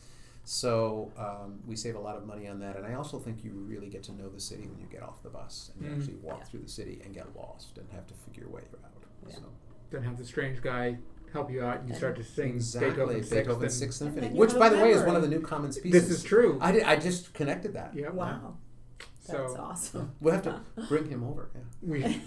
So 0.47 1.11
um, 1.17 1.59
we 1.65 1.75
save 1.75 1.95
a 1.95 1.99
lot 1.99 2.15
of 2.15 2.25
money 2.25 2.47
on 2.47 2.59
that, 2.59 2.77
and 2.77 2.85
I 2.85 2.93
also 2.93 3.17
think 3.17 3.43
you 3.43 3.51
really 3.53 3.89
get 3.89 4.03
to 4.03 4.11
know 4.11 4.29
the 4.29 4.39
city 4.39 4.67
when 4.67 4.79
you 4.79 4.85
get 4.85 5.01
off 5.01 5.23
the 5.23 5.29
bus 5.29 5.71
and 5.75 5.83
you 5.85 5.91
Mm. 5.91 5.97
actually 5.97 6.15
walk 6.17 6.37
Yeah. 6.41 6.45
through 6.45 6.59
the 6.61 6.69
city 6.69 7.01
and 7.03 7.13
get 7.15 7.35
lost 7.35 7.77
and 7.79 7.89
have 7.91 8.05
to 8.07 8.13
figure 8.13 8.43
your 8.43 8.51
way 8.51 8.61
out. 8.83 8.91
Yeah. 9.27 9.35
So. 9.37 9.41
Then 9.89 10.03
have 10.03 10.17
the 10.19 10.25
strange 10.25 10.61
guy 10.61 10.99
help 11.33 11.51
you 11.51 11.63
out, 11.63 11.79
and 11.79 11.89
you 11.89 11.95
start 11.95 12.15
to 12.17 12.23
sing 12.23 12.51
Exactly, 12.55 12.89
Beethoven's 12.91 13.29
Beethoven's 13.31 13.73
Sixth. 13.73 13.79
Sixth 13.79 13.97
Symphony, 13.97 14.37
which, 14.37 14.53
by 14.57 14.67
a 14.67 14.69
the 14.69 14.77
way, 14.77 14.91
is 14.91 15.01
one 15.03 15.15
of 15.15 15.23
the 15.23 15.27
new 15.27 15.41
Commons 15.41 15.77
and- 15.77 15.83
pieces. 15.83 16.07
This 16.09 16.17
is 16.19 16.23
true. 16.23 16.59
I, 16.61 16.71
did, 16.71 16.83
I 16.83 16.95
just 16.97 17.33
connected 17.33 17.73
that. 17.73 17.95
yeah. 17.95 18.09
Wow. 18.11 18.57
That's 19.27 19.53
So 19.53 19.59
awesome. 19.59 20.11
We'll 20.21 20.33
have 20.33 20.43
to 20.43 20.61
bring 20.87 21.09
him 21.09 21.23
over. 21.23 21.49
Yeah. 21.55 21.61
we, 21.81 22.21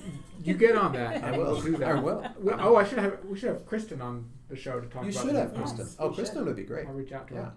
you 0.45 0.55
get 0.55 0.77
on 0.77 0.93
that. 0.95 1.23
I 1.23 1.37
will. 1.39 1.61
Do 1.61 1.77
that. 1.77 1.89
I 1.89 2.01
will. 2.01 2.25
We- 2.41 2.53
oh, 2.53 2.77
I 2.77 2.85
should 2.85 2.99
have. 2.99 3.19
We 3.25 3.39
should 3.39 3.51
have 3.51 3.65
Kristen 3.67 4.01
on 4.03 4.29
the 4.49 4.57
show 4.57 4.81
to 4.81 4.87
talk 4.87 5.03
about. 5.03 5.07
You 5.07 5.13
about. 5.13 5.27
should 5.27 5.35
have 5.37 5.55
Kristen. 5.55 5.87
we 5.87 5.93
Oh, 5.99 6.09
should. 6.11 6.17
Kristen 6.17 6.45
would 6.47 6.57
be 6.57 6.65
great. 6.65 6.87
I'll 6.87 6.93
reach 6.95 7.13
out 7.13 7.29
to 7.29 7.35
Yeah. 7.35 7.41
her. 7.43 7.53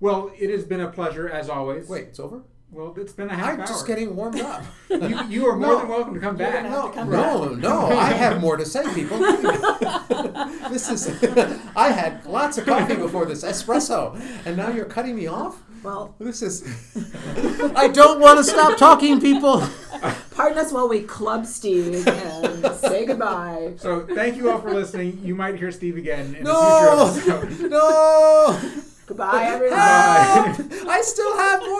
Well, 0.00 0.30
it 0.38 0.50
has 0.50 0.64
been 0.64 0.80
a 0.80 0.88
pleasure 0.90 1.28
as 1.28 1.48
always. 1.48 1.88
Wait, 1.88 2.08
it's 2.08 2.20
over? 2.20 2.42
Well, 2.72 2.92
it's 2.96 3.12
been 3.12 3.30
a 3.30 3.34
half 3.34 3.54
I'm 3.54 3.60
hour. 3.60 3.66
just 3.66 3.86
getting 3.86 4.16
warmed 4.16 4.40
up. 4.40 4.64
you, 4.90 5.20
you 5.28 5.46
are 5.46 5.56
more 5.56 5.68
no, 5.68 5.78
than 5.78 5.88
welcome 5.88 6.14
to 6.14 6.20
come 6.20 6.36
back. 6.36 6.64
No, 6.64 6.88
come 6.88 7.10
no, 7.10 7.50
back. 7.50 7.58
no, 7.58 7.86
I 7.86 8.10
have 8.10 8.40
more 8.40 8.56
to 8.56 8.64
say, 8.64 8.82
people. 8.92 9.18
this 10.70 10.90
is. 10.90 11.06
I 11.76 11.92
had 11.92 12.26
lots 12.26 12.58
of 12.58 12.66
coffee 12.66 12.96
before 12.96 13.24
this 13.24 13.44
espresso, 13.44 14.20
and 14.44 14.56
now 14.56 14.70
you're 14.70 14.84
cutting 14.84 15.14
me 15.14 15.28
off. 15.28 15.62
Well, 15.84 16.16
this 16.18 16.42
is. 16.42 16.64
I 17.76 17.86
don't 17.86 18.18
want 18.20 18.38
to 18.38 18.44
stop 18.44 18.76
talking, 18.76 19.20
people. 19.20 19.62
Pardon 20.32 20.58
us 20.58 20.72
while 20.72 20.88
we 20.88 21.02
club 21.02 21.46
Steve 21.46 22.06
and 22.06 22.74
say 22.74 23.06
goodbye. 23.06 23.74
So, 23.76 24.06
thank 24.06 24.36
you 24.36 24.50
all 24.50 24.58
for 24.60 24.74
listening. 24.74 25.20
You 25.22 25.36
might 25.36 25.56
hear 25.56 25.70
Steve 25.70 25.96
again 25.96 26.34
in 26.34 26.42
no! 26.42 27.08
a 27.08 27.14
future 27.14 27.36
episode. 27.36 27.70
No. 27.70 28.60
Goodbye, 29.06 29.44
everyone. 29.44 29.78
I 29.78 31.00
still 31.04 31.36
have 31.36 31.60
more. 31.60 31.76